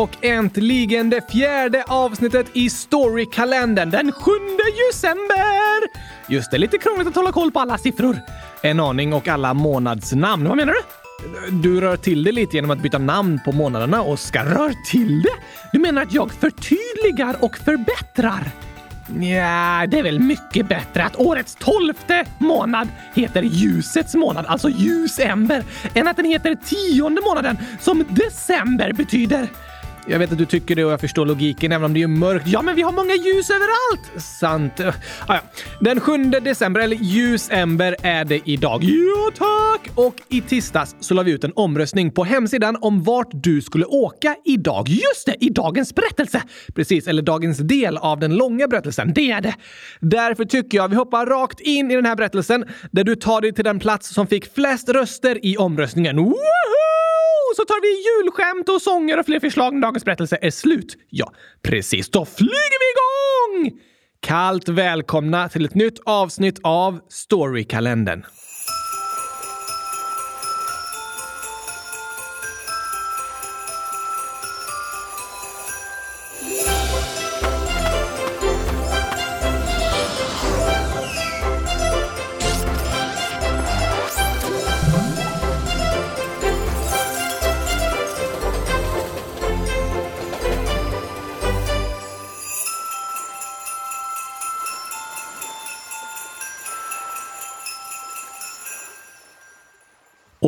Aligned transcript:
och 0.00 0.24
äntligen 0.24 1.10
det 1.10 1.30
fjärde 1.30 1.84
avsnittet 1.86 2.46
i 2.52 2.70
Storykalendern 2.70 3.90
den 3.90 4.12
7 4.12 4.30
december! 4.90 5.88
Just 6.28 6.50
det, 6.50 6.58
lite 6.58 6.78
krångligt 6.78 7.08
att 7.08 7.14
hålla 7.14 7.32
koll 7.32 7.52
på 7.52 7.60
alla 7.60 7.78
siffror. 7.78 8.18
En 8.62 8.80
aning 8.80 9.12
och 9.12 9.28
alla 9.28 9.54
månadsnamn. 9.54 10.48
Vad 10.48 10.56
menar 10.56 10.72
du? 10.72 10.80
Du 11.62 11.80
rör 11.80 11.96
till 11.96 12.24
det 12.24 12.32
lite 12.32 12.56
genom 12.56 12.70
att 12.70 12.82
byta 12.82 12.98
namn 12.98 13.40
på 13.44 13.52
månaderna, 13.52 14.02
Oskar. 14.02 14.44
Rör 14.44 14.74
till 14.90 15.22
det? 15.22 15.34
Du 15.72 15.78
menar 15.78 16.02
att 16.02 16.12
jag 16.12 16.32
förtydligar 16.32 17.36
och 17.40 17.56
förbättrar? 17.56 18.50
Ja, 19.08 19.86
det 19.86 19.98
är 19.98 20.02
väl 20.02 20.20
mycket 20.20 20.68
bättre 20.68 21.04
att 21.04 21.16
årets 21.16 21.54
tolfte 21.54 22.24
månad 22.38 22.88
heter 23.14 23.42
ljusets 23.42 24.14
månad, 24.14 24.46
alltså 24.46 24.68
ljusember, 24.68 25.64
än 25.94 26.08
att 26.08 26.16
den 26.16 26.26
heter 26.26 26.54
tionde 26.54 27.20
månaden, 27.20 27.58
som 27.80 28.04
december 28.08 28.92
betyder. 28.92 29.48
Jag 30.06 30.18
vet 30.18 30.32
att 30.32 30.38
du 30.38 30.46
tycker 30.46 30.76
det 30.76 30.84
och 30.84 30.92
jag 30.92 31.00
förstår 31.00 31.26
logiken 31.26 31.72
även 31.72 31.84
om 31.84 31.94
det 31.94 32.02
är 32.02 32.06
mörkt. 32.06 32.46
Ja, 32.48 32.62
men 32.62 32.76
vi 32.76 32.82
har 32.82 32.92
många 32.92 33.14
ljus 33.14 33.50
överallt! 33.50 34.22
Sant. 34.22 34.80
Ah, 35.26 35.34
ja. 35.34 35.40
Den 35.80 36.00
7 36.00 36.16
december, 36.16 36.80
eller 36.80 36.96
ljusember, 36.96 37.96
är 38.02 38.24
det 38.24 38.40
idag. 38.44 38.84
Ja, 38.84 39.30
tack! 39.34 39.90
Och 39.94 40.14
i 40.28 40.40
tisdags 40.40 40.96
så 41.00 41.14
la 41.14 41.22
vi 41.22 41.32
ut 41.32 41.44
en 41.44 41.52
omröstning 41.56 42.10
på 42.10 42.24
hemsidan 42.24 42.76
om 42.80 43.02
vart 43.02 43.30
du 43.32 43.62
skulle 43.62 43.84
åka 43.84 44.36
idag. 44.44 44.88
Just 44.88 45.26
det, 45.26 45.36
i 45.40 45.48
dagens 45.48 45.94
berättelse! 45.94 46.42
Precis, 46.74 47.06
eller 47.06 47.22
dagens 47.22 47.58
del 47.58 47.96
av 47.96 48.18
den 48.18 48.36
långa 48.36 48.68
berättelsen. 48.68 49.12
Det 49.14 49.30
är 49.30 49.40
det. 49.40 49.54
Därför 50.00 50.44
tycker 50.44 50.78
jag 50.78 50.88
vi 50.88 50.96
hoppar 50.96 51.26
rakt 51.26 51.60
in 51.60 51.90
i 51.90 51.94
den 51.94 52.06
här 52.06 52.16
berättelsen 52.16 52.64
där 52.90 53.04
du 53.04 53.16
tar 53.16 53.40
dig 53.40 53.52
till 53.52 53.64
den 53.64 53.78
plats 53.78 54.14
som 54.14 54.26
fick 54.26 54.54
flest 54.54 54.88
röster 54.88 55.46
i 55.46 55.56
omröstningen. 55.56 56.16
Woohoo! 56.16 56.99
Så 57.56 57.64
tar 57.64 57.80
vi 57.80 57.90
julskämt 58.08 58.68
och 58.68 58.82
sånger 58.82 59.18
och 59.18 59.26
fler 59.26 59.40
förslag 59.40 59.74
när 59.74 59.80
dagens 59.80 60.04
berättelse 60.04 60.38
är 60.42 60.50
slut. 60.50 60.96
Ja, 61.08 61.32
precis. 61.62 62.10
Då 62.10 62.24
flyger 62.24 62.78
vi 62.80 62.86
igång! 62.94 63.80
Kallt 64.20 64.68
välkomna 64.68 65.48
till 65.48 65.64
ett 65.64 65.74
nytt 65.74 66.00
avsnitt 66.04 66.60
av 66.62 67.00
Storykalendern. 67.08 68.24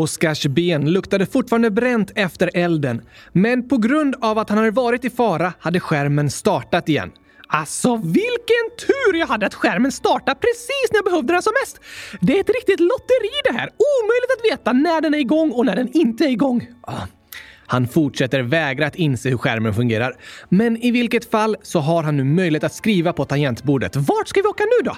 Oskars 0.03 0.47
ben 0.47 0.93
luktade 0.93 1.27
fortfarande 1.27 1.71
bränt 1.71 2.13
efter 2.15 2.51
elden, 2.55 3.03
men 3.33 3.69
på 3.69 3.77
grund 3.77 4.17
av 4.21 4.39
att 4.39 4.49
han 4.49 4.59
hade 4.59 4.71
varit 4.71 5.05
i 5.05 5.11
fara 5.11 5.53
hade 5.59 5.81
skärmen 5.81 6.31
startat 6.31 6.89
igen. 6.89 7.11
Alltså 7.47 7.97
vilken 7.97 8.65
tur 8.79 9.19
jag 9.19 9.27
hade 9.27 9.47
att 9.47 9.55
skärmen 9.55 9.93
startade 9.93 10.41
precis 10.41 10.93
när 10.93 10.99
jag 10.99 11.05
behövde 11.05 11.33
den 11.33 11.43
som 11.43 11.53
mest! 11.63 11.81
Det 12.21 12.37
är 12.37 12.41
ett 12.41 12.51
riktigt 12.51 12.81
lotteri 12.81 13.41
det 13.45 13.53
här! 13.53 13.69
Omöjligt 13.69 14.31
att 14.39 14.53
veta 14.53 14.73
när 14.73 15.01
den 15.01 15.15
är 15.15 15.19
igång 15.19 15.51
och 15.51 15.67
när 15.67 15.77
den 15.77 15.89
inte 15.93 16.25
är 16.25 16.31
igång. 16.31 16.67
Ah. 16.81 17.07
Han 17.67 17.89
fortsätter 17.89 18.43
vägra 18.43 18.87
att 18.87 18.97
inse 18.97 19.29
hur 19.29 19.37
skärmen 19.37 19.75
fungerar. 19.75 20.17
Men 20.49 20.77
i 20.77 20.91
vilket 20.91 21.31
fall 21.31 21.57
så 21.63 21.81
har 21.81 22.03
han 22.03 22.17
nu 22.17 22.25
möjlighet 22.25 22.65
att 22.65 22.75
skriva 22.75 23.13
på 23.13 23.25
tangentbordet. 23.25 23.97
Vart 23.97 24.29
ska 24.29 24.43
vi 24.43 24.49
åka 24.49 24.65
nu 24.65 24.85
då? 24.85 24.97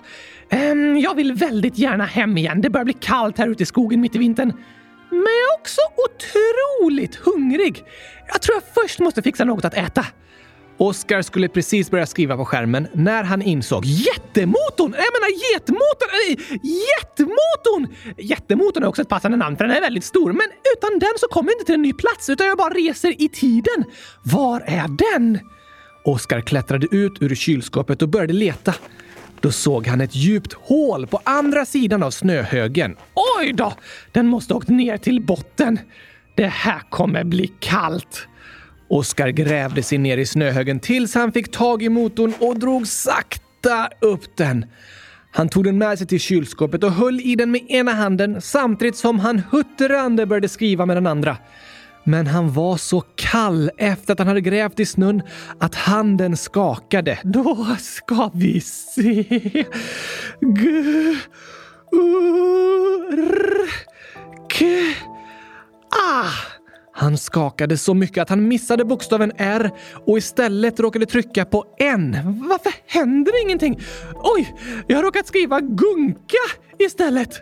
Um, 0.56 0.98
jag 0.98 1.15
vill 1.15 1.32
väldigt 1.32 1.78
gärna 1.78 2.04
hem 2.04 2.38
igen. 2.38 2.60
Det 2.60 2.71
börjar 2.71 2.84
bli 2.84 2.97
kallt 3.00 3.38
här 3.38 3.48
ute 3.48 3.62
i 3.62 3.66
skogen 3.66 4.00
mitt 4.00 4.15
i 4.15 4.19
vintern. 4.19 4.53
Men 5.14 5.32
jag 5.41 5.54
är 5.54 5.60
också 5.60 5.80
otroligt 6.06 7.16
hungrig. 7.16 7.84
Jag 8.26 8.42
tror 8.42 8.54
jag 8.54 8.84
först 8.84 8.98
måste 8.98 9.22
fixa 9.22 9.44
något 9.44 9.64
att 9.64 9.75
äta. 9.75 10.06
Oskar 10.76 11.22
skulle 11.22 11.48
precis 11.48 11.91
börja 11.91 12.06
skriva 12.06 12.36
på 12.36 12.44
skärmen 12.44 12.88
när 12.92 13.24
han 13.24 13.42
insåg 13.42 13.84
jättemotorn! 13.84 14.92
Jag 14.92 15.12
menar 15.14 15.53
getmotorn! 15.53 16.10
Äh, 16.28 16.60
jättemotorn! 16.98 18.14
Jättemotorn 18.19 18.82
är 18.82 18.86
också 18.86 19.03
ett 19.03 19.08
passande 19.08 19.36
namn 19.36 19.56
för 19.56 19.64
den 19.64 19.76
är 19.76 19.80
väldigt 19.80 20.04
stor, 20.04 20.32
men 20.32 20.47
utan 20.76 20.98
den 20.98 21.12
så 21.16 21.26
kommer 21.26 21.50
jag 21.50 21.54
inte 21.54 21.64
till 21.64 21.74
en 21.74 21.82
ny 21.82 21.92
plats 21.92 22.28
utan 22.28 22.47
jag 22.47 22.58
bara 22.58 22.74
reser 22.74 23.22
i 23.22 23.28
tiden. 23.28 23.84
Var 24.22 24.60
är 24.60 24.88
den? 24.88 25.38
Oskar 26.04 26.41
klättrade 26.41 26.86
ut 26.91 27.12
ur 27.20 27.34
kylskåpet 27.34 28.03
och 28.03 28.08
började 28.08 28.32
leta. 28.32 28.74
Då 29.44 29.53
såg 29.53 29.87
han 29.87 30.00
ett 30.00 30.15
djupt 30.15 30.53
hål 30.53 31.06
på 31.06 31.21
andra 31.25 31.65
sidan 31.65 32.03
av 32.03 32.10
snöhögen. 32.10 32.97
Oj 33.41 33.53
då! 33.53 33.72
Den 34.12 34.27
måste 34.27 34.55
ha 34.55 34.59
åkt 34.59 34.69
ner 34.69 34.97
till 34.97 35.22
botten. 35.22 35.78
Det 36.34 36.47
här 36.47 36.81
kommer 36.91 37.25
bli 37.25 37.53
kallt. 37.60 38.28
Oskar 38.88 39.28
grävde 39.28 39.83
sig 39.83 39.99
ner 39.99 40.19
i 40.19 40.27
snöhögen 40.27 40.81
tills 40.81 41.15
han 41.15 41.33
fick 41.33 41.50
tag 41.50 41.83
i 41.83 41.88
motorn 41.88 42.34
och 42.41 42.59
drog 42.59 42.87
sakta 42.87 43.88
upp 44.00 44.37
den. 44.37 44.66
Han 45.33 45.49
tog 45.49 45.65
den 45.65 45.78
med 45.78 45.99
sig 45.99 46.06
till 46.06 46.21
kylskåpet 46.21 46.84
och 46.84 46.93
höll 46.93 47.21
i 47.21 47.37
den 47.37 47.50
med 47.50 47.60
ena 47.69 47.93
handen 47.93 48.41
samtidigt 48.41 48.97
som 48.97 49.19
han 49.19 49.43
huttrande 49.50 50.27
började 50.27 50.49
skriva 50.49 50.87
med 50.87 50.97
den 50.97 51.06
andra. 51.06 51.37
Men 52.04 52.26
han 52.26 52.53
var 52.53 52.76
så 52.76 53.00
kall 53.00 53.70
efter 53.78 54.12
att 54.12 54.19
han 54.19 54.28
hade 54.28 54.41
grävt 54.41 54.81
i 54.81 54.87
snön 54.87 55.22
att 55.60 55.75
handen 55.75 56.37
skakade. 56.37 57.19
Då 57.22 57.76
ska 57.78 58.31
vi 58.34 58.60
se. 58.60 59.22
G... 60.41 60.69
U... 61.92 62.06
R... 63.12 63.69
K... 64.59 64.65
Ah! 65.91 66.31
Han 66.97 67.19
skakade 67.19 67.78
så 67.78 67.94
mycket 67.94 68.22
att 68.22 68.28
han 68.28 68.48
missade 68.48 68.84
bokstaven 68.84 69.32
R 69.36 69.71
och 70.06 70.19
istället 70.19 70.81
råkade 70.81 71.06
trycka 71.06 71.44
på 71.44 71.65
N. 71.78 72.16
Varför 72.48 72.72
händer 72.86 73.42
ingenting? 73.42 73.81
Oj, 74.15 74.54
jag 74.86 74.97
har 74.97 75.03
råkat 75.03 75.26
skriva 75.26 75.60
gunka 75.60 76.44
istället. 76.78 77.41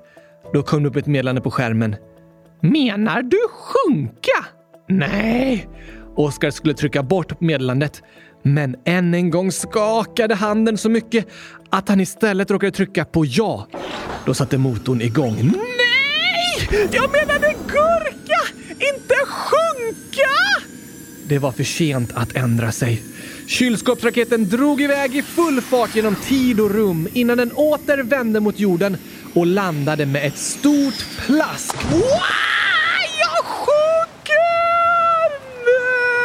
Då 0.53 0.63
kom 0.63 0.83
det 0.83 0.89
upp 0.89 0.97
ett 0.97 1.07
meddelande 1.07 1.41
på 1.41 1.51
skärmen. 1.51 1.97
Menar 2.63 3.23
du 3.23 3.39
sjunka? 3.51 4.47
Nej. 4.89 5.69
Oskar 6.17 6.51
skulle 6.51 6.75
trycka 6.75 7.03
bort 7.03 7.41
meddelandet, 7.41 8.03
men 8.43 8.77
än 8.85 9.15
en 9.15 9.31
gång 9.31 9.53
skakade 9.53 10.35
handen 10.35 10.79
så 10.79 10.89
mycket 10.89 11.27
att 11.71 11.89
han 11.89 12.01
istället 12.01 12.51
råkade 12.51 12.73
trycka 12.73 13.05
på 13.05 13.25
ja. 13.25 13.67
Då 14.27 14.35
satte 14.35 14.59
motorn 14.59 15.01
igång. 15.01 15.37
Nej! 15.37 16.89
Jag 16.93 17.11
menade 17.11 17.55
gurka, 17.67 18.41
inte 18.73 19.15
sjunka! 19.27 20.31
Det 21.29 21.39
var 21.39 21.53
för 21.53 21.65
sent 21.65 22.11
att 22.15 22.37
ändra 22.37 22.73
sig. 22.73 23.03
Kylskåpsraketen 23.47 24.49
drog 24.49 24.81
iväg 24.81 25.17
i 25.17 25.23
full 25.23 25.61
fart 25.61 25.97
genom 25.97 26.15
tid 26.15 26.61
och 26.61 26.71
rum 26.71 27.09
innan 27.13 27.39
den 27.39 27.53
åter 27.53 28.03
vände 28.03 28.41
mot 28.41 28.61
jorden 28.61 28.97
och 29.35 29.47
landade 29.47 30.07
med 30.07 30.27
ett 30.27 30.39
stort 30.39 31.07
plask. 31.19 31.75
Wow! 31.91 32.01
Jag 33.21 33.45
sjunker! 33.45 34.43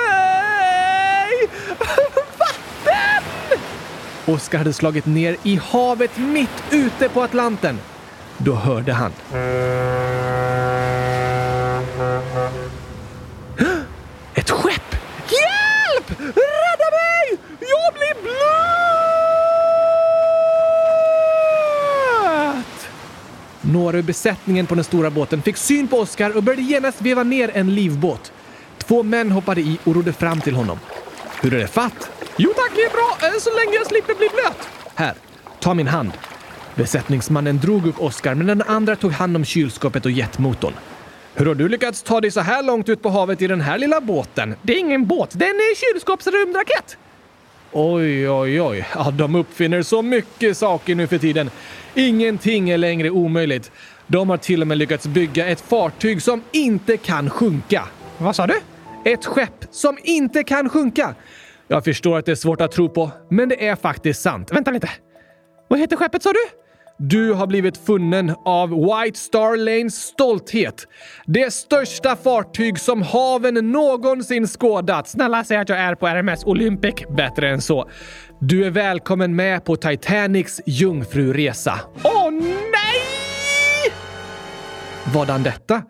Nej! 0.09 1.50
Vatten! 2.40 3.23
Oskar 4.25 4.57
hade 4.57 4.73
slagit 4.73 5.06
ner 5.06 5.38
i 5.44 5.56
havet 5.56 6.18
mitt 6.18 6.63
ute 6.72 7.09
på 7.09 7.22
Atlanten. 7.23 7.79
Då 8.38 8.53
hörde 8.53 8.94
han. 8.94 9.12
Ett 14.36 14.50
skepp! 14.50 14.95
Hjälp! 15.30 16.19
Rädda 16.19 16.89
mig! 16.92 17.38
Jag 17.60 17.94
blir 17.94 18.21
blöt! 18.21 18.38
Några 23.74 23.98
ur 23.98 24.02
besättningen 24.02 24.66
på 24.66 24.75
den 24.75 24.84
stora 24.84 25.10
båten 25.10 25.42
fick 25.42 25.58
syn 25.58 25.88
på 25.88 25.98
Oskar 25.98 26.38
och 26.38 26.44
började 26.44 26.62
genast 26.62 27.02
veva 27.02 27.24
ner 27.24 27.52
en 27.54 27.75
livbåt. 27.75 28.31
Två 28.78 29.04
män 29.04 29.31
hoppade 29.31 29.62
i 29.62 29.80
och 29.84 29.96
rodde 29.96 30.14
fram 30.14 30.42
till 30.42 30.56
honom. 30.56 30.80
Hur 31.42 31.54
är 31.54 31.60
det 31.60 31.68
fatt? 31.68 32.12
Jo 32.38 32.54
tack, 32.56 32.72
det 32.75 32.81
är 32.81 32.90
bra, 32.90 33.40
så 33.40 33.50
länge 33.50 33.78
jag 33.78 33.88
slipper 33.88 34.16
bli 34.16 34.30
blöt. 34.34 34.69
Här, 34.96 35.14
ta 35.60 35.74
min 35.74 35.88
hand. 35.88 36.12
Besättningsmannen 36.75 37.58
drog 37.58 37.88
upp 37.88 38.02
Oskar 38.02 38.36
men 38.36 38.48
den 38.48 38.62
andra 38.62 38.96
tog 38.96 39.12
hand 39.12 39.36
om 39.36 39.46
kylskåpet 39.46 40.06
och 40.06 40.12
jetmotorn. 40.12 40.74
Hur 41.34 41.46
har 41.46 41.56
du 41.56 41.70
lyckats 41.70 42.04
ta 42.04 42.22
dig 42.22 42.31
så 42.31 42.42
här 42.42 42.63
långt 42.63 42.90
ut 42.90 43.02
på 43.02 43.10
havet 43.10 43.42
i 43.42 43.48
den 43.48 43.62
här 43.62 43.78
lilla 43.78 44.02
båten? 44.02 44.56
Det 44.62 44.74
är 44.74 44.80
ingen 44.80 45.08
båt, 45.08 45.31
det 45.34 45.46
är 45.46 45.50
en 45.50 45.75
kylskåpsrymdraket. 45.75 46.98
Oj, 47.72 48.30
oj, 48.30 48.62
oj. 48.62 48.88
Ja, 48.96 49.12
de 49.12 49.36
uppfinner 49.36 49.81
så 49.81 50.02
mycket 50.02 50.58
saker 50.58 50.96
nu 50.96 51.08
för 51.08 51.18
tiden. 51.18 51.50
Ingenting 51.96 52.69
är 52.69 52.78
längre 52.78 53.10
omöjligt. 53.10 53.72
De 54.08 54.30
har 54.30 54.38
till 54.38 54.62
och 54.62 54.68
med 54.68 54.78
lyckats 54.78 55.08
bygga 55.08 55.48
ett 55.48 55.62
fartyg 55.62 56.22
som 56.22 56.44
inte 56.52 56.98
kan 56.98 57.30
sjunka. 57.30 57.84
Vad 58.18 58.36
sa 58.36 58.48
du? 58.48 58.56
Ett 59.06 59.25
skepp 59.25 59.66
som 59.72 59.98
inte 60.04 60.44
kan 60.44 60.69
sjunka. 60.69 61.16
Jag 61.68 61.84
förstår 61.84 62.18
att 62.18 62.25
det 62.25 62.31
är 62.31 62.36
svårt 62.36 62.62
att 62.62 62.72
tro 62.72 62.90
på, 62.90 63.12
men 63.30 63.50
det 63.50 63.68
är 63.68 63.75
faktiskt 63.75 64.22
sant. 64.22 64.52
Vänta 64.52 64.72
lite. 64.72 64.90
Vad 65.68 65.80
heter 65.80 65.96
skeppet 65.96 66.24
sa 66.24 66.34
du? 66.34 66.67
Du 67.00 67.34
har 67.34 67.48
blivit 67.48 67.78
funnen 67.78 68.36
av 68.46 68.70
White 68.70 69.20
Star 69.20 69.58
Lanes 69.58 69.96
stolthet. 69.96 70.88
Det 71.26 71.54
största 71.54 72.16
fartyg 72.16 72.80
som 72.80 73.02
haven 73.02 73.72
någonsin 73.72 74.48
skådat. 74.48 75.08
Snälla 75.08 75.44
säg 75.44 75.58
att 75.58 75.70
jag 75.70 75.80
är 75.80 75.96
på 75.96 76.08
RMS 76.08 76.44
Olympic. 76.46 76.94
Bättre 77.18 77.50
än 77.50 77.62
så. 77.62 77.90
Du 78.40 78.66
är 78.66 78.70
välkommen 78.70 79.36
med 79.36 79.66
på 79.66 79.76
Titanics 79.76 80.62
jungfruresa. 80.66 81.80
Åh 82.04 82.32
nej! 82.32 83.94
Vadan 85.14 85.44
detta? 85.44 85.82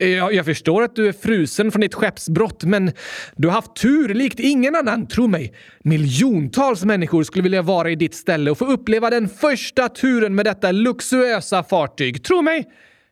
Jag, 0.00 0.34
jag 0.34 0.44
förstår 0.44 0.82
att 0.82 0.96
du 0.96 1.08
är 1.08 1.12
frusen 1.12 1.72
från 1.72 1.80
ditt 1.80 1.94
skeppsbrott, 1.94 2.64
men 2.64 2.92
du 3.36 3.48
har 3.48 3.54
haft 3.54 3.76
tur 3.76 4.14
likt 4.14 4.40
ingen 4.40 4.76
annan, 4.76 5.06
tro 5.06 5.26
mig. 5.26 5.54
Miljontals 5.84 6.84
människor 6.84 7.22
skulle 7.22 7.42
vilja 7.42 7.62
vara 7.62 7.90
i 7.90 7.96
ditt 7.96 8.14
ställe 8.14 8.50
och 8.50 8.58
få 8.58 8.64
uppleva 8.64 9.10
den 9.10 9.28
första 9.28 9.88
turen 9.88 10.34
med 10.34 10.44
detta 10.44 10.72
luxuösa 10.72 11.62
fartyg. 11.62 12.24
Tro 12.24 12.42
mig, 12.42 12.64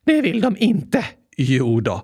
det 0.06 0.20
vill 0.20 0.40
de 0.40 0.56
inte. 0.58 1.04
Jo 1.36 1.80
då. 1.80 2.02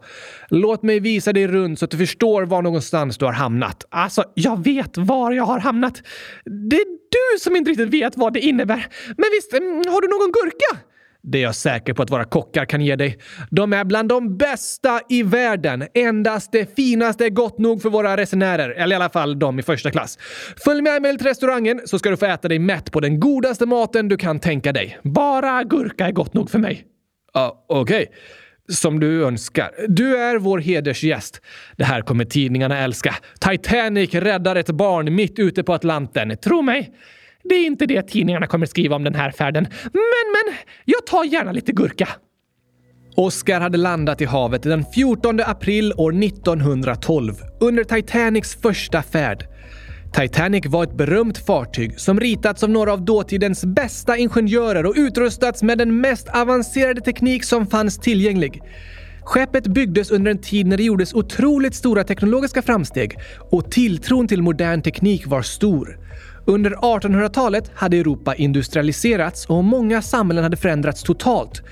Låt 0.49 0.83
mig 0.83 1.01
visa 1.01 1.33
dig 1.33 1.47
runt 1.47 1.79
så 1.79 1.85
att 1.85 1.91
du 1.91 1.97
förstår 1.97 2.43
var 2.43 2.63
någonstans 2.63 3.19
du 3.19 3.25
har 3.25 3.33
hamnat. 3.33 3.85
Alltså, 3.91 4.25
jag 4.35 4.65
vet 4.65 4.99
var 4.99 5.33
jag 5.33 5.45
har 5.45 5.59
hamnat. 5.59 6.03
Det 6.45 6.77
är 6.77 6.87
du 6.87 7.39
som 7.41 7.57
inte 7.57 7.71
riktigt 7.71 7.89
vet 7.89 8.17
vad 8.17 8.33
det 8.33 8.41
innebär. 8.41 8.87
Men 9.07 9.27
visst, 9.33 9.53
mm, 9.53 9.77
har 9.77 10.01
du 10.01 10.09
någon 10.09 10.33
gurka? 10.33 10.94
Det 11.27 11.39
är 11.39 11.43
jag 11.43 11.55
säker 11.55 11.95
på 11.95 12.03
att 12.03 12.11
våra 12.11 12.25
kockar 12.25 12.65
kan 12.65 12.81
ge 12.81 12.97
dig. 12.97 13.19
De 13.51 13.73
är 13.73 13.85
bland 13.85 14.09
de 14.09 14.37
bästa 14.37 15.01
i 15.09 15.23
världen. 15.23 15.85
Endast 15.95 16.53
det 16.53 16.77
finaste 16.77 17.25
är 17.25 17.31
gott 17.31 17.59
nog 17.59 17.83
för 17.83 17.91
våra 17.91 18.17
resenärer. 18.17 18.71
Eller 18.71 18.97
i 18.97 18.97
alla 18.97 19.11
fall 19.11 19.39
de 19.39 19.59
i 19.59 19.63
första 19.63 19.91
klass. 19.91 20.19
Följ 20.65 20.83
med 20.83 21.03
mig 21.03 21.19
till 21.19 21.27
restaurangen 21.27 21.81
så 21.85 21.99
ska 21.99 22.11
du 22.11 22.17
få 22.17 22.27
äta 22.27 22.49
dig 22.49 22.59
mätt 22.59 22.93
på 22.93 23.01
den 23.01 23.21
godaste 23.21 23.67
maten 23.67 24.09
du 24.09 24.17
kan 24.17 24.41
tänka 24.41 24.73
dig. 24.73 24.99
Bara 25.03 25.65
gurka 25.65 26.07
är 26.07 26.13
gott 26.13 26.35
nog 26.35 26.51
för 26.51 26.59
mig. 26.59 26.85
Uh, 27.37 27.53
Okej. 27.69 28.03
Okay. 28.03 28.07
Som 28.69 29.01
du 29.01 29.25
önskar. 29.25 29.71
Du 29.89 30.17
är 30.17 30.39
vår 30.39 30.59
hedersgäst. 30.59 31.41
Det 31.77 31.85
här 31.85 32.03
kommer 32.03 32.25
tidningarna 32.25 32.79
älska. 32.79 33.15
Titanic 33.41 34.15
räddar 34.15 34.57
ett 34.57 34.71
barn 34.71 35.15
mitt 35.15 35.39
ute 35.39 35.63
på 35.63 35.75
Atlanten. 35.75 36.37
Tro 36.37 36.63
mig. 36.63 36.93
Det 37.49 37.55
är 37.55 37.67
inte 37.67 37.87
det 37.87 38.03
tidningarna 38.03 38.47
kommer 38.47 38.67
skriva 38.67 38.97
om 38.97 39.05
den 39.05 39.15
här 39.15 39.31
färden. 39.31 39.67
Men, 39.83 39.93
men, 39.93 40.55
jag 40.85 41.07
tar 41.07 41.25
gärna 41.25 41.53
lite 41.53 41.73
gurka. 41.73 42.09
Oscar 43.17 43.61
hade 43.61 43.79
landat 43.79 44.21
i 44.21 44.25
havet 44.25 44.63
den 44.63 44.85
14 44.95 45.41
april 45.41 45.93
år 45.97 46.25
1912 46.25 47.35
under 47.61 47.85
Titanics 47.85 48.55
första 48.63 49.03
färd. 49.03 49.47
Titanic 50.15 50.67
var 50.67 50.85
ett 50.85 50.97
berömt 50.97 51.39
fartyg 51.39 52.01
som 52.01 52.21
ritats 52.21 52.63
av 52.63 52.71
några 52.71 52.93
av 52.93 53.05
dåtidens 53.05 53.65
bästa 53.65 54.17
ingenjörer 54.17 54.87
och 54.87 54.95
utrustats 54.97 55.63
med 55.63 55.79
den 55.79 56.01
mest 56.01 56.29
avancerade 56.29 57.01
teknik 57.01 57.45
som 57.45 57.67
fanns 57.67 57.99
tillgänglig. 57.99 58.63
Skeppet 59.25 59.67
byggdes 59.67 60.11
under 60.11 60.31
en 60.31 60.39
tid 60.39 60.67
när 60.67 60.77
det 60.77 60.83
gjordes 60.83 61.15
otroligt 61.15 61.75
stora 61.75 62.05
teknologiska 62.05 62.63
framsteg 62.63 63.17
och 63.51 63.71
tilltron 63.71 64.29
till 64.29 64.43
modern 64.43 64.83
teknik 64.83 65.27
var 65.27 65.43
stor. 65.43 65.99
Under 66.47 66.71
1800-talet 66.71 67.71
hade 67.75 67.97
Europa 67.97 68.35
industrialiserats 68.35 69.47
och 69.47 69.65
många 69.65 70.03
samhällen 70.03 70.45
hade 70.45 70.57
förändrats 70.57 71.03
totalt. 71.03 71.63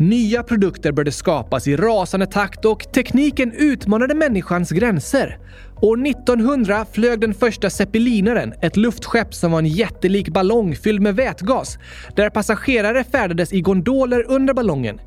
Nya 0.00 0.42
produkter 0.42 0.92
började 0.92 1.12
skapas 1.12 1.68
i 1.68 1.76
rasande 1.76 2.26
takt 2.26 2.64
och 2.64 2.92
tekniken 2.92 3.52
utmanade 3.52 4.14
människans 4.14 4.70
gränser. 4.70 5.38
År 5.82 6.06
1900 6.06 6.86
flög 6.92 7.20
den 7.20 7.34
första 7.34 7.70
zeppelinaren, 7.70 8.54
ett 8.62 8.76
luftskepp 8.76 9.34
som 9.34 9.52
var 9.52 9.58
en 9.58 9.66
jättelik 9.66 10.28
ballong 10.28 10.76
fylld 10.76 11.02
med 11.02 11.16
vätgas, 11.16 11.78
där 12.16 12.30
passagerare 12.30 13.04
färdades 13.04 13.52
i 13.52 13.60
gondoler 13.60 14.24
under 14.28 14.54
ballongen. 14.54 15.00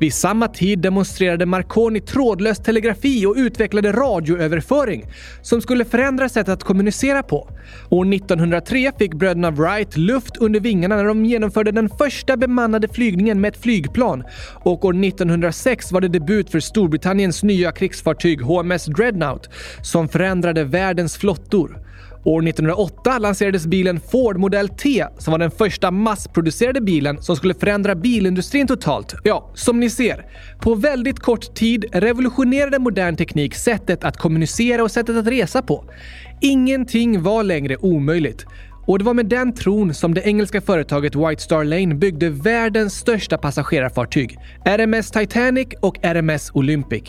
Vid 0.00 0.14
samma 0.14 0.48
tid 0.48 0.78
demonstrerade 0.78 1.46
Marconi 1.46 2.00
trådlös 2.00 2.58
telegrafi 2.58 3.26
och 3.26 3.34
utvecklade 3.36 3.92
radioöverföring 3.92 5.06
som 5.42 5.60
skulle 5.60 5.84
förändra 5.84 6.28
sättet 6.28 6.52
att 6.52 6.64
kommunicera 6.64 7.22
på. 7.22 7.48
År 7.88 8.14
1903 8.14 8.92
fick 8.98 9.14
bröderna 9.14 9.50
Wright 9.50 9.96
luft 9.96 10.36
under 10.36 10.60
vingarna 10.60 10.96
när 10.96 11.04
de 11.04 11.24
genomförde 11.24 11.72
den 11.72 11.88
första 11.88 12.36
bemannade 12.36 12.88
flygningen 12.88 13.40
med 13.40 13.48
ett 13.48 13.62
flygplan 13.62 14.24
och 14.52 14.84
år 14.84 15.04
1906 15.04 15.92
var 15.92 16.00
det 16.00 16.08
debut 16.08 16.50
för 16.50 16.60
Storbritanniens 16.60 17.42
nya 17.42 17.72
krigsfartyg 17.72 18.40
HMS 18.40 18.84
Dreadnought 18.84 19.48
som 19.82 20.08
förändrade 20.08 20.64
världens 20.64 21.16
flottor. 21.16 21.78
År 22.24 22.48
1908 22.48 23.18
lanserades 23.18 23.66
bilen 23.66 24.00
Ford 24.00 24.36
Model 24.36 24.68
T 24.68 25.06
som 25.18 25.32
var 25.32 25.38
den 25.38 25.50
första 25.50 25.90
massproducerade 25.90 26.80
bilen 26.80 27.22
som 27.22 27.36
skulle 27.36 27.54
förändra 27.54 27.94
bilindustrin 27.94 28.66
totalt. 28.66 29.14
Ja, 29.24 29.50
som 29.54 29.80
ni 29.80 29.90
ser. 29.90 30.26
På 30.60 30.74
väldigt 30.74 31.20
kort 31.20 31.54
tid 31.54 31.84
revolutionerade 31.92 32.78
modern 32.78 33.16
teknik 33.16 33.54
sättet 33.54 34.04
att 34.04 34.16
kommunicera 34.16 34.82
och 34.82 34.90
sättet 34.90 35.16
att 35.16 35.26
resa 35.26 35.62
på. 35.62 35.84
Ingenting 36.40 37.22
var 37.22 37.42
längre 37.42 37.76
omöjligt. 37.76 38.46
Och 38.90 38.98
det 38.98 39.04
var 39.04 39.14
med 39.14 39.26
den 39.26 39.52
tron 39.52 39.94
som 39.94 40.14
det 40.14 40.20
engelska 40.20 40.60
företaget 40.60 41.16
White 41.16 41.42
Star 41.42 41.64
Lane 41.64 41.94
byggde 41.94 42.30
världens 42.30 42.94
största 42.94 43.38
passagerarfartyg, 43.38 44.38
RMS 44.64 45.10
Titanic 45.10 45.68
och 45.80 45.98
RMS 46.04 46.50
Olympic. 46.54 47.02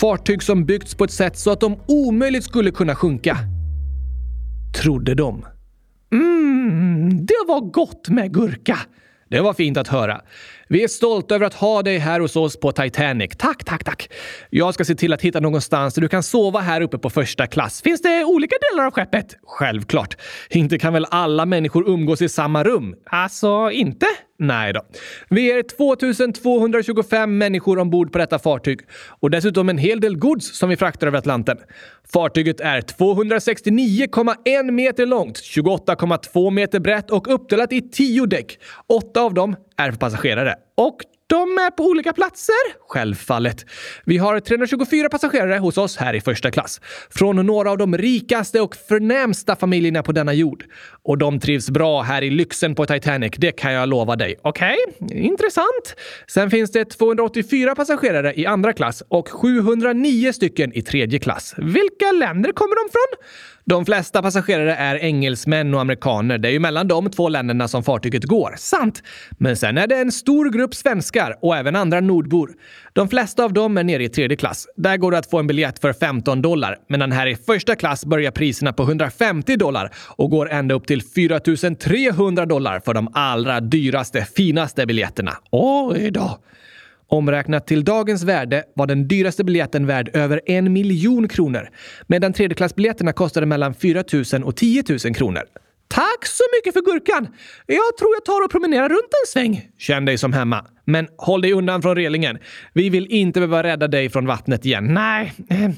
Fartyg 0.00 0.42
som 0.42 0.64
byggts 0.64 0.94
på 0.94 1.04
ett 1.04 1.10
sätt 1.10 1.36
så 1.36 1.50
att 1.50 1.60
de 1.60 1.80
omöjligt 1.86 2.44
skulle 2.44 2.70
kunna 2.70 2.94
sjunka. 2.94 3.36
Trodde 4.82 5.14
de. 5.14 5.46
Mm, 6.12 7.26
det 7.26 7.44
var 7.48 7.60
gott 7.60 8.08
med 8.08 8.34
gurka. 8.34 8.78
Det 9.30 9.40
var 9.40 9.52
fint 9.52 9.76
att 9.76 9.88
höra. 9.88 10.20
Vi 10.68 10.84
är 10.84 10.88
stolta 10.88 11.34
över 11.34 11.46
att 11.46 11.54
ha 11.54 11.82
dig 11.82 11.98
här 11.98 12.20
hos 12.20 12.36
oss 12.36 12.60
på 12.60 12.72
Titanic. 12.72 13.30
Tack, 13.38 13.64
tack, 13.64 13.84
tack. 13.84 14.10
Jag 14.50 14.74
ska 14.74 14.84
se 14.84 14.94
till 14.94 15.12
att 15.12 15.22
hitta 15.22 15.40
någonstans 15.40 15.94
där 15.94 16.02
du 16.02 16.08
kan 16.08 16.22
sova 16.22 16.60
här 16.60 16.80
uppe 16.80 16.98
på 16.98 17.10
första 17.10 17.46
klass. 17.46 17.82
Finns 17.82 18.02
det 18.02 18.24
olika 18.24 18.56
delar 18.70 18.86
av 18.86 18.92
skeppet? 18.92 19.36
Självklart. 19.46 20.16
Inte 20.50 20.78
kan 20.78 20.92
väl 20.92 21.06
alla 21.10 21.46
människor 21.46 21.88
umgås 21.88 22.22
i 22.22 22.28
samma 22.28 22.64
rum? 22.64 22.94
Alltså, 23.06 23.70
inte? 23.70 24.06
Nej 24.38 24.72
då. 24.72 24.80
Vi 25.28 25.52
är 25.52 25.62
2225 25.62 27.38
människor 27.38 27.78
ombord 27.78 28.12
på 28.12 28.18
detta 28.18 28.38
fartyg 28.38 28.80
och 29.20 29.30
dessutom 29.30 29.68
en 29.68 29.78
hel 29.78 30.00
del 30.00 30.18
gods 30.18 30.58
som 30.58 30.68
vi 30.68 30.76
fraktar 30.76 31.06
över 31.06 31.18
Atlanten. 31.18 31.58
Fartyget 32.12 32.60
är 32.60 32.80
269,1 32.80 34.70
meter 34.70 35.06
långt, 35.06 35.36
28,2 35.36 36.50
meter 36.50 36.80
brett 36.80 37.10
och 37.10 37.34
uppdelat 37.34 37.72
i 37.72 37.80
10 37.80 38.26
däck. 38.26 38.58
Åtta 38.86 39.20
av 39.20 39.34
dem 39.34 39.56
är 39.76 39.90
för 39.90 39.98
passagerare. 39.98 40.54
Och 40.76 40.96
de 41.28 41.58
är 41.58 41.70
på 41.70 41.84
olika 41.84 42.12
platser? 42.12 42.54
Självfallet. 42.88 43.66
Vi 44.04 44.18
har 44.18 44.40
324 44.40 45.08
passagerare 45.08 45.58
hos 45.58 45.78
oss 45.78 45.96
här 45.96 46.14
i 46.14 46.20
första 46.20 46.50
klass. 46.50 46.80
Från 47.10 47.46
några 47.46 47.70
av 47.70 47.78
de 47.78 47.98
rikaste 47.98 48.60
och 48.60 48.76
förnämsta 48.76 49.56
familjerna 49.56 50.02
på 50.02 50.12
denna 50.12 50.32
jord. 50.32 50.64
Och 51.02 51.18
de 51.18 51.40
trivs 51.40 51.70
bra 51.70 52.02
här 52.02 52.22
i 52.22 52.30
lyxen 52.30 52.74
på 52.74 52.86
Titanic, 52.86 53.32
det 53.36 53.52
kan 53.52 53.72
jag 53.72 53.88
lova 53.88 54.16
dig. 54.16 54.36
Okej, 54.42 54.76
okay. 55.00 55.18
intressant. 55.18 55.96
Sen 56.26 56.50
finns 56.50 56.70
det 56.70 56.84
284 56.84 57.74
passagerare 57.74 58.34
i 58.34 58.46
andra 58.46 58.72
klass 58.72 59.02
och 59.08 59.28
709 59.28 60.32
stycken 60.32 60.72
i 60.72 60.82
tredje 60.82 61.18
klass. 61.18 61.54
Vilka 61.56 62.12
länder 62.12 62.52
kommer 62.52 62.84
de 62.84 62.92
från? 62.92 63.28
De 63.68 63.86
flesta 63.86 64.22
passagerare 64.22 64.74
är 64.74 64.96
engelsmän 64.96 65.74
och 65.74 65.80
amerikaner. 65.80 66.38
Det 66.38 66.48
är 66.48 66.52
ju 66.52 66.60
mellan 66.60 66.88
de 66.88 67.10
två 67.10 67.28
länderna 67.28 67.68
som 67.68 67.82
fartyget 67.82 68.24
går. 68.24 68.54
Sant! 68.58 69.02
Men 69.38 69.56
sen 69.56 69.78
är 69.78 69.86
det 69.86 69.96
en 69.96 70.12
stor 70.12 70.50
grupp 70.50 70.74
svenskar 70.74 71.36
och 71.42 71.56
även 71.56 71.76
andra 71.76 72.00
nordbor. 72.00 72.50
De 72.92 73.08
flesta 73.08 73.44
av 73.44 73.52
dem 73.52 73.78
är 73.78 73.84
nere 73.84 74.04
i 74.04 74.08
tredje 74.08 74.36
klass. 74.36 74.66
Där 74.76 74.96
går 74.96 75.10
det 75.10 75.18
att 75.18 75.30
få 75.30 75.38
en 75.38 75.46
biljett 75.46 75.78
för 75.78 75.92
15 75.92 76.42
dollar. 76.42 76.76
Medan 76.88 77.12
här 77.12 77.26
i 77.26 77.36
första 77.36 77.76
klass 77.76 78.04
börjar 78.04 78.30
priserna 78.30 78.72
på 78.72 78.82
150 78.82 79.56
dollar 79.56 79.90
och 80.16 80.30
går 80.30 80.50
ända 80.50 80.74
upp 80.74 80.86
till 80.86 81.02
4 81.02 81.40
300 81.80 82.46
dollar 82.46 82.80
för 82.80 82.94
de 82.94 83.08
allra 83.14 83.60
dyraste, 83.60 84.24
finaste 84.36 84.86
biljetterna. 84.86 85.32
Oj 85.50 86.10
då! 86.10 86.38
Omräknat 87.08 87.66
till 87.66 87.84
dagens 87.84 88.22
värde 88.22 88.64
var 88.74 88.86
den 88.86 89.08
dyraste 89.08 89.44
biljetten 89.44 89.86
värd 89.86 90.10
över 90.16 90.40
en 90.46 90.72
miljon 90.72 91.28
kronor, 91.28 91.68
medan 92.06 92.32
tredjeklassbiljetterna 92.32 93.12
kostade 93.12 93.46
mellan 93.46 93.74
4 93.74 94.04
000 94.32 94.42
och 94.44 94.56
10 94.56 94.84
000 94.88 95.14
kronor. 95.14 95.42
Tack 95.88 96.26
så 96.26 96.42
mycket 96.56 96.72
för 96.72 96.92
gurkan! 96.92 97.28
Jag 97.66 97.96
tror 97.98 98.14
jag 98.14 98.24
tar 98.24 98.44
och 98.44 98.50
promenerar 98.50 98.88
runt 98.88 99.00
en 99.00 99.26
sväng. 99.28 99.70
Känn 99.78 100.04
dig 100.04 100.18
som 100.18 100.32
hemma. 100.32 100.66
Men 100.84 101.08
håll 101.18 101.40
dig 101.40 101.52
undan 101.52 101.82
från 101.82 101.96
relingen. 101.96 102.38
Vi 102.72 102.88
vill 102.88 103.06
inte 103.06 103.40
behöva 103.40 103.62
rädda 103.62 103.88
dig 103.88 104.10
från 104.10 104.26
vattnet 104.26 104.64
igen. 104.64 104.94
Nej, 104.94 105.32
eh, 105.50 105.70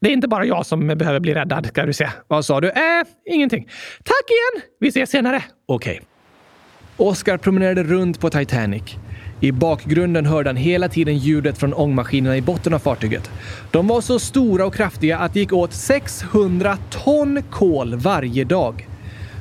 det 0.00 0.08
är 0.08 0.12
inte 0.12 0.28
bara 0.28 0.44
jag 0.44 0.66
som 0.66 0.86
behöver 0.86 1.20
bli 1.20 1.34
räddad, 1.34 1.66
ska 1.66 1.86
du 1.86 1.92
se. 1.92 2.08
Vad 2.28 2.44
sa 2.44 2.60
du? 2.60 2.68
Äh, 2.68 3.04
ingenting. 3.24 3.68
Tack 4.04 4.24
igen! 4.30 4.70
Vi 4.80 4.88
ses 4.88 5.10
senare. 5.10 5.44
Okej. 5.66 5.92
Okay. 5.92 6.06
Oscar 6.96 7.36
promenerade 7.36 7.82
runt 7.82 8.20
på 8.20 8.30
Titanic. 8.30 8.96
I 9.44 9.52
bakgrunden 9.52 10.26
hörde 10.26 10.48
han 10.48 10.56
hela 10.56 10.88
tiden 10.88 11.18
ljudet 11.18 11.58
från 11.58 11.74
ångmaskinerna 11.74 12.36
i 12.36 12.42
botten 12.42 12.74
av 12.74 12.78
fartyget. 12.78 13.30
De 13.70 13.86
var 13.86 14.00
så 14.00 14.18
stora 14.18 14.66
och 14.66 14.74
kraftiga 14.74 15.18
att 15.18 15.34
det 15.34 15.40
gick 15.40 15.52
åt 15.52 15.72
600 15.72 16.78
ton 16.90 17.42
kol 17.50 17.94
varje 17.94 18.44
dag. 18.44 18.88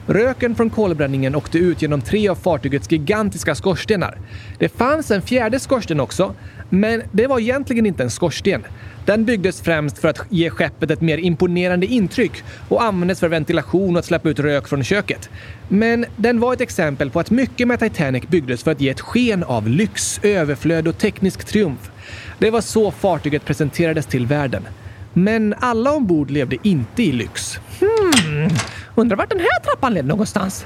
Röken 0.07 0.55
från 0.55 0.69
kolbränningen 0.69 1.35
åkte 1.35 1.57
ut 1.57 1.81
genom 1.81 2.01
tre 2.01 2.29
av 2.29 2.35
fartygets 2.35 2.91
gigantiska 2.91 3.55
skorstenar. 3.55 4.17
Det 4.59 4.69
fanns 4.69 5.11
en 5.11 5.21
fjärde 5.21 5.59
skorsten 5.59 5.99
också, 5.99 6.35
men 6.73 7.03
det 7.11 7.27
var 7.27 7.39
egentligen 7.39 7.85
inte 7.85 8.03
en 8.03 8.09
skorsten. 8.09 8.63
Den 9.05 9.25
byggdes 9.25 9.61
främst 9.61 9.97
för 9.97 10.07
att 10.07 10.19
ge 10.29 10.49
skeppet 10.49 10.91
ett 10.91 11.01
mer 11.01 11.17
imponerande 11.17 11.85
intryck 11.85 12.43
och 12.69 12.83
användes 12.83 13.19
för 13.19 13.27
ventilation 13.27 13.95
och 13.95 13.99
att 13.99 14.05
släppa 14.05 14.29
ut 14.29 14.39
rök 14.39 14.67
från 14.67 14.83
köket. 14.83 15.29
Men 15.69 16.05
den 16.15 16.39
var 16.39 16.53
ett 16.53 16.61
exempel 16.61 17.09
på 17.09 17.19
att 17.19 17.31
mycket 17.31 17.67
med 17.67 17.79
Titanic 17.79 18.23
byggdes 18.27 18.63
för 18.63 18.71
att 18.71 18.81
ge 18.81 18.89
ett 18.89 19.01
sken 19.01 19.43
av 19.43 19.67
lyx, 19.67 20.19
överflöd 20.23 20.87
och 20.87 20.97
teknisk 20.97 21.45
triumf. 21.45 21.91
Det 22.39 22.49
var 22.49 22.61
så 22.61 22.91
fartyget 22.91 23.45
presenterades 23.45 24.05
till 24.05 24.25
världen. 24.25 24.67
Men 25.13 25.55
alla 25.59 25.91
ombord 25.91 26.31
levde 26.31 26.57
inte 26.63 27.03
i 27.03 27.11
lyx. 27.11 27.59
Hmm, 27.79 28.49
undrar 28.95 29.17
vart 29.17 29.29
den 29.29 29.39
här 29.39 29.59
trappan 29.63 29.93
led 29.93 30.05
någonstans? 30.05 30.65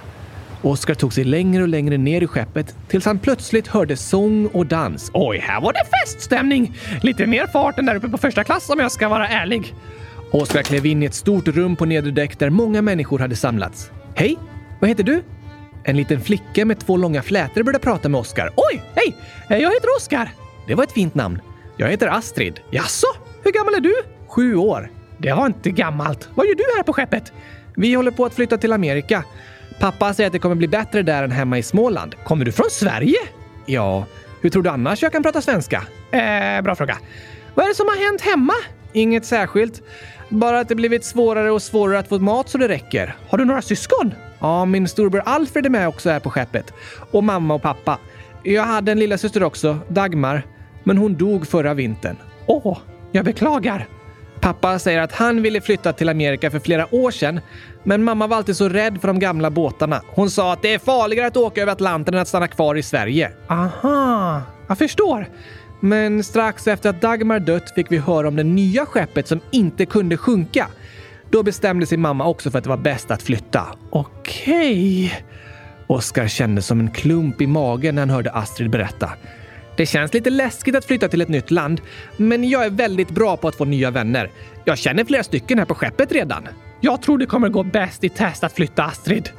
Oskar 0.61 0.93
tog 0.93 1.13
sig 1.13 1.23
längre 1.23 1.63
och 1.63 1.67
längre 1.67 1.97
ner 1.97 2.23
i 2.23 2.27
skeppet 2.27 2.75
tills 2.87 3.05
han 3.05 3.19
plötsligt 3.19 3.67
hörde 3.67 3.97
sång 3.97 4.47
och 4.47 4.65
dans. 4.65 5.11
Oj, 5.13 5.37
här 5.37 5.61
var 5.61 5.73
det 5.73 5.83
feststämning! 5.99 6.77
Lite 7.01 7.25
mer 7.27 7.47
fart 7.47 7.79
än 7.79 7.85
där 7.85 7.95
uppe 7.95 8.07
på 8.09 8.17
första 8.17 8.43
klass 8.43 8.69
om 8.69 8.79
jag 8.79 8.91
ska 8.91 9.09
vara 9.09 9.27
ärlig. 9.27 9.75
Oskar 10.31 10.63
klev 10.63 10.85
in 10.85 11.03
i 11.03 11.05
ett 11.05 11.13
stort 11.13 11.47
rum 11.47 11.75
på 11.75 11.85
nedre 11.85 12.11
däck 12.11 12.39
där 12.39 12.49
många 12.49 12.81
människor 12.81 13.19
hade 13.19 13.35
samlats. 13.35 13.91
Hej, 14.15 14.37
vad 14.81 14.89
heter 14.89 15.03
du? 15.03 15.23
En 15.83 15.97
liten 15.97 16.21
flicka 16.21 16.65
med 16.65 16.79
två 16.79 16.97
långa 16.97 17.21
flätor 17.21 17.63
började 17.63 17.83
prata 17.83 18.09
med 18.09 18.19
Oskar. 18.19 18.49
Oj, 18.55 18.81
hej! 18.95 19.15
Eh, 19.49 19.57
jag 19.57 19.73
heter 19.73 19.95
Oskar. 19.97 20.31
Det 20.67 20.75
var 20.75 20.83
ett 20.83 20.91
fint 20.91 21.15
namn. 21.15 21.41
Jag 21.77 21.89
heter 21.89 22.07
Astrid. 22.07 22.59
Jaså, 22.71 23.07
hur 23.43 23.51
gammal 23.51 23.73
är 23.73 23.79
du? 23.79 23.95
Sju 24.27 24.55
år. 24.55 24.91
Det 25.17 25.33
var 25.33 25.45
inte 25.45 25.71
gammalt. 25.71 26.29
Vad 26.35 26.47
gör 26.47 26.55
du 26.55 26.63
här 26.75 26.83
på 26.83 26.93
skeppet? 26.93 27.33
Vi 27.75 27.93
håller 27.93 28.11
på 28.11 28.25
att 28.25 28.33
flytta 28.33 28.57
till 28.57 28.73
Amerika. 28.73 29.23
Pappa 29.79 30.13
säger 30.13 30.27
att 30.27 30.33
det 30.33 30.39
kommer 30.39 30.55
bli 30.55 30.67
bättre 30.67 31.03
där 31.03 31.23
än 31.23 31.31
hemma 31.31 31.57
i 31.57 31.63
Småland. 31.63 32.15
Kommer 32.23 32.45
du 32.45 32.51
från 32.51 32.69
Sverige? 32.69 33.17
Ja. 33.65 34.05
Hur 34.41 34.49
tror 34.49 34.63
du 34.63 34.69
annars 34.69 35.03
jag 35.03 35.11
kan 35.11 35.23
prata 35.23 35.41
svenska? 35.41 35.83
Eh, 36.11 36.61
bra 36.61 36.75
fråga. 36.75 36.97
Vad 37.53 37.65
är 37.65 37.69
det 37.69 37.75
som 37.75 37.87
har 37.87 38.05
hänt 38.05 38.21
hemma? 38.21 38.53
Inget 38.93 39.25
särskilt. 39.25 39.81
Bara 40.29 40.59
att 40.59 40.69
det 40.69 40.75
blivit 40.75 41.05
svårare 41.05 41.51
och 41.51 41.61
svårare 41.61 41.99
att 41.99 42.07
få 42.07 42.19
mat 42.19 42.49
så 42.49 42.57
det 42.57 42.67
räcker. 42.67 43.15
Har 43.29 43.37
du 43.37 43.45
några 43.45 43.61
syskon? 43.61 44.13
Ja, 44.39 44.65
min 44.65 44.87
storbror 44.87 45.21
Alfred 45.25 45.65
är 45.65 45.69
med 45.69 45.87
också 45.87 46.09
här 46.09 46.19
på 46.19 46.29
skeppet. 46.29 46.73
Och 47.11 47.23
mamma 47.23 47.53
och 47.53 47.61
pappa. 47.61 47.99
Jag 48.43 48.63
hade 48.63 48.91
en 48.91 48.99
lilla 48.99 49.17
syster 49.17 49.43
också, 49.43 49.79
Dagmar. 49.87 50.43
Men 50.83 50.97
hon 50.97 51.15
dog 51.15 51.47
förra 51.47 51.73
vintern. 51.73 52.17
Åh, 52.45 52.67
oh, 52.67 52.77
jag 53.11 53.25
beklagar. 53.25 53.87
Pappa 54.39 54.79
säger 54.79 55.01
att 55.01 55.11
han 55.11 55.41
ville 55.41 55.61
flytta 55.61 55.93
till 55.93 56.09
Amerika 56.09 56.51
för 56.51 56.59
flera 56.59 56.95
år 56.95 57.11
sedan, 57.11 57.39
men 57.87 58.03
mamma 58.03 58.27
var 58.27 58.37
alltid 58.37 58.57
så 58.57 58.69
rädd 58.69 59.01
för 59.01 59.07
de 59.07 59.19
gamla 59.19 59.49
båtarna. 59.49 60.01
Hon 60.07 60.29
sa 60.29 60.53
att 60.53 60.61
det 60.61 60.73
är 60.73 60.79
farligare 60.79 61.27
att 61.27 61.37
åka 61.37 61.61
över 61.61 61.71
Atlanten 61.71 62.13
än 62.13 62.19
att 62.19 62.27
stanna 62.27 62.47
kvar 62.47 62.75
i 62.75 62.83
Sverige. 62.83 63.31
Aha, 63.47 64.41
jag 64.67 64.77
förstår. 64.77 65.29
Men 65.79 66.23
strax 66.23 66.67
efter 66.67 66.89
att 66.89 67.01
Dagmar 67.01 67.39
dött 67.39 67.71
fick 67.75 67.91
vi 67.91 67.97
höra 67.97 68.27
om 68.27 68.35
det 68.35 68.43
nya 68.43 68.85
skeppet 68.85 69.27
som 69.27 69.39
inte 69.51 69.85
kunde 69.85 70.17
sjunka. 70.17 70.67
Då 71.29 71.43
bestämde 71.43 71.85
sig 71.85 71.97
mamma 71.97 72.27
också 72.27 72.51
för 72.51 72.57
att 72.57 72.63
det 72.63 72.69
var 72.69 72.77
bäst 72.77 73.11
att 73.11 73.21
flytta. 73.21 73.65
Okej. 73.89 75.05
Okay. 75.05 75.11
Oskar 75.87 76.27
kände 76.27 76.61
som 76.61 76.79
en 76.79 76.91
klump 76.91 77.41
i 77.41 77.47
magen 77.47 77.95
när 77.95 78.01
han 78.01 78.09
hörde 78.09 78.31
Astrid 78.31 78.69
berätta. 78.69 79.09
Det 79.77 79.85
känns 79.85 80.13
lite 80.13 80.29
läskigt 80.29 80.75
att 80.75 80.85
flytta 80.85 81.07
till 81.07 81.21
ett 81.21 81.29
nytt 81.29 81.51
land, 81.51 81.81
men 82.17 82.49
jag 82.49 82.65
är 82.65 82.69
väldigt 82.69 83.09
bra 83.09 83.37
på 83.37 83.47
att 83.47 83.55
få 83.55 83.65
nya 83.65 83.91
vänner. 83.91 84.31
Jag 84.65 84.77
känner 84.77 85.05
flera 85.05 85.23
stycken 85.23 85.59
här 85.59 85.65
på 85.65 85.75
skeppet 85.75 86.11
redan. 86.11 86.47
Jag 86.81 87.01
tror 87.01 87.17
det 87.17 87.25
kommer 87.25 87.49
gå 87.49 87.63
bäst 87.63 88.03
i 88.03 88.09
test 88.09 88.43
att 88.43 88.53
flytta 88.53 88.83
Astrid. 88.83 89.29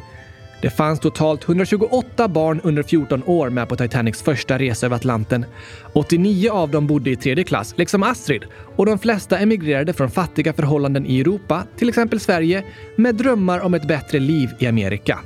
Det 0.62 0.70
fanns 0.70 1.00
totalt 1.00 1.44
128 1.44 2.28
barn 2.28 2.60
under 2.64 2.82
14 2.82 3.22
år 3.26 3.50
med 3.50 3.68
på 3.68 3.76
Titanics 3.76 4.22
första 4.22 4.58
resa 4.58 4.86
över 4.86 4.96
Atlanten. 4.96 5.44
89 5.92 6.50
av 6.50 6.70
dem 6.70 6.86
bodde 6.86 7.10
i 7.10 7.16
tredje 7.16 7.44
klass, 7.44 7.74
liksom 7.76 8.02
Astrid, 8.02 8.44
och 8.76 8.86
de 8.86 8.98
flesta 8.98 9.38
emigrerade 9.38 9.92
från 9.92 10.10
fattiga 10.10 10.52
förhållanden 10.52 11.06
i 11.06 11.20
Europa, 11.20 11.62
till 11.76 11.88
exempel 11.88 12.20
Sverige, 12.20 12.64
med 12.96 13.14
drömmar 13.14 13.60
om 13.60 13.74
ett 13.74 13.88
bättre 13.88 14.18
liv 14.18 14.50
i 14.58 14.66
Amerika. 14.66 15.18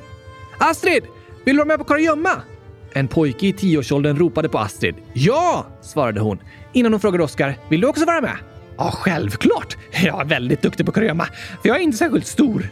Astrid! 0.59 1.05
Vill 1.45 1.57
du 1.57 1.59
vara 1.59 1.69
med 1.69 1.79
på 1.79 1.85
kurragömma? 1.85 2.43
En 2.93 3.09
pojke 3.09 3.47
i 3.47 3.53
tioårsåldern 3.53 4.17
ropade 4.17 4.49
på 4.49 4.59
Astrid. 4.59 4.95
Ja, 5.13 5.67
svarade 5.83 6.21
hon 6.21 6.39
innan 6.73 6.93
hon 6.93 7.01
frågade 7.01 7.25
Oskar. 7.25 7.59
Vill 7.69 7.81
du 7.81 7.87
också 7.87 8.05
vara 8.05 8.21
med? 8.21 8.37
Ja, 8.83 8.91
självklart. 8.91 9.77
Jag 10.05 10.21
är 10.21 10.25
väldigt 10.25 10.63
duktig 10.63 10.87
på 10.87 10.93
kurragömma, 10.93 11.25
för 11.63 11.69
jag 11.69 11.77
är 11.77 11.81
inte 11.81 11.97
särskilt 11.97 12.27
stor. 12.27 12.67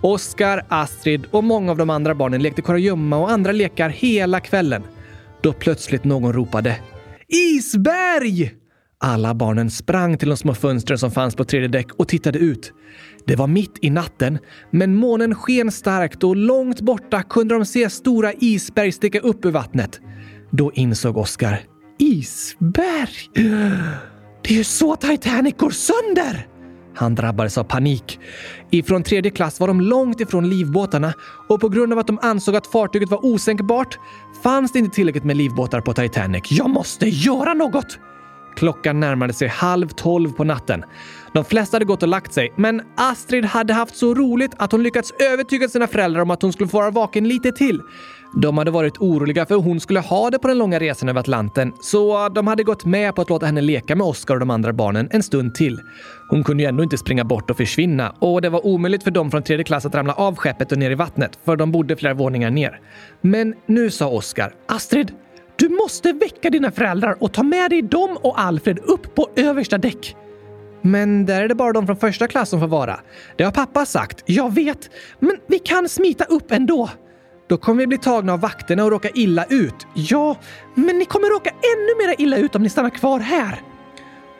Oskar, 0.00 0.66
Astrid 0.68 1.26
och 1.30 1.44
många 1.44 1.70
av 1.70 1.76
de 1.76 1.90
andra 1.90 2.14
barnen 2.14 2.42
lekte 2.42 2.62
kurragömma 2.62 3.16
och 3.16 3.30
andra 3.30 3.52
lekar 3.52 3.88
hela 3.88 4.40
kvällen. 4.40 4.82
Då 5.42 5.52
plötsligt 5.52 6.04
någon 6.04 6.32
ropade 6.32 6.76
Isberg! 7.28 8.54
Alla 9.00 9.34
barnen 9.34 9.70
sprang 9.70 10.18
till 10.18 10.28
de 10.28 10.36
små 10.36 10.54
fönstren 10.54 10.98
som 10.98 11.10
fanns 11.10 11.36
på 11.36 11.44
tredje 11.44 11.68
däck 11.68 11.92
och 11.92 12.08
tittade 12.08 12.38
ut. 12.38 12.72
Det 13.26 13.36
var 13.36 13.46
mitt 13.46 13.78
i 13.80 13.90
natten, 13.90 14.38
men 14.70 14.94
månen 14.94 15.34
sken 15.34 15.72
starkt 15.72 16.24
och 16.24 16.36
långt 16.36 16.80
borta 16.80 17.22
kunde 17.22 17.54
de 17.54 17.66
se 17.66 17.90
stora 17.90 18.32
isberg 18.32 18.92
sticka 18.92 19.20
upp 19.20 19.44
ur 19.44 19.50
vattnet. 19.50 20.00
Då 20.50 20.72
insåg 20.72 21.16
Oskar. 21.16 21.60
Isberg! 21.98 23.30
Det 24.48 24.54
är 24.54 24.58
ju 24.58 24.64
så 24.64 24.96
Titanic 24.96 25.54
går 25.56 25.70
sönder! 25.70 26.46
Han 26.94 27.14
drabbades 27.14 27.58
av 27.58 27.64
panik. 27.64 28.18
Ifrån 28.70 29.02
tredje 29.02 29.30
klass 29.30 29.60
var 29.60 29.68
de 29.68 29.80
långt 29.80 30.20
ifrån 30.20 30.48
livbåtarna 30.48 31.14
och 31.48 31.60
på 31.60 31.68
grund 31.68 31.92
av 31.92 31.98
att 31.98 32.06
de 32.06 32.18
ansåg 32.22 32.56
att 32.56 32.66
fartyget 32.66 33.10
var 33.10 33.26
osänkbart 33.26 33.98
fanns 34.42 34.72
det 34.72 34.78
inte 34.78 34.94
tillräckligt 34.94 35.24
med 35.24 35.36
livbåtar 35.36 35.80
på 35.80 35.92
Titanic. 35.92 36.42
Jag 36.50 36.70
måste 36.70 37.08
göra 37.08 37.54
något! 37.54 37.98
Klockan 38.56 39.00
närmade 39.00 39.32
sig 39.32 39.48
halv 39.48 39.88
tolv 39.88 40.32
på 40.32 40.44
natten. 40.44 40.84
De 41.32 41.44
flesta 41.44 41.74
hade 41.74 41.84
gått 41.84 42.02
och 42.02 42.08
lagt 42.08 42.32
sig, 42.32 42.52
men 42.56 42.82
Astrid 42.96 43.44
hade 43.44 43.72
haft 43.72 43.96
så 43.96 44.14
roligt 44.14 44.52
att 44.56 44.72
hon 44.72 44.82
lyckats 44.82 45.12
övertyga 45.18 45.68
sina 45.68 45.86
föräldrar 45.86 46.22
om 46.22 46.30
att 46.30 46.42
hon 46.42 46.52
skulle 46.52 46.68
få 46.68 46.78
vara 46.78 46.90
vaken 46.90 47.28
lite 47.28 47.52
till. 47.52 47.80
De 48.34 48.58
hade 48.58 48.70
varit 48.70 48.98
oroliga 48.98 49.46
för 49.46 49.54
hur 49.54 49.62
hon 49.62 49.80
skulle 49.80 50.00
ha 50.00 50.30
det 50.30 50.38
på 50.38 50.48
den 50.48 50.58
långa 50.58 50.78
resan 50.78 51.08
över 51.08 51.20
Atlanten, 51.20 51.72
så 51.80 52.28
de 52.28 52.46
hade 52.46 52.62
gått 52.62 52.84
med 52.84 53.14
på 53.14 53.22
att 53.22 53.30
låta 53.30 53.46
henne 53.46 53.60
leka 53.60 53.96
med 53.96 54.06
Oscar 54.06 54.34
och 54.34 54.40
de 54.40 54.50
andra 54.50 54.72
barnen 54.72 55.08
en 55.10 55.22
stund 55.22 55.54
till. 55.54 55.80
Hon 56.30 56.44
kunde 56.44 56.62
ju 56.62 56.68
ändå 56.68 56.82
inte 56.82 56.98
springa 56.98 57.24
bort 57.24 57.50
och 57.50 57.56
försvinna 57.56 58.14
och 58.18 58.42
det 58.42 58.48
var 58.48 58.66
omöjligt 58.66 59.02
för 59.02 59.10
dem 59.10 59.30
från 59.30 59.42
tredje 59.42 59.64
klass 59.64 59.86
att 59.86 59.94
ramla 59.94 60.12
av 60.12 60.36
skeppet 60.36 60.72
och 60.72 60.78
ner 60.78 60.90
i 60.90 60.94
vattnet, 60.94 61.38
för 61.44 61.56
de 61.56 61.72
bodde 61.72 61.96
flera 61.96 62.14
våningar 62.14 62.50
ner. 62.50 62.80
Men 63.20 63.54
nu 63.66 63.90
sa 63.90 64.08
Oscar, 64.08 64.54
Astrid, 64.66 65.12
du 65.56 65.68
måste 65.68 66.12
väcka 66.12 66.50
dina 66.50 66.70
föräldrar 66.70 67.16
och 67.20 67.32
ta 67.32 67.42
med 67.42 67.70
dig 67.70 67.82
dem 67.82 68.18
och 68.22 68.40
Alfred 68.40 68.78
upp 68.78 69.14
på 69.14 69.28
översta 69.36 69.78
däck. 69.78 70.16
Men 70.82 71.26
där 71.26 71.42
är 71.42 71.48
det 71.48 71.54
bara 71.54 71.72
de 71.72 71.86
från 71.86 71.96
första 71.96 72.28
klass 72.28 72.48
som 72.48 72.60
får 72.60 72.66
vara. 72.66 73.00
Det 73.36 73.44
har 73.44 73.52
pappa 73.52 73.86
sagt. 73.86 74.22
Jag 74.26 74.54
vet, 74.54 74.90
men 75.18 75.36
vi 75.48 75.58
kan 75.58 75.88
smita 75.88 76.24
upp 76.24 76.52
ändå. 76.52 76.90
Då 77.48 77.56
kommer 77.56 77.80
vi 77.80 77.86
bli 77.86 77.98
tagna 77.98 78.32
av 78.32 78.40
vakterna 78.40 78.84
och 78.84 78.90
råka 78.90 79.08
illa 79.14 79.44
ut. 79.44 79.86
Ja, 79.94 80.36
men 80.74 80.98
ni 80.98 81.04
kommer 81.04 81.28
råka 81.28 81.50
ännu 81.50 82.06
mer 82.06 82.14
illa 82.18 82.36
ut 82.36 82.54
om 82.54 82.62
ni 82.62 82.68
stannar 82.68 82.90
kvar 82.90 83.20
här. 83.20 83.62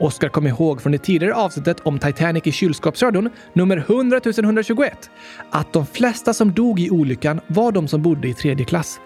Oskar 0.01 0.29
kom 0.29 0.47
ihåg 0.47 0.83
från 0.83 0.93
det 0.93 0.99
tidigare 0.99 1.35
avsnittet 1.35 1.81
om 1.81 1.99
Titanic 1.99 2.47
i 2.47 2.53
kylskåpsradion, 2.53 3.31
nummer 3.53 3.77
100 3.77 4.21
121, 4.25 5.11
att 5.51 5.73
de 5.73 5.87
flesta 5.87 6.35
som 6.35 6.53
dog 6.53 6.81
i 6.81 6.91
olyckan 6.91 7.41
var 7.47 7.73
de 7.73 7.89
som 7.89 8.03
bodde 8.03 8.29
i 8.29 8.35
tredje 8.35 8.67
klass. 8.67 9.01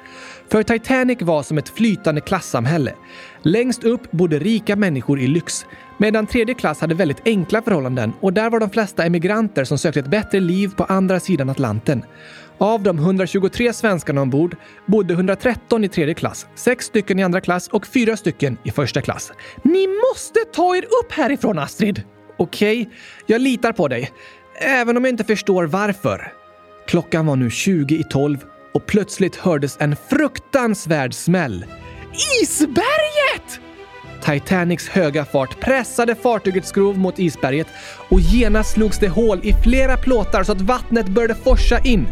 För 0.48 0.62
Titanic 0.62 1.22
var 1.22 1.42
som 1.42 1.58
ett 1.58 1.68
flytande 1.68 2.20
klassamhälle. 2.20 2.94
Längst 3.42 3.84
upp 3.84 4.10
bodde 4.10 4.38
rika 4.38 4.76
människor 4.76 5.20
i 5.20 5.26
lyx, 5.26 5.66
medan 5.98 6.26
tredje 6.26 6.54
klass 6.54 6.80
hade 6.80 6.94
väldigt 6.94 7.22
enkla 7.24 7.62
förhållanden 7.62 8.12
och 8.20 8.32
där 8.32 8.50
var 8.50 8.60
de 8.60 8.70
flesta 8.70 9.04
emigranter 9.04 9.64
som 9.64 9.78
sökte 9.78 10.00
ett 10.00 10.06
bättre 10.06 10.40
liv 10.40 10.70
på 10.76 10.84
andra 10.84 11.20
sidan 11.20 11.50
Atlanten. 11.50 12.04
Av 12.58 12.82
de 12.82 12.98
123 12.98 13.72
svenskarna 13.72 14.22
ombord 14.22 14.56
bodde 14.86 15.14
113 15.14 15.84
i 15.84 15.88
tredje 15.88 16.14
klass, 16.14 16.46
sex 16.54 16.86
stycken 16.86 17.18
i 17.18 17.22
andra 17.22 17.40
klass 17.40 17.68
och 17.68 17.86
fyra 17.86 18.16
stycken 18.16 18.58
i 18.64 18.70
första 18.70 19.00
klass. 19.00 19.32
Ni 19.62 19.86
måste 19.86 20.38
ta 20.52 20.76
er 20.76 20.84
upp 20.84 21.12
härifrån, 21.12 21.58
Astrid! 21.58 22.02
Okej, 22.36 22.82
okay, 22.82 22.94
jag 23.26 23.40
litar 23.40 23.72
på 23.72 23.88
dig. 23.88 24.10
Även 24.60 24.96
om 24.96 25.04
jag 25.04 25.12
inte 25.12 25.24
förstår 25.24 25.64
varför. 25.64 26.32
Klockan 26.86 27.26
var 27.26 27.36
nu 27.36 27.50
20 27.50 27.94
i 27.94 28.04
12 28.04 28.38
och 28.74 28.86
plötsligt 28.86 29.36
hördes 29.36 29.76
en 29.80 29.96
fruktansvärd 30.10 31.14
smäll. 31.14 31.64
Isberget! 32.42 33.60
Titanics 34.24 34.88
höga 34.88 35.24
fart 35.24 35.60
pressade 35.60 36.14
fartygets 36.14 36.68
skrov 36.68 36.98
mot 36.98 37.18
isberget 37.18 37.66
och 38.08 38.20
genast 38.20 38.72
slogs 38.72 38.98
det 38.98 39.08
hål 39.08 39.40
i 39.42 39.52
flera 39.52 39.96
plåtar 39.96 40.42
så 40.42 40.52
att 40.52 40.60
vattnet 40.60 41.08
började 41.08 41.34
forsa 41.34 41.78
in. 41.78 42.06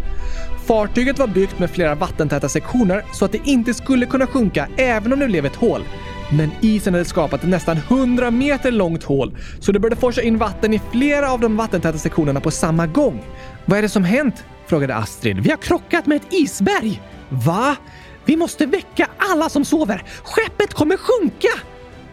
Fartyget 0.66 1.18
var 1.18 1.26
byggt 1.26 1.58
med 1.58 1.70
flera 1.70 1.94
vattentäta 1.94 2.48
sektioner 2.48 3.04
så 3.12 3.24
att 3.24 3.32
det 3.32 3.40
inte 3.44 3.74
skulle 3.74 4.06
kunna 4.06 4.26
sjunka 4.26 4.68
även 4.76 5.12
om 5.12 5.18
det 5.18 5.26
blev 5.26 5.46
ett 5.46 5.56
hål. 5.56 5.84
Men 6.32 6.50
isen 6.60 6.94
hade 6.94 7.04
skapat 7.04 7.42
ett 7.42 7.48
nästan 7.48 7.76
100 7.76 8.30
meter 8.30 8.70
långt 8.70 9.04
hål 9.04 9.36
så 9.60 9.72
det 9.72 9.78
började 9.78 10.00
forsa 10.00 10.22
in 10.22 10.38
vatten 10.38 10.74
i 10.74 10.80
flera 10.92 11.32
av 11.32 11.40
de 11.40 11.56
vattentäta 11.56 11.98
sektionerna 11.98 12.40
på 12.40 12.50
samma 12.50 12.86
gång. 12.86 13.24
Vad 13.64 13.78
är 13.78 13.82
det 13.82 13.88
som 13.88 14.04
hänt? 14.04 14.44
frågade 14.66 14.96
Astrid. 14.96 15.40
Vi 15.40 15.50
har 15.50 15.56
krockat 15.56 16.06
med 16.06 16.16
ett 16.16 16.32
isberg. 16.32 17.02
Va? 17.28 17.76
Vi 18.24 18.36
måste 18.36 18.66
väcka 18.66 19.08
alla 19.16 19.48
som 19.48 19.64
sover. 19.64 20.02
Skeppet 20.24 20.74
kommer 20.74 20.96
sjunka! 20.96 21.69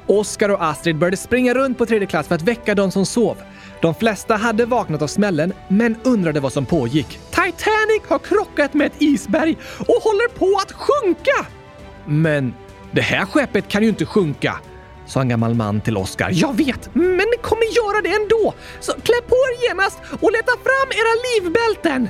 Oskar 0.07 0.49
och 0.49 0.63
Astrid 0.63 0.97
började 0.97 1.17
springa 1.17 1.53
runt 1.53 1.77
på 1.77 1.85
tredje 1.85 2.07
klass 2.07 2.27
för 2.27 2.35
att 2.35 2.41
väcka 2.41 2.75
de 2.75 2.91
som 2.91 3.05
sov. 3.05 3.37
De 3.81 3.95
flesta 3.95 4.35
hade 4.35 4.65
vaknat 4.65 5.01
av 5.01 5.07
smällen, 5.07 5.53
men 5.67 5.95
undrade 6.03 6.39
vad 6.39 6.53
som 6.53 6.65
pågick. 6.65 7.19
Titanic 7.29 8.01
har 8.07 8.19
krockat 8.19 8.73
med 8.73 8.87
ett 8.87 9.01
isberg 9.01 9.57
och 9.79 10.03
håller 10.03 10.29
på 10.29 10.59
att 10.61 10.71
sjunka! 10.71 11.45
Men 12.05 12.53
det 12.91 13.01
här 13.01 13.25
skeppet 13.25 13.67
kan 13.67 13.83
ju 13.83 13.89
inte 13.89 14.05
sjunka, 14.05 14.59
sa 15.05 15.21
en 15.21 15.29
gammal 15.29 15.53
man 15.53 15.81
till 15.81 15.97
Oskar. 15.97 16.29
Jag 16.33 16.57
vet, 16.57 16.95
men 16.95 17.17
det 17.17 17.41
kommer 17.41 17.63
göra 17.63 18.01
det 18.01 18.09
ändå! 18.09 18.53
Så 18.79 18.91
klä 18.91 19.21
på 19.27 19.35
er 19.35 19.67
genast 19.67 19.99
och 20.21 20.31
leta 20.31 20.51
fram 20.51 20.89
era 20.91 21.13
livbälten! 21.27 22.09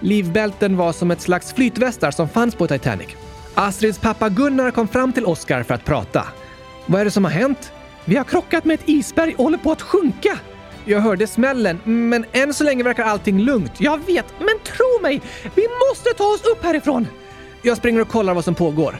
Livbälten 0.00 0.76
var 0.76 0.92
som 0.92 1.10
ett 1.10 1.20
slags 1.20 1.52
flytvästar 1.52 2.10
som 2.10 2.28
fanns 2.28 2.54
på 2.54 2.66
Titanic. 2.66 3.08
Astrids 3.54 3.98
pappa 3.98 4.28
Gunnar 4.28 4.70
kom 4.70 4.88
fram 4.88 5.12
till 5.12 5.24
Oskar 5.24 5.62
för 5.62 5.74
att 5.74 5.84
prata. 5.84 6.26
Vad 6.90 7.00
är 7.00 7.04
det 7.04 7.10
som 7.10 7.24
har 7.24 7.30
hänt? 7.30 7.72
Vi 8.04 8.16
har 8.16 8.24
krockat 8.24 8.64
med 8.64 8.74
ett 8.74 8.88
isberg 8.88 9.34
och 9.34 9.44
håller 9.44 9.58
på 9.58 9.72
att 9.72 9.82
sjunka. 9.82 10.38
Jag 10.84 11.00
hörde 11.00 11.26
smällen, 11.26 11.80
men 11.84 12.24
än 12.32 12.54
så 12.54 12.64
länge 12.64 12.82
verkar 12.82 13.04
allting 13.04 13.40
lugnt. 13.40 13.72
Jag 13.78 14.06
vet, 14.06 14.26
men 14.38 14.58
tro 14.64 15.02
mig! 15.02 15.22
Vi 15.54 15.62
måste 15.88 16.10
ta 16.16 16.24
oss 16.24 16.42
upp 16.44 16.64
härifrån! 16.64 17.06
Jag 17.62 17.76
springer 17.76 18.00
och 18.00 18.08
kollar 18.08 18.34
vad 18.34 18.44
som 18.44 18.54
pågår. 18.54 18.96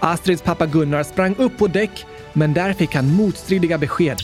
Astrids 0.00 0.42
pappa 0.42 0.66
Gunnar 0.66 1.02
sprang 1.02 1.34
upp 1.38 1.58
på 1.58 1.66
däck, 1.66 2.06
men 2.32 2.54
där 2.54 2.72
fick 2.72 2.94
han 2.94 3.14
motstridiga 3.14 3.78
besked. 3.78 4.18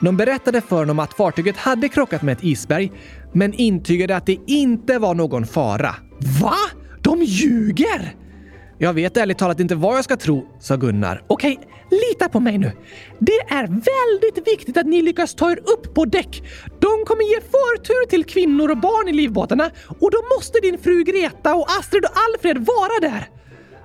De 0.00 0.16
berättade 0.16 0.60
för 0.60 0.76
honom 0.76 0.98
att 0.98 1.14
fartyget 1.14 1.56
hade 1.56 1.88
krockat 1.88 2.22
med 2.22 2.32
ett 2.32 2.44
isberg, 2.44 2.92
men 3.32 3.54
intygade 3.54 4.16
att 4.16 4.26
det 4.26 4.38
inte 4.46 4.98
var 4.98 5.14
någon 5.14 5.46
fara. 5.46 5.94
Va? 6.42 6.56
De 7.02 7.22
ljuger! 7.22 8.23
Jag 8.78 8.92
vet 8.92 9.16
ärligt 9.16 9.38
talat 9.38 9.60
inte 9.60 9.74
vad 9.74 9.96
jag 9.96 10.04
ska 10.04 10.16
tro, 10.16 10.46
sa 10.60 10.76
Gunnar. 10.76 11.22
Okej, 11.26 11.60
lita 11.90 12.28
på 12.28 12.40
mig 12.40 12.58
nu. 12.58 12.72
Det 13.18 13.40
är 13.48 13.66
väldigt 13.66 14.48
viktigt 14.48 14.76
att 14.76 14.86
ni 14.86 15.02
lyckas 15.02 15.34
ta 15.34 15.50
er 15.50 15.58
upp 15.58 15.94
på 15.94 16.04
däck. 16.04 16.42
De 16.80 17.04
kommer 17.06 17.22
ge 17.22 17.40
förtur 17.40 18.06
till 18.06 18.24
kvinnor 18.24 18.70
och 18.70 18.78
barn 18.78 19.08
i 19.08 19.12
livbåtarna 19.12 19.70
och 20.00 20.10
då 20.10 20.18
måste 20.36 20.60
din 20.60 20.78
fru 20.78 21.04
Greta 21.04 21.54
och 21.54 21.66
Astrid 21.78 22.04
och 22.04 22.10
Alfred 22.14 22.66
vara 22.66 23.00
där. 23.10 23.28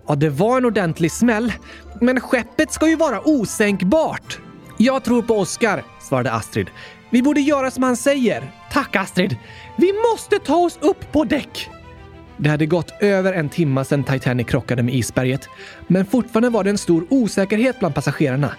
Ja, 0.08 0.16
det 0.16 0.30
var 0.30 0.58
en 0.58 0.66
ordentlig 0.66 1.12
smäll. 1.12 1.54
Men 2.02 2.22
skeppet 2.22 2.72
ska 2.72 2.88
ju 2.88 2.96
vara 2.96 3.28
osänkbart. 3.28 4.40
Jag 4.78 5.04
tror 5.04 5.22
på 5.22 5.38
Oskar, 5.38 5.84
svarade 6.02 6.32
Astrid. 6.32 6.68
Vi 7.10 7.22
borde 7.22 7.42
göra 7.42 7.72
som 7.72 7.84
han 7.84 7.98
säger. 7.98 8.52
Tack 8.72 8.96
Astrid. 8.96 9.36
Vi 9.78 9.94
måste 10.12 10.40
ta 10.40 10.56
oss 10.56 10.80
upp 10.82 11.12
på 11.12 11.24
däck. 11.24 11.70
Det 12.42 12.50
hade 12.50 12.66
gått 12.66 12.94
över 13.00 13.34
en 13.34 13.50
timme 13.50 13.86
sedan 13.86 14.04
Titanic 14.04 14.48
krockade 14.48 14.84
med 14.84 14.94
isberget, 14.94 15.50
men 15.88 16.06
fortfarande 16.06 16.50
var 16.50 16.64
det 16.64 16.70
en 16.70 16.78
stor 16.78 17.06
osäkerhet 17.10 17.80
bland 17.80 17.96
passagerarna. 17.96 18.52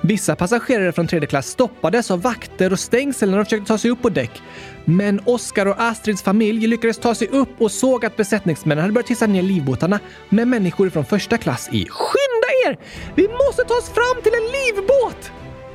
Vissa 0.00 0.36
passagerare 0.36 0.92
från 0.92 1.06
tredje 1.06 1.26
klass 1.26 1.46
stoppades 1.46 2.10
av 2.10 2.22
vakter 2.22 2.72
och 2.72 2.78
stängsel 2.78 3.30
när 3.30 3.36
de 3.36 3.44
försökte 3.44 3.68
ta 3.68 3.78
sig 3.78 3.90
upp 3.90 4.02
på 4.02 4.08
däck. 4.08 4.42
Men 4.84 5.20
Oskar 5.24 5.66
och 5.66 5.82
Astrids 5.82 6.22
familj 6.22 6.66
lyckades 6.66 6.98
ta 6.98 7.14
sig 7.14 7.28
upp 7.28 7.60
och 7.60 7.70
såg 7.70 8.04
att 8.04 8.16
besättningsmännen 8.16 8.82
hade 8.82 8.92
börjat 8.92 9.10
hissa 9.10 9.26
ner 9.26 9.42
livbåtarna 9.42 10.00
med 10.28 10.48
människor 10.48 10.90
från 10.90 11.04
första 11.04 11.38
klass 11.38 11.68
i. 11.72 11.86
Skynda 11.90 12.48
er! 12.66 12.78
Vi 13.14 13.28
måste 13.28 13.64
ta 13.64 13.74
oss 13.74 13.88
fram 13.88 14.22
till 14.22 14.32
en 14.32 14.76
livbåt! 14.76 15.32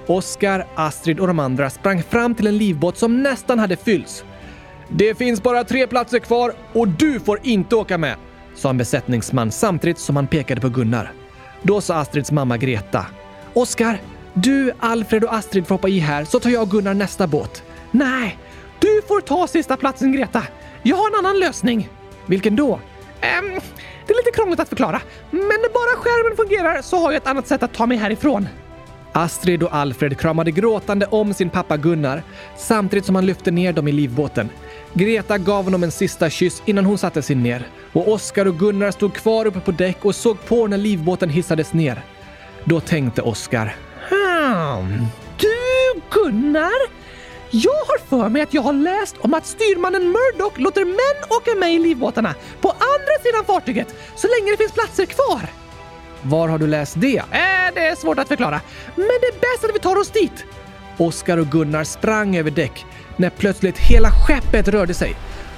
Oskar, 0.07 0.67
Astrid 0.75 1.19
och 1.19 1.27
de 1.27 1.39
andra 1.39 1.69
sprang 1.69 2.03
fram 2.03 2.35
till 2.35 2.47
en 2.47 2.57
livbåt 2.57 2.97
som 2.97 3.23
nästan 3.23 3.59
hade 3.59 3.75
fyllts. 3.75 4.23
Det 4.89 5.15
finns 5.15 5.43
bara 5.43 5.63
tre 5.63 5.87
platser 5.87 6.19
kvar 6.19 6.53
och 6.73 6.87
du 6.87 7.19
får 7.19 7.39
inte 7.43 7.75
åka 7.75 7.97
med, 7.97 8.15
sa 8.55 8.69
en 8.69 8.77
besättningsman 8.77 9.51
samtidigt 9.51 9.99
som 9.99 10.15
han 10.15 10.27
pekade 10.27 10.61
på 10.61 10.69
Gunnar. 10.69 11.11
Då 11.61 11.81
sa 11.81 11.95
Astrids 11.95 12.31
mamma 12.31 12.57
Greta. 12.57 13.05
Oskar, 13.53 14.01
du, 14.33 14.71
Alfred 14.79 15.23
och 15.23 15.33
Astrid 15.33 15.67
får 15.67 15.75
hoppa 15.75 15.87
i 15.87 15.99
här 15.99 16.25
så 16.25 16.39
tar 16.39 16.49
jag 16.49 16.61
och 16.61 16.71
Gunnar 16.71 16.93
nästa 16.93 17.27
båt. 17.27 17.63
Nej, 17.91 18.37
du 18.79 19.01
får 19.07 19.21
ta 19.21 19.47
sista 19.47 19.77
platsen 19.77 20.11
Greta. 20.11 20.43
Jag 20.83 20.95
har 20.95 21.09
en 21.09 21.25
annan 21.25 21.39
lösning. 21.39 21.89
Vilken 22.25 22.55
då? 22.55 22.73
Um, 22.73 23.59
det 24.07 24.13
är 24.13 24.17
lite 24.25 24.31
krångligt 24.35 24.59
att 24.59 24.69
förklara, 24.69 25.01
men 25.31 25.41
när 25.41 25.73
bara 25.73 26.01
skärmen 26.01 26.37
fungerar 26.37 26.81
så 26.81 26.97
har 26.97 27.11
jag 27.11 27.21
ett 27.21 27.27
annat 27.27 27.47
sätt 27.47 27.63
att 27.63 27.73
ta 27.73 27.85
mig 27.85 27.97
härifrån. 27.97 28.47
Astrid 29.11 29.63
och 29.63 29.75
Alfred 29.75 30.19
kramade 30.19 30.51
gråtande 30.51 31.05
om 31.05 31.33
sin 31.33 31.49
pappa 31.49 31.77
Gunnar 31.77 32.23
samtidigt 32.57 33.05
som 33.05 33.15
han 33.15 33.25
lyfte 33.25 33.51
ner 33.51 33.73
dem 33.73 33.87
i 33.87 33.91
livbåten. 33.91 34.49
Greta 34.97 35.37
gav 35.37 35.63
honom 35.63 35.83
en 35.83 35.91
sista 35.91 36.29
kyss 36.29 36.61
innan 36.65 36.85
hon 36.85 36.97
satte 36.97 37.21
sig 37.21 37.35
ner 37.35 37.67
och 37.93 38.11
Oskar 38.11 38.45
och 38.45 38.59
Gunnar 38.59 38.91
stod 38.91 39.13
kvar 39.13 39.45
uppe 39.45 39.59
på 39.59 39.71
däck 39.71 40.05
och 40.05 40.15
såg 40.15 40.45
på 40.45 40.67
när 40.67 40.77
livbåten 40.77 41.29
hissades 41.29 41.73
ner. 41.73 42.01
Då 42.63 42.79
tänkte 42.79 43.21
Oskar. 43.21 43.75
Hmm. 44.09 45.05
Du 45.37 46.01
Gunnar! 46.11 47.05
Jag 47.51 47.71
har 47.71 47.97
för 47.97 48.29
mig 48.29 48.41
att 48.41 48.53
jag 48.53 48.61
har 48.61 48.73
läst 48.73 49.15
om 49.19 49.33
att 49.33 49.45
styrmannen 49.45 50.03
Murdoch 50.03 50.59
låter 50.59 50.85
män 50.85 51.29
åka 51.29 51.55
med 51.55 51.73
i 51.73 51.79
livbåtarna 51.79 52.35
på 52.61 52.69
andra 52.69 53.23
sidan 53.23 53.45
fartyget 53.45 53.95
så 54.15 54.27
länge 54.27 54.51
det 54.51 54.57
finns 54.57 54.71
platser 54.71 55.05
kvar. 55.05 55.49
Var 56.21 56.47
har 56.47 56.57
du 56.57 56.67
läst 56.67 57.01
det? 57.01 57.17
Äh, 57.17 57.73
det 57.73 57.87
är 57.87 57.95
svårt 57.95 58.19
att 58.19 58.27
förklara, 58.27 58.61
men 58.95 59.07
det 59.21 59.27
är 59.27 59.39
bäst 59.39 59.63
att 59.69 59.75
vi 59.75 59.79
tar 59.79 59.95
oss 59.95 60.09
dit. 60.09 60.45
Oskar 60.97 61.37
och 61.37 61.47
Gunnar 61.47 61.83
sprang 61.83 62.37
över 62.37 62.51
däck 62.51 62.85
när 63.17 63.29
plötsligt 63.29 63.77
hela 63.77 64.11
skeppet 64.11 64.67
rörde 64.67 64.93
sig. 64.93 65.15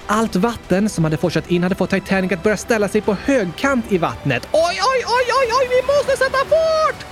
Allt 0.07 0.35
vatten 0.35 0.89
som 0.89 1.03
hade 1.03 1.17
forsat 1.17 1.51
in 1.51 1.63
hade 1.63 1.75
fått 1.75 1.89
Titanic 1.89 2.31
att 2.31 2.43
börja 2.43 2.57
ställa 2.57 2.87
sig 2.87 3.01
på 3.01 3.13
högkant 3.13 3.91
i 3.91 3.97
vattnet. 3.97 4.47
Oj, 4.51 4.61
oj, 4.63 5.03
oj, 5.05 5.25
oj, 5.41 5.51
oj, 5.61 5.67
vi 5.69 5.87
måste 5.87 6.23
sätta 6.23 6.37
fart! 6.37 7.05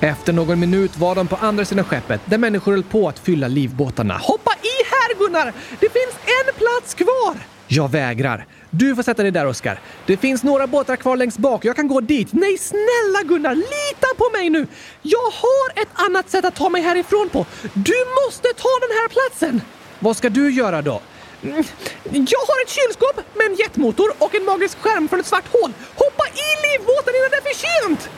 Efter 0.00 0.32
någon 0.32 0.60
minut 0.60 0.98
var 0.98 1.14
de 1.14 1.26
på 1.26 1.36
andra 1.36 1.64
sidan 1.64 1.84
skeppet 1.84 2.20
där 2.24 2.38
människor 2.38 2.72
höll 2.72 2.82
på 2.82 3.08
att 3.08 3.18
fylla 3.18 3.48
livbåtarna. 3.48 4.14
Hoppa 4.22 4.50
i 4.62 4.74
här 4.90 5.18
Gunnar! 5.18 5.52
Det 5.80 5.88
finns 5.88 6.14
en 6.24 6.54
plats 6.54 6.94
kvar! 6.94 7.53
Jag 7.68 7.90
vägrar. 7.90 8.46
Du 8.70 8.94
får 8.94 9.02
sätta 9.02 9.22
dig 9.22 9.32
där, 9.32 9.46
Oskar. 9.46 9.80
Det 10.06 10.16
finns 10.16 10.42
några 10.42 10.66
båtar 10.66 10.96
kvar 10.96 11.16
längst 11.16 11.38
bak. 11.38 11.64
Jag 11.64 11.76
kan 11.76 11.88
gå 11.88 12.00
dit. 12.00 12.28
Nej, 12.32 12.58
snälla 12.58 13.22
Gunnar, 13.24 13.54
lita 13.54 14.06
på 14.16 14.30
mig 14.38 14.50
nu! 14.50 14.66
Jag 15.02 15.18
har 15.18 15.82
ett 15.82 15.88
annat 15.92 16.30
sätt 16.30 16.44
att 16.44 16.54
ta 16.54 16.68
mig 16.68 16.82
härifrån 16.82 17.28
på. 17.28 17.46
Du 17.74 17.94
måste 18.24 18.48
ta 18.48 18.68
den 18.80 18.90
här 18.90 19.08
platsen! 19.08 19.60
Vad 19.98 20.16
ska 20.16 20.28
du 20.28 20.50
göra 20.50 20.82
då? 20.82 21.00
Mm, 21.42 21.64
jag 22.12 22.40
har 22.48 22.62
ett 22.64 22.70
kylskåp 22.70 23.16
med 23.34 23.46
en 23.46 23.54
jetmotor 23.54 24.12
och 24.18 24.34
en 24.34 24.44
magisk 24.44 24.78
skärm 24.78 25.08
från 25.08 25.20
ett 25.20 25.26
svart 25.26 25.52
hål. 25.52 25.72
Hoppa 25.94 26.24
i 26.26 26.48
livbåten 26.66 27.14
innan 27.16 27.30
det 27.30 27.36
är 27.36 27.54
för 27.54 27.88
sent! 27.88 28.10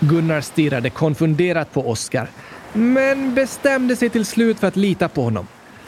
Gunnar 0.00 0.40
stirrade 0.40 0.90
konfunderat 0.90 1.72
på 1.72 1.90
Oskar, 1.90 2.30
men 2.72 3.34
bestämde 3.34 3.96
sig 3.96 4.10
till 4.10 4.26
slut 4.26 4.60
för 4.60 4.66
att 4.66 4.76
lita 4.76 5.08
på 5.08 5.22
honom. 5.22 5.46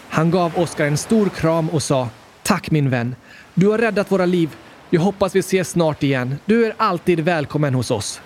Han 0.08 0.30
gav 0.30 0.58
Oskar 0.58 0.86
en 0.86 0.98
stor 0.98 1.28
kram 1.28 1.70
och 1.70 1.82
sa 1.82 2.08
Tack 2.50 2.70
min 2.70 2.90
vän. 2.90 3.14
Du 3.54 3.68
har 3.68 3.78
räddat 3.78 4.12
våra 4.12 4.26
liv. 4.26 4.56
Jag 4.90 5.00
hoppas 5.00 5.34
vi 5.34 5.38
ses 5.38 5.70
snart 5.70 6.02
igen. 6.02 6.36
Du 6.44 6.66
är 6.66 6.74
alltid 6.76 7.20
välkommen 7.20 7.74
hos 7.74 7.90
oss. 7.90 8.20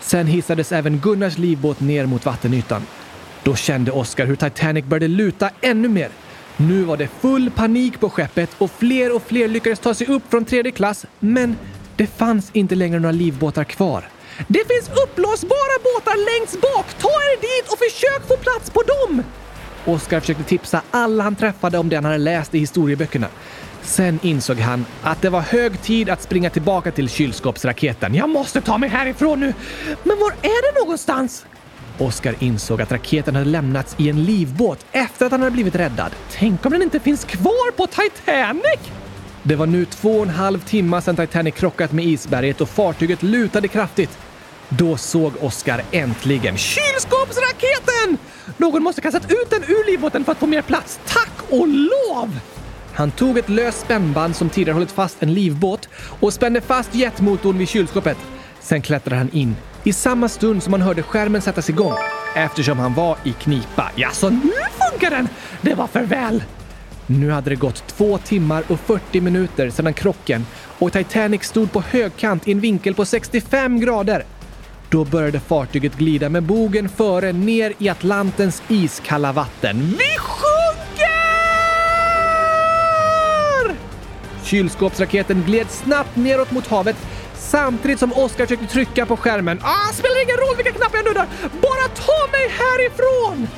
Sen 0.00 0.26
hissades 0.26 0.72
även 0.72 0.98
Gunnars 0.98 1.38
livbåt 1.38 1.80
ner 1.80 2.06
mot 2.06 2.26
vattenytan. 2.26 2.82
Då 3.42 3.56
kände 3.56 3.90
Oskar 3.92 4.26
hur 4.26 4.36
Titanic 4.36 4.84
började 4.84 5.08
luta 5.08 5.50
ännu 5.60 5.88
mer. 5.88 6.08
Nu 6.56 6.82
var 6.82 6.96
det 6.96 7.08
full 7.08 7.50
panik 7.50 8.00
på 8.00 8.10
skeppet 8.10 8.50
och 8.58 8.70
fler 8.70 9.14
och 9.14 9.22
fler 9.22 9.48
lyckades 9.48 9.78
ta 9.78 9.94
sig 9.94 10.06
upp 10.06 10.22
från 10.30 10.44
tredje 10.44 10.72
klass, 10.72 11.06
men 11.18 11.56
det 11.96 12.06
fanns 12.06 12.50
inte 12.52 12.74
längre 12.74 13.00
några 13.00 13.12
livbåtar 13.12 13.64
kvar. 13.64 14.08
Det 14.48 14.64
finns 14.68 14.90
uppblåsbara 15.04 15.76
båtar 15.82 16.38
längst 16.38 16.60
bak! 16.60 16.86
Ta 16.98 17.08
er 17.08 17.40
dit 17.40 17.72
och 17.72 17.78
försök 17.78 18.28
få 18.28 18.36
plats 18.36 18.70
på 18.70 18.82
dem! 18.82 19.24
Oskar 19.84 20.20
försökte 20.20 20.44
tipsa 20.44 20.82
alla 20.90 21.24
han 21.24 21.36
träffade 21.36 21.78
om 21.78 21.88
det 21.88 21.96
han 21.96 22.04
hade 22.04 22.18
läst 22.18 22.54
i 22.54 22.58
historieböckerna. 22.58 23.26
Sen 23.82 24.18
insåg 24.22 24.58
han 24.58 24.86
att 25.02 25.22
det 25.22 25.30
var 25.30 25.40
hög 25.40 25.82
tid 25.82 26.10
att 26.10 26.22
springa 26.22 26.50
tillbaka 26.50 26.90
till 26.90 27.08
kylskåpsraketen. 27.08 28.14
Jag 28.14 28.28
måste 28.28 28.60
ta 28.60 28.78
mig 28.78 28.88
härifrån 28.88 29.40
nu! 29.40 29.54
Men 30.04 30.18
var 30.18 30.30
är 30.30 30.72
det 30.72 30.80
någonstans? 30.80 31.46
Oskar 31.98 32.34
insåg 32.38 32.82
att 32.82 32.92
raketen 32.92 33.34
hade 33.34 33.50
lämnats 33.50 33.94
i 33.98 34.08
en 34.08 34.24
livbåt 34.24 34.86
efter 34.92 35.26
att 35.26 35.32
han 35.32 35.40
hade 35.40 35.50
blivit 35.50 35.74
räddad. 35.74 36.12
Tänk 36.30 36.66
om 36.66 36.72
den 36.72 36.82
inte 36.82 37.00
finns 37.00 37.24
kvar 37.24 37.70
på 37.70 37.86
Titanic? 37.86 38.80
Det 39.42 39.56
var 39.56 39.66
nu 39.66 39.84
två 39.84 40.16
och 40.16 40.22
en 40.22 40.30
halv 40.30 40.58
timme 40.58 41.02
sedan 41.02 41.16
Titanic 41.16 41.54
krockat 41.54 41.92
med 41.92 42.04
isberget 42.04 42.60
och 42.60 42.68
fartyget 42.68 43.22
lutade 43.22 43.68
kraftigt. 43.68 44.18
Då 44.68 44.96
såg 44.96 45.32
Oskar 45.40 45.82
äntligen 45.90 46.56
kylskåpsraketen! 46.56 48.18
Någon 48.56 48.82
måste 48.82 49.00
kastat 49.00 49.24
ut 49.30 49.50
den 49.50 49.62
ur 49.62 49.90
livbåten 49.90 50.24
för 50.24 50.32
att 50.32 50.38
få 50.38 50.46
mer 50.46 50.62
plats. 50.62 51.00
Tack 51.06 51.50
och 51.50 51.68
lov! 51.68 52.40
Han 52.92 53.10
tog 53.10 53.38
ett 53.38 53.48
löst 53.48 53.80
spännband 53.80 54.36
som 54.36 54.50
tidigare 54.50 54.74
hållit 54.74 54.92
fast 54.92 55.22
en 55.22 55.34
livbåt 55.34 55.88
och 56.20 56.32
spände 56.32 56.60
fast 56.60 56.94
jetmotorn 56.94 57.58
vid 57.58 57.68
kylskåpet. 57.68 58.18
Sen 58.60 58.82
klättrade 58.82 59.16
han 59.16 59.30
in 59.32 59.56
i 59.84 59.92
samma 59.92 60.28
stund 60.28 60.62
som 60.62 60.72
han 60.72 60.82
hörde 60.82 61.02
skärmen 61.02 61.42
sättas 61.42 61.70
igång 61.70 61.94
eftersom 62.36 62.78
han 62.78 62.94
var 62.94 63.16
i 63.24 63.32
knipa. 63.32 63.90
Ja, 63.96 64.10
så 64.12 64.30
nu 64.30 64.52
funkar 64.90 65.10
den! 65.10 65.28
Det 65.60 65.74
var 65.74 65.86
för 65.86 66.02
väl! 66.02 66.42
Nu 67.06 67.30
hade 67.30 67.50
det 67.50 67.56
gått 67.56 67.86
två 67.86 68.18
timmar 68.18 68.64
och 68.68 68.80
40 68.80 69.20
minuter 69.20 69.70
sedan 69.70 69.94
krocken 69.94 70.46
och 70.78 70.92
Titanic 70.92 71.44
stod 71.44 71.72
på 71.72 71.80
högkant 71.80 72.48
i 72.48 72.52
en 72.52 72.60
vinkel 72.60 72.94
på 72.94 73.04
65 73.04 73.80
grader. 73.80 74.24
Då 74.90 75.04
började 75.04 75.40
fartyget 75.40 75.94
glida 75.94 76.28
med 76.28 76.42
bogen 76.42 76.88
före 76.88 77.32
ner 77.32 77.72
i 77.78 77.88
Atlantens 77.88 78.62
iskalla 78.68 79.32
vatten. 79.32 79.94
Vi 79.98 80.18
sjunker! 80.18 81.10
Kylskåpsraketen 84.44 85.42
gled 85.46 85.70
snabbt 85.70 86.16
neråt 86.16 86.50
mot 86.50 86.66
havet 86.66 86.96
samtidigt 87.34 87.98
som 87.98 88.12
Oskar 88.12 88.46
försökte 88.46 88.66
trycka 88.66 89.06
på 89.06 89.16
skärmen. 89.16 89.58
Ah, 89.62 89.92
spelar 89.92 90.22
ingen 90.22 90.36
roll 90.36 90.56
vilka 90.56 90.72
knappar 90.72 90.96
jag 90.96 91.04
nuddar! 91.04 91.26
Bara 91.60 91.88
ta 91.94 92.30
mig 92.32 92.48
härifrån! 92.48 93.48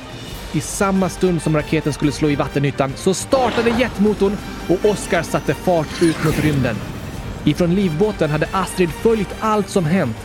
I 0.51 0.61
samma 0.61 1.09
stund 1.09 1.41
som 1.41 1.55
raketen 1.55 1.93
skulle 1.93 2.11
slå 2.11 2.29
i 2.29 2.35
vattenytan 2.35 2.93
så 2.95 3.13
startade 3.13 3.69
jetmotorn 3.69 4.37
och 4.69 4.85
Oskar 4.89 5.23
satte 5.23 5.53
fart 5.53 6.01
ut 6.01 6.23
mot 6.23 6.39
rymden. 6.39 6.75
Ifrån 7.43 7.75
livbåten 7.75 8.29
hade 8.29 8.49
Astrid 8.51 8.89
följt 8.89 9.35
allt 9.39 9.69
som 9.69 9.85
hänt 9.85 10.17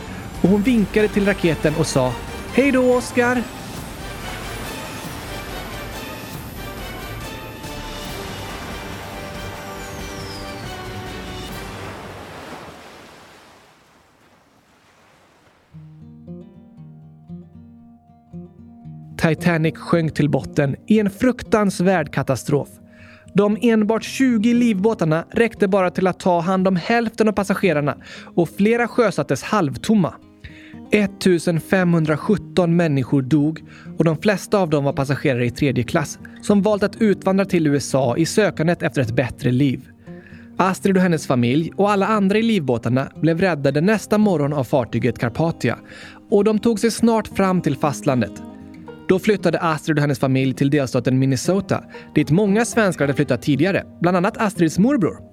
och 0.43 0.49
hon 0.49 0.63
vinkade 0.63 1.09
till 1.09 1.27
raketen 1.27 1.75
och 1.79 1.87
sa 1.87 2.13
Hej 2.55 2.73
då 2.73 2.95
Oscar! 2.95 3.43
Titanic 19.19 19.79
sjönk 19.79 20.15
till 20.15 20.31
botten 20.31 20.77
i 20.87 20.99
en 20.99 21.11
fruktansvärd 21.11 22.13
katastrof. 22.13 22.69
De 23.35 23.59
enbart 23.61 24.05
20 24.05 24.55
livbåtarna 24.55 25.25
räckte 25.31 25.69
bara 25.69 25.91
till 25.91 26.07
att 26.07 26.21
ta 26.21 26.41
hand 26.41 26.69
om 26.69 26.77
hälften 26.77 27.29
av 27.29 27.33
passagerarna 27.33 27.97
och 28.37 28.49
flera 28.49 28.89
sjösattes 28.89 29.43
halvtomma. 29.43 30.15
1517 30.91 32.77
människor 32.77 33.23
dog 33.23 33.65
och 33.99 34.05
de 34.05 34.17
flesta 34.17 34.59
av 34.59 34.71
dem 34.71 34.85
var 34.85 34.93
passagerare 34.93 35.47
i 35.47 35.51
tredje 35.51 35.85
klass 35.85 36.19
som 36.43 36.63
valt 36.63 36.83
att 36.83 37.03
utvandra 37.03 37.45
till 37.45 37.67
USA 37.67 38.17
i 38.17 38.27
sökandet 38.27 38.83
efter 38.83 39.03
ett 39.03 39.17
bättre 39.17 39.51
liv. 39.51 39.89
Astrid 40.57 40.97
och 40.97 41.03
hennes 41.03 41.27
familj 41.27 41.73
och 41.77 41.91
alla 41.91 42.07
andra 42.07 42.39
i 42.39 42.43
livbåtarna 42.43 43.13
blev 43.17 43.41
räddade 43.41 43.81
nästa 43.81 44.19
morgon 44.19 44.53
av 44.53 44.65
fartyget 44.65 45.19
Carpathia 45.19 45.79
och 46.31 46.45
de 46.45 46.59
tog 46.59 46.81
sig 46.81 46.91
snart 46.91 47.29
fram 47.29 47.61
till 47.61 47.77
fastlandet. 47.77 48.43
Då 49.09 49.19
flyttade 49.19 49.61
Astrid 49.61 49.97
och 49.97 50.01
hennes 50.01 50.19
familj 50.19 50.55
till 50.55 50.71
delstaten 50.71 51.19
Minnesota, 51.19 51.85
dit 52.15 52.31
många 52.31 52.65
svenskar 52.65 53.05
hade 53.05 53.15
flyttat 53.15 53.43
tidigare, 53.43 53.85
bland 54.01 54.17
annat 54.17 54.37
Astrids 54.37 54.79
morbror. 54.79 55.28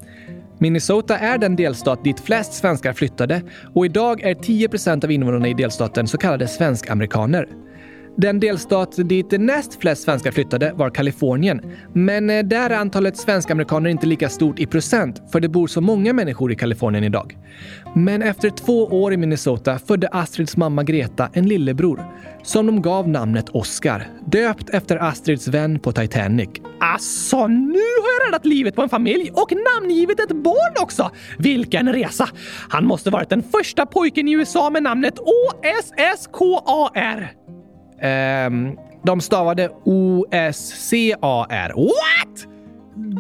Minnesota 0.60 1.18
är 1.18 1.38
den 1.38 1.56
delstat 1.56 2.04
dit 2.04 2.20
flest 2.20 2.54
svenskar 2.54 2.94
flyttade 2.94 3.42
och 3.74 3.86
idag 3.86 4.22
är 4.22 4.36
10% 4.36 5.04
av 5.06 5.12
invånarna 5.12 5.48
i 5.48 5.54
delstaten 5.54 6.08
så 6.08 6.18
kallade 6.18 6.48
svenskamerikaner. 6.48 7.48
Den 8.18 8.40
delstat 8.40 9.10
dit 9.10 9.32
näst 9.32 9.82
flest 9.82 10.04
svenskar 10.04 10.32
flyttade 10.32 10.74
var 10.76 10.90
Kalifornien. 10.90 11.62
Men 11.94 12.30
eh, 12.30 12.44
där 12.44 12.70
är 12.70 12.78
antalet 12.78 13.18
svensk-amerikaner 13.18 13.90
inte 13.90 14.08
lika 14.08 14.30
stort 14.30 14.60
i 14.60 14.66
procent, 14.66 15.22
för 15.32 15.40
det 15.40 15.50
bor 15.50 15.68
så 15.68 15.82
många 15.82 16.14
människor 16.14 16.52
i 16.52 16.56
Kalifornien 16.56 17.04
idag. 17.04 17.38
Men 17.96 18.22
efter 18.22 18.50
två 18.50 18.86
år 18.86 19.14
i 19.14 19.18
Minnesota 19.18 19.80
födde 19.80 20.08
Astrids 20.08 20.58
mamma 20.58 20.84
Greta 20.84 21.30
en 21.34 21.48
lillebror 21.48 22.04
som 22.44 22.66
de 22.66 22.82
gav 22.82 23.10
namnet 23.10 23.50
Oscar, 23.50 24.08
döpt 24.26 24.70
efter 24.70 24.98
Astrids 24.98 25.48
vän 25.48 25.80
på 25.80 25.92
Titanic. 25.92 26.50
Alltså, 26.80 27.48
nu 27.48 27.80
har 28.02 28.20
jag 28.20 28.28
räddat 28.28 28.46
livet 28.46 28.76
på 28.76 28.82
en 28.82 28.90
familj 28.90 29.32
och 29.34 29.52
namngivit 29.52 30.20
ett 30.20 30.32
barn 30.32 30.74
också! 30.82 31.12
Vilken 31.38 31.94
resa! 31.94 32.30
Han 32.70 32.86
måste 32.86 33.10
varit 33.10 33.30
den 33.30 33.44
första 33.44 33.86
pojken 33.86 34.28
i 34.28 34.32
USA 34.32 34.70
med 34.70 34.84
namnet 34.84 35.20
OSSKAR. 35.20 36.06
Um, 38.02 38.78
de 39.04 39.22
stavade 39.22 39.70
O-S-C-A-R. 39.84 41.74
What? 41.76 42.48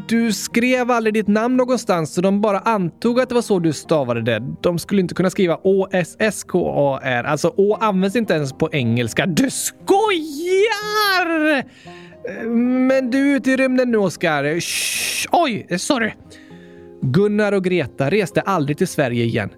Du 0.07 0.33
skrev 0.33 0.91
aldrig 0.91 1.13
ditt 1.13 1.27
namn 1.27 1.57
någonstans 1.57 2.13
så 2.13 2.21
de 2.21 2.41
bara 2.41 2.59
antog 2.59 3.19
att 3.19 3.29
det 3.29 3.35
var 3.35 3.41
så 3.41 3.59
du 3.59 3.73
stavade 3.73 4.21
det. 4.21 4.43
De 4.61 4.79
skulle 4.79 5.01
inte 5.01 5.15
kunna 5.15 5.29
skriva 5.29 5.59
O-S-S-K-A-R. 5.63 7.23
Alltså 7.23 7.53
Å 7.57 7.77
används 7.81 8.15
inte 8.15 8.33
ens 8.33 8.53
på 8.53 8.69
engelska. 8.71 9.25
Du 9.25 9.49
skojar! 9.49 9.95
Men 12.87 13.11
du 13.11 13.31
är 13.31 13.35
ute 13.35 13.51
i 13.51 13.57
rymden 13.57 13.91
nu, 13.91 13.97
Oskar. 13.97 14.43
Oj, 15.31 15.67
sorry. 15.77 16.11
Gunnar 17.01 17.51
och 17.51 17.63
Greta 17.63 18.09
reste 18.09 18.41
aldrig 18.41 18.77
till 18.77 18.87
Sverige 18.87 19.23
igen. 19.23 19.49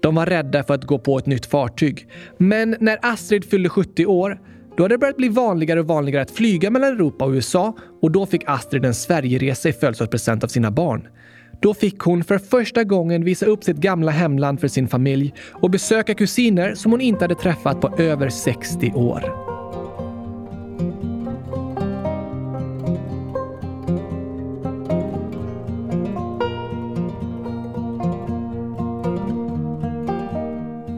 De 0.00 0.14
var 0.14 0.26
rädda 0.26 0.64
för 0.64 0.74
att 0.74 0.84
gå 0.84 0.98
på 0.98 1.18
ett 1.18 1.26
nytt 1.26 1.46
fartyg. 1.46 2.08
Men 2.36 2.76
när 2.80 2.98
Astrid 3.02 3.44
fyllde 3.50 3.68
70 3.68 4.06
år 4.06 4.40
då 4.78 4.84
hade 4.84 4.94
det 4.94 4.98
börjat 4.98 5.16
bli 5.16 5.28
vanligare 5.28 5.80
och 5.80 5.86
vanligare 5.86 6.22
att 6.22 6.30
flyga 6.30 6.70
mellan 6.70 6.92
Europa 6.92 7.24
och 7.24 7.30
USA 7.30 7.76
och 8.02 8.10
då 8.10 8.26
fick 8.26 8.42
Astrid 8.46 8.84
en 8.84 8.94
Sverigeresa 8.94 9.68
i 9.68 9.72
födelsedagspresent 9.72 10.44
av 10.44 10.48
sina 10.48 10.70
barn. 10.70 11.08
Då 11.60 11.74
fick 11.74 11.98
hon 11.98 12.24
för 12.24 12.38
första 12.38 12.84
gången 12.84 13.24
visa 13.24 13.46
upp 13.46 13.64
sitt 13.64 13.76
gamla 13.76 14.10
hemland 14.10 14.60
för 14.60 14.68
sin 14.68 14.88
familj 14.88 15.34
och 15.52 15.70
besöka 15.70 16.14
kusiner 16.14 16.74
som 16.74 16.92
hon 16.92 17.00
inte 17.00 17.24
hade 17.24 17.34
träffat 17.34 17.80
på 17.80 18.02
över 18.02 18.28
60 18.28 18.92
år. 18.94 19.20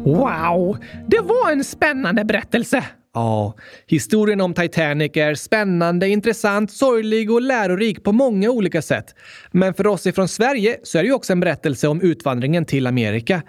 Wow! 0.04 0.76
Det 1.06 1.20
var 1.20 1.52
en 1.52 1.64
spännande 1.64 2.24
berättelse! 2.24 2.84
Ja, 3.14 3.54
historien 3.86 4.40
om 4.40 4.54
Titanic 4.54 5.10
är 5.14 5.34
spännande, 5.34 6.08
intressant, 6.08 6.72
sorglig 6.72 7.30
och 7.30 7.42
lärorik 7.42 8.04
på 8.04 8.12
många 8.12 8.50
olika 8.50 8.82
sätt. 8.82 9.14
Men 9.50 9.74
för 9.74 9.86
oss 9.86 10.06
ifrån 10.06 10.28
Sverige 10.28 10.76
så 10.82 10.98
är 10.98 11.02
det 11.02 11.06
ju 11.06 11.14
också 11.14 11.32
en 11.32 11.40
berättelse 11.40 11.88
om 11.88 12.00
utvandringen 12.00 12.64
till 12.64 12.86
Amerika. 12.86 13.42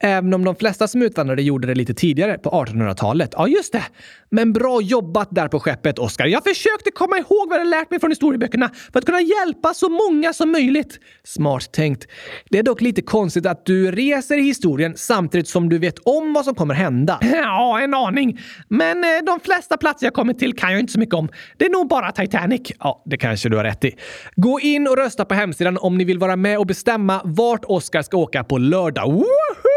Även 0.00 0.34
om 0.34 0.44
de 0.44 0.56
flesta 0.56 0.88
som 0.88 1.02
utvandrade 1.02 1.42
gjorde 1.42 1.66
det 1.66 1.74
lite 1.74 1.94
tidigare, 1.94 2.38
på 2.38 2.50
1800-talet. 2.50 3.30
Ja, 3.32 3.48
just 3.48 3.72
det. 3.72 3.82
Men 4.30 4.52
bra 4.52 4.80
jobbat 4.80 5.28
där 5.30 5.48
på 5.48 5.60
skeppet, 5.60 5.98
Oskar. 5.98 6.26
Jag 6.26 6.44
försökte 6.44 6.90
komma 6.90 7.18
ihåg 7.18 7.48
vad 7.48 7.60
jag 7.60 7.66
lärt 7.66 7.90
mig 7.90 8.00
från 8.00 8.10
historieböckerna 8.10 8.70
för 8.92 8.98
att 8.98 9.04
kunna 9.04 9.20
hjälpa 9.20 9.74
så 9.74 9.88
många 9.88 10.32
som 10.32 10.52
möjligt. 10.52 10.98
Smart 11.24 11.72
tänkt. 11.72 12.06
Det 12.50 12.58
är 12.58 12.62
dock 12.62 12.80
lite 12.80 13.02
konstigt 13.02 13.46
att 13.46 13.66
du 13.66 13.92
reser 13.92 14.38
i 14.38 14.42
historien 14.42 14.92
samtidigt 14.96 15.48
som 15.48 15.68
du 15.68 15.78
vet 15.78 15.98
om 15.98 16.32
vad 16.32 16.44
som 16.44 16.54
kommer 16.54 16.74
hända. 16.74 17.18
Ja, 17.48 17.80
en 17.80 17.94
aning. 17.94 18.40
Men 18.68 19.04
eh, 19.04 19.10
de 19.26 19.40
flesta 19.40 19.76
platser 19.76 20.06
jag 20.06 20.14
kommit 20.14 20.38
till 20.38 20.56
kan 20.56 20.72
jag 20.72 20.80
inte 20.80 20.92
så 20.92 20.98
mycket 20.98 21.14
om. 21.14 21.28
Det 21.56 21.64
är 21.64 21.70
nog 21.70 21.88
bara 21.88 22.12
Titanic. 22.12 22.72
Ja, 22.78 23.02
det 23.04 23.16
kanske 23.16 23.48
du 23.48 23.56
har 23.56 23.64
rätt 23.64 23.84
i. 23.84 23.96
Gå 24.36 24.60
in 24.60 24.88
och 24.88 24.96
rösta 24.96 25.24
på 25.24 25.34
hemsidan 25.34 25.78
om 25.78 25.98
ni 25.98 26.04
vill 26.04 26.18
vara 26.18 26.36
med 26.36 26.58
och 26.58 26.66
bestämma 26.66 27.20
vart 27.24 27.64
Oskar 27.64 28.02
ska 28.02 28.16
åka 28.16 28.44
på 28.44 28.58
lördag. 28.58 29.12
Woohoo! 29.12 29.67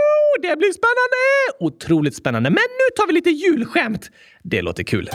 Det 0.42 0.58
blir 0.58 0.72
spännande! 0.72 1.22
Otroligt 1.60 2.16
spännande. 2.16 2.50
Men 2.50 2.56
nu 2.56 2.96
tar 2.96 3.08
vi 3.08 3.14
lite 3.14 3.30
julskämt. 3.30 4.12
Det 4.44 4.62
låter 4.62 4.84
kul. 4.84 5.10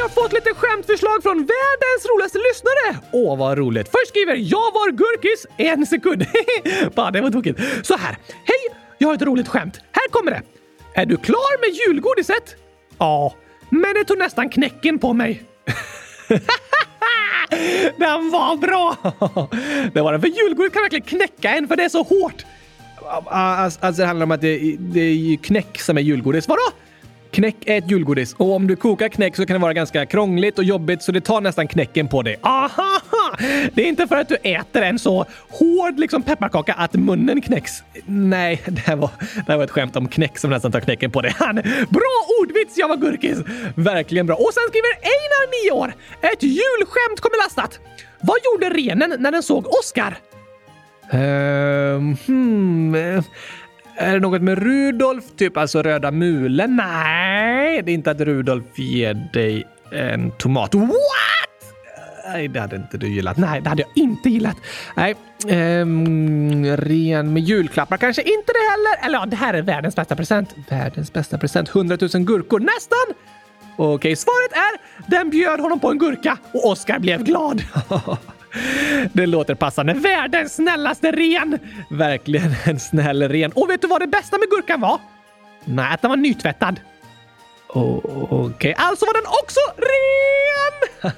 Har 0.00 0.08
fått 0.08 0.32
lite 0.32 0.54
skämtförslag 0.54 1.22
från 1.22 1.36
världens 1.36 2.06
roligaste 2.10 2.38
lyssnare! 2.38 3.06
Åh, 3.12 3.38
vad 3.38 3.58
roligt! 3.58 3.88
Först 3.88 4.08
skriver 4.08 4.34
jag 4.36 4.72
var 4.72 4.90
Gurkis 4.90 5.46
en 5.56 5.86
sekund. 5.86 6.26
Va, 6.94 7.10
det 7.10 7.20
var 7.20 7.30
tokigt. 7.30 7.60
Så 7.86 7.96
här. 7.96 8.16
Hej! 8.44 8.78
Jag 8.98 9.08
har 9.08 9.14
ett 9.14 9.22
roligt 9.22 9.48
skämt. 9.48 9.80
Här 9.92 10.08
kommer 10.10 10.30
det. 10.30 10.42
Är 10.94 11.06
du 11.06 11.16
klar 11.16 11.60
med 11.60 11.76
julgodiset? 11.76 12.56
Ja, 12.98 13.34
men 13.70 13.94
det 13.94 14.04
tog 14.04 14.18
nästan 14.18 14.48
knäcken 14.48 14.98
på 14.98 15.12
mig. 15.12 15.42
den 17.96 18.30
var 18.30 18.56
bra! 18.56 18.96
det 19.94 20.00
var 20.00 20.12
den, 20.12 20.20
för 20.20 20.28
julgodis 20.28 20.72
kan 20.72 20.82
verkligen 20.82 21.06
knäcka 21.06 21.50
en 21.50 21.68
för 21.68 21.76
det 21.76 21.84
är 21.84 21.88
så 21.88 22.02
hårt. 22.02 22.44
Alltså, 23.26 23.90
det 23.90 24.06
handlar 24.06 24.24
om 24.24 24.30
att 24.30 24.40
det, 24.40 24.76
det 24.78 25.00
är 25.00 25.36
knäck 25.36 25.80
som 25.80 25.96
är 25.96 26.02
julgodis. 26.02 26.48
Vadå? 26.48 26.62
Knäck 27.30 27.56
är 27.66 27.78
ett 27.78 27.90
julgodis 27.90 28.34
och 28.34 28.52
om 28.54 28.66
du 28.66 28.76
kokar 28.76 29.08
knäck 29.08 29.36
så 29.36 29.46
kan 29.46 29.54
det 29.54 29.62
vara 29.62 29.72
ganska 29.72 30.06
krångligt 30.06 30.58
och 30.58 30.64
jobbigt 30.64 31.02
så 31.02 31.12
det 31.12 31.20
tar 31.20 31.40
nästan 31.40 31.68
knäcken 31.68 32.08
på 32.08 32.22
dig. 32.22 32.36
Aha! 32.42 33.00
Det 33.72 33.82
är 33.82 33.86
inte 33.86 34.06
för 34.06 34.16
att 34.16 34.28
du 34.28 34.36
äter 34.42 34.82
en 34.82 34.98
så 34.98 35.26
hård 35.48 35.98
liksom 35.98 36.22
pepparkaka 36.22 36.72
att 36.72 36.94
munnen 36.94 37.40
knäcks. 37.40 37.82
Nej, 38.06 38.62
det 38.66 38.80
här 38.80 38.96
var, 38.96 39.10
det 39.46 39.52
här 39.52 39.56
var 39.56 39.64
ett 39.64 39.70
skämt 39.70 39.96
om 39.96 40.08
knäck 40.08 40.38
som 40.38 40.50
nästan 40.50 40.72
tar 40.72 40.80
knäcken 40.80 41.10
på 41.10 41.20
dig. 41.20 41.34
Bra 41.88 42.16
ordvits, 42.42 42.78
jag 42.78 42.88
var 42.88 42.96
gurkis! 42.96 43.38
Verkligen 43.74 44.26
bra. 44.26 44.36
Och 44.36 44.50
sen 44.54 44.62
skriver 44.68 44.88
Einar, 44.88 45.64
9 45.64 45.70
år. 45.70 45.94
Ett 46.20 46.42
julskämt 46.42 47.20
kommer 47.20 47.44
lastat. 47.44 47.80
Vad 48.20 48.36
gjorde 48.44 48.70
renen 48.70 49.14
när 49.18 49.32
den 49.32 49.42
såg 49.42 49.66
Oscar? 49.66 50.18
Uh, 51.14 52.14
hmm. 52.26 52.94
Eh, 52.94 53.24
är 54.00 54.12
det 54.12 54.20
något 54.20 54.42
med 54.42 54.58
Rudolf? 54.58 55.24
Typ 55.36 55.56
alltså 55.56 55.82
röda 55.82 56.10
mulen? 56.10 56.76
Nej, 56.76 57.82
det 57.82 57.90
är 57.90 57.94
inte 57.94 58.10
att 58.10 58.20
Rudolf 58.20 58.78
ger 58.78 59.14
dig 59.32 59.66
en 59.92 60.30
tomat. 60.30 60.74
What? 60.74 60.90
Nej, 62.26 62.48
det 62.48 62.60
hade 62.60 62.76
inte 62.76 62.98
du 62.98 63.08
gillat. 63.08 63.36
Nej, 63.36 63.60
det 63.60 63.68
hade 63.68 63.82
jag 63.82 63.90
inte 63.94 64.30
gillat. 64.30 64.56
Nej, 64.96 65.14
um, 65.82 66.64
ren 66.64 67.32
med 67.32 67.42
julklappar 67.42 67.96
kanske 67.96 68.22
inte 68.22 68.52
det 68.52 68.70
heller. 68.70 69.06
Eller 69.06 69.18
ja, 69.18 69.26
det 69.26 69.36
här 69.36 69.54
är 69.54 69.62
världens 69.62 69.96
bästa 69.96 70.16
present. 70.16 70.54
Världens 70.70 71.12
bästa 71.12 71.38
present. 71.38 71.68
100 71.68 71.98
000 72.00 72.22
gurkor. 72.22 72.60
Nästan! 72.60 73.14
Okej, 73.76 74.16
svaret 74.16 74.52
är 74.52 74.80
den 75.10 75.30
bjöd 75.30 75.60
honom 75.60 75.80
på 75.80 75.90
en 75.90 75.98
gurka 75.98 76.38
och 76.52 76.68
Oscar 76.70 76.98
blev 76.98 77.24
glad. 77.24 77.62
Det 79.12 79.26
låter 79.26 79.54
passande. 79.54 79.92
Världens 79.92 80.54
snällaste 80.54 81.12
ren! 81.12 81.58
Verkligen 81.90 82.54
en 82.64 82.80
snäll 82.80 83.28
ren. 83.28 83.52
Och 83.52 83.70
vet 83.70 83.82
du 83.82 83.88
vad 83.88 84.00
det 84.00 84.06
bästa 84.06 84.38
med 84.38 84.50
gurkan 84.50 84.80
var? 84.80 85.00
Nej, 85.64 85.94
att 85.94 86.02
den 86.02 86.08
var 86.10 86.16
nytvättad. 86.16 86.80
Okej, 87.68 88.00
okay. 88.30 88.74
alltså 88.76 89.06
var 89.06 89.14
den 89.14 89.26
också 89.26 89.60
ren! 89.76 91.12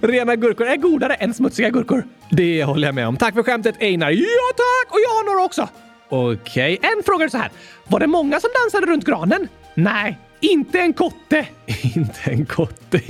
Rena 0.02 0.36
gurkor 0.36 0.66
är 0.66 0.76
godare 0.76 1.14
än 1.14 1.34
smutsiga 1.34 1.70
gurkor. 1.70 2.04
Det 2.30 2.64
håller 2.64 2.88
jag 2.88 2.94
med 2.94 3.08
om. 3.08 3.16
Tack 3.16 3.34
för 3.34 3.42
skämtet 3.42 3.74
Einar. 3.80 4.10
Ja 4.10 4.52
tack! 4.56 4.94
Och 4.94 4.98
jag 5.04 5.10
har 5.10 5.24
några 5.24 5.44
också. 5.44 5.68
Okej. 6.08 6.78
Okay. 6.78 6.90
En 6.96 7.02
fråga 7.02 7.24
är 7.24 7.28
så 7.28 7.38
här. 7.38 7.50
Var 7.88 8.00
det 8.00 8.06
många 8.06 8.40
som 8.40 8.50
dansade 8.62 8.92
runt 8.92 9.04
granen? 9.04 9.48
Nej, 9.74 10.18
inte 10.42 10.78
en 10.78 10.92
kotte! 10.92 11.46
inte 11.96 12.20
en 12.30 12.46
kotte. 12.46 12.98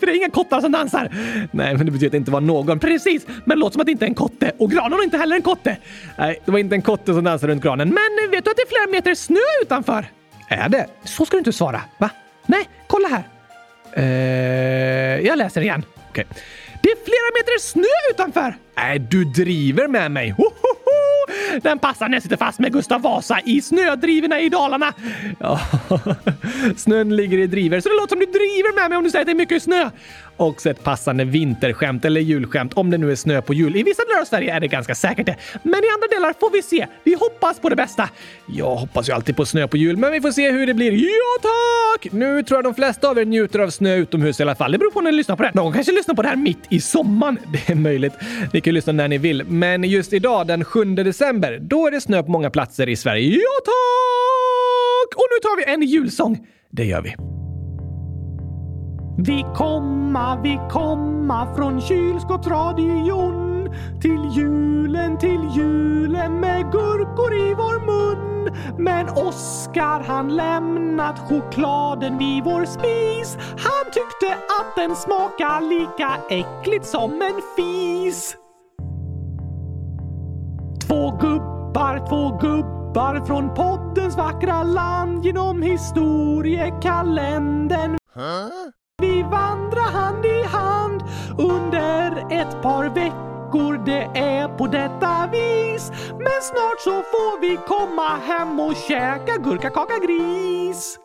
För 0.00 0.06
det 0.06 0.12
är 0.12 0.16
inga 0.16 0.30
kottar 0.30 0.60
som 0.60 0.72
dansar. 0.72 1.08
Nej, 1.50 1.76
men 1.76 1.86
det 1.86 1.92
betyder 1.92 2.06
att 2.06 2.12
det 2.12 2.16
inte 2.18 2.30
var 2.30 2.40
någon. 2.40 2.78
Precis, 2.78 3.26
men 3.44 3.58
låt 3.58 3.72
som 3.72 3.80
att 3.80 3.86
det 3.86 3.92
inte 3.92 4.04
är 4.04 4.08
en 4.08 4.14
kotte. 4.14 4.52
Och 4.58 4.70
granen 4.70 4.92
har 4.92 5.04
inte 5.04 5.18
heller 5.18 5.36
en 5.36 5.42
kotte. 5.42 5.76
Nej, 6.18 6.40
det 6.44 6.50
var 6.50 6.58
inte 6.58 6.74
en 6.74 6.82
kotte 6.82 7.14
som 7.14 7.24
dansade 7.24 7.52
runt 7.52 7.62
granen. 7.62 7.88
Men 7.88 8.30
vet 8.30 8.44
du 8.44 8.50
att 8.50 8.56
det 8.56 8.62
är 8.62 8.68
flera 8.68 8.90
meter 8.90 9.14
snö 9.14 9.40
utanför? 9.62 10.06
Är 10.48 10.68
det? 10.68 10.86
Så 11.04 11.26
ska 11.26 11.36
du 11.36 11.38
inte 11.38 11.52
svara. 11.52 11.82
Va? 11.98 12.10
Nej, 12.46 12.68
kolla 12.86 13.08
här. 13.08 13.24
Uh, 13.98 15.26
jag 15.26 15.38
läser 15.38 15.60
igen. 15.60 15.84
Okej. 16.10 16.24
Okay. 16.30 16.42
Det 16.82 16.88
är 16.88 16.96
flera 16.96 17.30
meter 17.38 17.58
snö 17.60 18.10
utanför! 18.10 18.56
Nej, 18.76 18.98
du 18.98 19.24
driver 19.24 19.88
med 19.88 20.10
mig! 20.10 20.30
Hohoho! 20.30 20.79
Den 21.62 21.78
passar 21.78 22.08
när 22.08 22.16
jag 22.16 22.22
sitter 22.22 22.36
fast 22.36 22.58
med 22.58 22.72
Gustav 22.72 23.02
Vasa 23.02 23.40
i 23.44 23.60
snödrivorna 23.60 24.40
i 24.40 24.48
Dalarna. 24.48 24.92
Ja, 25.38 25.60
snön 26.76 27.16
ligger 27.16 27.38
i 27.38 27.46
driver 27.46 27.80
så 27.80 27.88
det 27.88 27.94
låter 27.94 28.08
som 28.08 28.18
du 28.18 28.26
driver 28.26 28.80
med 28.80 28.90
mig 28.90 28.98
om 28.98 29.04
du 29.04 29.10
säger 29.10 29.22
att 29.22 29.26
det 29.26 29.32
är 29.32 29.34
mycket 29.34 29.62
snö. 29.62 29.90
Också 30.40 30.70
ett 30.70 30.84
passande 30.84 31.24
vinterskämt 31.24 32.04
eller 32.04 32.20
julskämt 32.20 32.72
om 32.74 32.90
det 32.90 32.98
nu 32.98 33.12
är 33.12 33.16
snö 33.16 33.42
på 33.42 33.54
jul. 33.54 33.76
I 33.76 33.82
vissa 33.82 34.04
delar 34.04 34.20
av 34.20 34.24
Sverige 34.24 34.54
är 34.54 34.60
det 34.60 34.68
ganska 34.68 34.94
säkert 34.94 35.26
det, 35.26 35.36
men 35.62 35.74
i 35.74 35.88
andra 35.94 36.06
delar 36.10 36.34
får 36.40 36.50
vi 36.50 36.62
se. 36.62 36.86
Vi 37.04 37.14
hoppas 37.14 37.60
på 37.60 37.68
det 37.68 37.76
bästa. 37.76 38.08
Jag 38.46 38.76
hoppas 38.76 39.08
ju 39.08 39.12
alltid 39.12 39.36
på 39.36 39.46
snö 39.46 39.68
på 39.68 39.76
jul, 39.76 39.96
men 39.96 40.12
vi 40.12 40.20
får 40.20 40.30
se 40.30 40.50
hur 40.50 40.66
det 40.66 40.74
blir. 40.74 40.92
Ja 40.92 41.42
tack! 41.42 42.12
Nu 42.12 42.42
tror 42.42 42.58
jag 42.58 42.64
de 42.64 42.74
flesta 42.74 43.08
av 43.08 43.18
er 43.18 43.24
njuter 43.24 43.58
av 43.58 43.70
snö 43.70 43.96
utomhus 43.96 44.40
i 44.40 44.42
alla 44.42 44.54
fall. 44.54 44.72
Det 44.72 44.78
beror 44.78 44.90
på 44.90 45.00
när 45.00 45.10
ni 45.10 45.16
lyssnar 45.16 45.36
på 45.36 45.42
det. 45.42 45.54
Någon 45.54 45.72
kanske 45.72 45.92
lyssnar 45.92 46.14
på 46.14 46.22
det 46.22 46.28
här 46.28 46.36
mitt 46.36 46.66
i 46.68 46.80
sommaren. 46.80 47.38
Det 47.52 47.72
är 47.72 47.76
möjligt. 47.76 48.12
Ni 48.52 48.60
kan 48.60 48.74
lyssna 48.74 48.92
när 48.92 49.08
ni 49.08 49.18
vill, 49.18 49.44
men 49.44 49.84
just 49.84 50.12
idag 50.12 50.46
den 50.46 50.64
7 50.64 50.84
december, 50.84 51.58
då 51.60 51.86
är 51.86 51.90
det 51.90 52.00
snö 52.00 52.22
på 52.22 52.30
många 52.30 52.50
platser 52.50 52.88
i 52.88 52.96
Sverige. 52.96 53.34
Ja 53.34 53.60
tack! 53.64 55.16
Och 55.16 55.26
nu 55.30 55.38
tar 55.42 55.56
vi 55.56 55.72
en 55.72 55.82
julsång. 55.82 56.46
Det 56.70 56.84
gör 56.84 57.02
vi. 57.02 57.29
Vi 59.26 59.46
komma, 59.54 60.40
vi 60.42 60.60
komma 60.70 61.54
från 61.56 61.80
kylskåpsradion 61.80 63.68
till 64.00 64.28
julen, 64.32 65.18
till 65.18 65.40
julen 65.56 66.40
med 66.40 66.72
gurkor 66.72 67.34
i 67.34 67.54
vår 67.54 67.86
mun. 67.86 68.54
Men 68.78 69.08
Oskar 69.08 70.00
han 70.06 70.36
lämnat 70.36 71.18
chokladen 71.18 72.18
vid 72.18 72.44
vår 72.44 72.64
spis. 72.64 73.36
Han 73.38 73.84
tyckte 73.92 74.34
att 74.34 74.76
den 74.76 74.96
smakade 74.96 75.66
lika 75.66 76.16
äckligt 76.30 76.86
som 76.86 77.22
en 77.22 77.40
fis. 77.56 78.36
Två 80.86 81.10
gubbar, 81.10 82.06
två 82.08 82.38
gubbar 82.38 83.26
från 83.26 83.54
poddens 83.54 84.16
vackra 84.16 84.62
land 84.62 85.24
genom 85.24 85.62
historiekalendern. 85.62 87.98
Huh? 88.14 88.70
Vi 89.00 89.22
vandrar 89.22 89.90
hand 89.92 90.24
i 90.24 90.42
hand 90.42 91.02
under 91.38 92.10
ett 92.40 92.62
par 92.62 92.94
veckor. 92.94 93.84
Det 93.86 94.20
är 94.20 94.48
på 94.48 94.66
detta 94.66 95.28
vis. 95.32 95.92
Men 96.08 96.40
snart 96.42 96.80
så 96.80 96.90
får 96.90 97.40
vi 97.40 97.56
komma 97.56 98.08
hem 98.16 98.60
och 98.60 98.76
käka 98.88 99.36
gurkakaka 99.36 99.98
gris. 99.98 100.98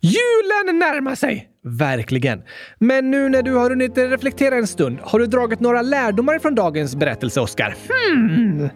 Julen 0.00 0.78
närmar 0.78 1.14
sig! 1.14 1.46
Verkligen. 1.64 2.42
Men 2.78 3.10
nu 3.10 3.28
när 3.28 3.42
du 3.42 3.54
har 3.54 3.70
hunnit 3.70 3.98
reflektera 3.98 4.54
en 4.54 4.66
stund, 4.66 4.98
har 5.02 5.18
du 5.18 5.26
dragit 5.26 5.60
några 5.60 5.82
lärdomar 5.82 6.38
från 6.38 6.54
dagens 6.54 6.96
berättelse, 6.96 7.40
Oskar? 7.40 7.76
Hmm. 7.88 8.68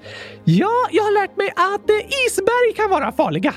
Ja, 0.44 0.88
jag 0.90 1.04
har 1.04 1.20
lärt 1.22 1.36
mig 1.36 1.48
att 1.48 1.90
isberg 2.26 2.74
kan 2.76 2.90
vara 2.90 3.12
farliga. 3.12 3.54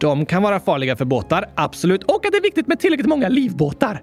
De 0.00 0.26
kan 0.26 0.42
vara 0.42 0.60
farliga 0.60 0.96
för 0.96 1.04
båtar, 1.04 1.44
absolut. 1.54 2.02
Och 2.02 2.26
att 2.26 2.32
det 2.32 2.38
är 2.38 2.42
viktigt 2.42 2.66
med 2.66 2.80
tillräckligt 2.80 3.08
många 3.08 3.28
livbåtar. 3.28 4.02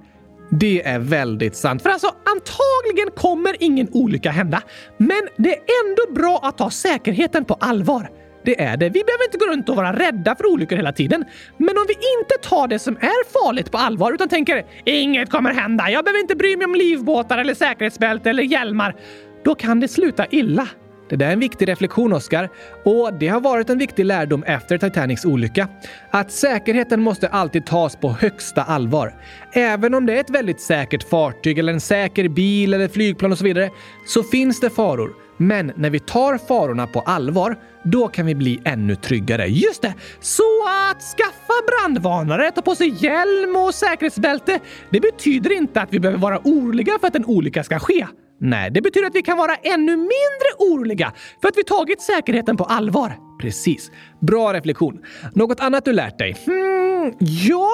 Det 0.50 0.88
är 0.88 1.00
väldigt 1.00 1.56
sant. 1.56 1.82
För 1.82 1.89
alltså, 1.89 2.08
antagligen 2.08 3.12
kommer 3.15 3.56
ingen 3.60 3.88
olycka 3.91 4.32
hända. 4.32 4.62
Men 4.98 5.22
det 5.38 5.50
är 5.50 5.62
ändå 5.86 6.22
bra 6.22 6.39
att 6.44 6.58
ta 6.58 6.70
säkerheten 6.70 7.46
på 7.46 7.54
allvar. 7.54 8.10
Det 8.46 8.62
är 8.62 8.78
det. 8.78 8.89
Vi 8.89 9.04
behöver 9.04 9.24
inte 9.26 9.38
gå 9.38 9.46
runt 9.46 9.70
och 9.70 9.76
vara 9.76 9.94
rädda 9.94 10.36
för 10.36 10.46
olyckor 10.46 10.76
hela 10.76 10.91
tiden. 10.91 11.26
Men 11.58 11.78
om 11.78 11.86
vi 11.88 11.94
inte 11.94 12.50
tar 12.50 12.67
det 12.67 12.80
som 12.80 12.96
är 12.96 13.46
farligt 13.46 13.72
på 13.72 13.78
allvar 13.78 14.13
utan 14.13 14.30
tänker 14.30 14.65
“inget 14.86 15.30
kommer 15.30 15.54
hända, 15.54 15.89
jag 15.89 16.06
behöver 16.06 16.20
inte 16.20 16.36
bry 16.36 16.58
mig 16.58 16.65
om 16.65 16.76
livbåtar 16.76 17.38
eller 17.38 17.54
säkerhetsbälte 17.54 18.30
eller 18.30 18.44
hjälmar”, 18.44 18.96
då 19.44 19.56
kan 19.56 19.80
det 19.80 19.88
sluta 19.88 20.26
illa. 20.26 20.67
Det 21.12 21.17
där 21.17 21.28
är 21.28 21.34
en 21.34 21.39
viktig 21.39 21.67
reflektion, 21.67 22.13
Oscar. 22.13 22.50
Och 22.84 23.13
det 23.19 23.28
har 23.28 23.41
varit 23.41 23.69
en 23.69 23.78
viktig 23.78 24.06
lärdom 24.06 24.43
efter 24.43 24.78
Titanics 24.78 25.26
olycka. 25.26 25.67
Att 26.12 26.32
säkerheten 26.32 27.02
måste 27.02 27.28
alltid 27.28 27.65
tas 27.65 27.95
på 27.95 28.10
högsta 28.10 28.63
allvar. 28.63 29.13
Även 29.54 29.93
om 29.93 30.06
det 30.06 30.13
är 30.13 30.19
ett 30.19 30.30
väldigt 30.30 30.62
säkert 30.62 31.10
fartyg 31.10 31.60
eller 31.60 31.74
en 31.74 31.82
säker 31.82 32.30
bil 32.30 32.74
eller 32.74 32.88
flygplan 32.88 33.32
och 33.32 33.38
så 33.38 33.43
vidare, 33.43 33.69
så 34.08 34.24
finns 34.24 34.60
det 34.60 34.69
faror. 34.69 35.13
Men 35.38 35.71
när 35.76 35.89
vi 35.89 36.00
tar 36.00 36.38
farorna 36.38 36.88
på 36.88 37.00
allvar, 37.00 37.56
då 37.84 38.08
kan 38.08 38.26
vi 38.26 38.36
bli 38.36 38.62
ännu 38.65 38.95
tryggare. 38.95 39.47
Just 39.47 39.82
det! 39.82 39.93
Så 40.19 40.63
att 40.91 41.02
skaffa 41.02 41.54
brandvarnare, 41.67 42.52
ta 42.52 42.62
på 42.62 42.76
sig 42.76 43.06
hjälm 43.06 43.56
och 43.56 43.76
säkerhetsbälte, 43.76 44.60
det 44.89 45.00
betyder 45.00 45.52
inte 45.52 45.82
att 45.82 45.93
vi 45.93 46.00
behöver 46.00 46.19
vara 46.19 46.39
oroliga 46.43 46.97
för 47.00 47.08
att 47.08 47.15
en 47.15 47.26
olycka 47.26 47.63
ska 47.63 47.80
ske. 47.80 48.08
Nej, 48.44 48.72
det 48.72 48.82
betyder 48.82 49.08
att 49.08 49.16
vi 49.16 49.22
kan 49.22 49.38
vara 49.38 49.56
ännu 49.56 49.98
mindre 49.98 50.50
oroliga 50.58 51.14
för 51.42 51.48
att 51.48 51.58
vi 51.58 51.64
tagit 51.64 52.02
säkerheten 52.02 52.58
på 52.58 52.64
allvar. 52.64 53.18
Precis. 53.42 53.92
Bra 54.20 54.54
reflektion. 54.54 55.02
Något 55.36 55.60
annat 55.60 55.86
du 55.86 55.94
lärt 55.94 56.20
dig? 56.20 56.38
Hmm, 56.46 57.14
ja... 57.20 57.70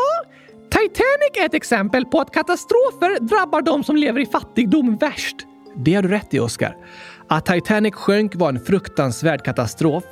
Titanic 0.69 1.31
är 1.41 1.45
ett 1.45 1.53
exempel 1.53 2.05
på 2.05 2.19
att 2.19 2.33
katastrofer 2.33 3.19
drabbar 3.19 3.61
de 3.61 3.83
som 3.83 3.95
lever 3.95 4.21
i 4.21 4.25
fattigdom 4.25 4.97
värst. 4.97 5.35
Det 5.75 5.93
har 5.93 6.01
du 6.03 6.09
rätt 6.09 6.33
i, 6.33 6.39
Oscar. 6.39 6.75
Att 7.29 7.45
Titanic 7.45 7.95
sjönk 7.95 8.35
var 8.35 8.49
en 8.49 8.59
fruktansvärd 8.59 9.43
katastrof, 9.43 10.03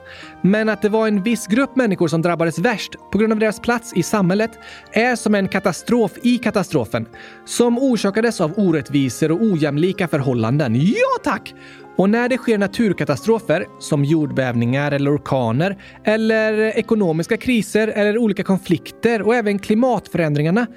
men 0.41 0.69
att 0.69 0.81
det 0.81 0.89
var 0.89 1.07
en 1.07 1.23
viss 1.23 1.47
grupp 1.47 1.75
människor 1.75 2.07
som 2.07 2.21
drabbades 2.21 2.59
värst 2.59 2.95
på 3.11 3.17
grund 3.17 3.33
av 3.33 3.39
deras 3.39 3.59
plats 3.59 3.93
i 3.95 4.03
samhället 4.03 4.51
är 4.91 5.15
som 5.15 5.35
en 5.35 5.47
katastrof 5.47 6.11
i 6.23 6.37
katastrofen 6.37 7.05
som 7.45 7.77
orsakades 7.77 8.41
av 8.41 8.53
orättvisor 8.59 9.31
och 9.31 9.41
ojämlika 9.41 10.07
förhållanden. 10.07 10.75
Ja 10.75 11.21
tack! 11.23 11.53
Och 11.97 12.09
när 12.09 12.29
det 12.29 12.37
sker 12.37 12.57
naturkatastrofer 12.57 13.65
som 13.79 14.05
jordbävningar 14.05 14.91
eller 14.91 15.15
orkaner 15.15 15.77
eller 16.03 16.77
ekonomiska 16.77 17.37
kriser 17.37 17.87
eller 17.87 18.17
olika 18.17 18.43
konflikter 18.43 19.21
och 19.21 19.35
även 19.35 19.59
klimatförändringarna 19.59 20.67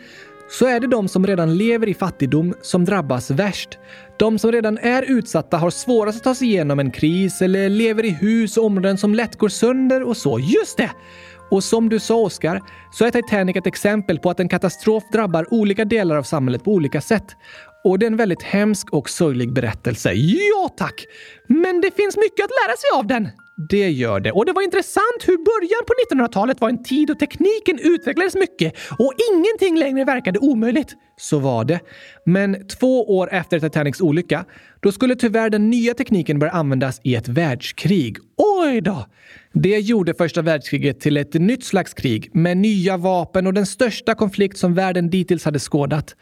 så 0.50 0.66
är 0.66 0.80
det 0.80 0.86
de 0.86 1.08
som 1.08 1.26
redan 1.26 1.56
lever 1.56 1.88
i 1.88 1.94
fattigdom 1.94 2.54
som 2.62 2.84
drabbas 2.84 3.30
värst. 3.30 3.78
De 4.18 4.38
som 4.38 4.52
redan 4.52 4.78
är 4.78 5.02
utsatta 5.02 5.56
har 5.56 5.70
svårast 5.70 6.18
att 6.18 6.24
ta 6.24 6.34
sig 6.34 6.48
igenom 6.48 6.78
en 6.78 6.90
kris 6.90 7.42
eller 7.42 7.68
lever 7.68 8.04
i 8.04 8.10
hus 8.10 8.56
och 8.56 8.64
områden 8.64 8.98
som 8.98 9.14
lätt 9.14 9.38
går 9.38 9.48
sönder 9.48 10.02
och 10.02 10.16
så. 10.16 10.38
Just 10.38 10.76
det! 10.76 10.90
Och 11.50 11.64
som 11.64 11.88
du 11.88 11.98
sa 11.98 12.16
Oscar, 12.16 12.62
så 12.92 13.04
är 13.04 13.10
Titanic 13.10 13.56
ett 13.56 13.66
exempel 13.66 14.18
på 14.18 14.30
att 14.30 14.40
en 14.40 14.48
katastrof 14.48 15.04
drabbar 15.12 15.54
olika 15.54 15.84
delar 15.84 16.16
av 16.16 16.22
samhället 16.22 16.64
på 16.64 16.72
olika 16.72 17.00
sätt. 17.00 17.26
Och 17.84 17.98
det 17.98 18.06
är 18.06 18.10
en 18.10 18.16
väldigt 18.16 18.42
hemsk 18.42 18.92
och 18.92 19.10
sorglig 19.10 19.52
berättelse. 19.52 20.12
Ja, 20.12 20.68
tack! 20.76 21.06
Men 21.46 21.80
det 21.80 21.96
finns 21.96 22.16
mycket 22.16 22.44
att 22.44 22.50
lära 22.50 22.76
sig 22.76 22.90
av 22.98 23.06
den. 23.06 23.28
Det 23.58 23.90
gör 23.90 24.20
det. 24.20 24.32
Och 24.32 24.46
det 24.46 24.52
var 24.52 24.62
intressant 24.62 25.22
hur 25.24 25.36
början 25.36 25.84
på 25.86 26.14
1900-talet 26.14 26.60
var 26.60 26.68
en 26.68 26.82
tid 26.82 27.08
då 27.08 27.14
tekniken 27.14 27.78
utvecklades 27.78 28.34
mycket 28.34 28.74
och 28.98 29.12
ingenting 29.32 29.78
längre 29.78 30.04
verkade 30.04 30.38
omöjligt. 30.38 30.94
Så 31.16 31.38
var 31.38 31.64
det. 31.64 31.80
Men 32.24 32.66
två 32.66 33.16
år 33.18 33.28
efter 33.32 33.60
Titanics 33.60 34.00
olycka, 34.00 34.44
då 34.80 34.92
skulle 34.92 35.16
tyvärr 35.16 35.50
den 35.50 35.70
nya 35.70 35.94
tekniken 35.94 36.38
börja 36.38 36.52
användas 36.52 37.00
i 37.02 37.14
ett 37.14 37.28
världskrig. 37.28 38.16
Oj 38.36 38.80
då! 38.80 39.06
Det 39.52 39.78
gjorde 39.78 40.14
första 40.14 40.42
världskriget 40.42 41.00
till 41.00 41.16
ett 41.16 41.34
nytt 41.34 41.64
slags 41.64 41.94
krig 41.94 42.30
med 42.32 42.56
nya 42.56 42.96
vapen 42.96 43.46
och 43.46 43.54
den 43.54 43.66
största 43.66 44.14
konflikt 44.14 44.58
som 44.58 44.74
världen 44.74 45.10
dittills 45.10 45.44
hade 45.44 45.58
skådat. 45.58 46.16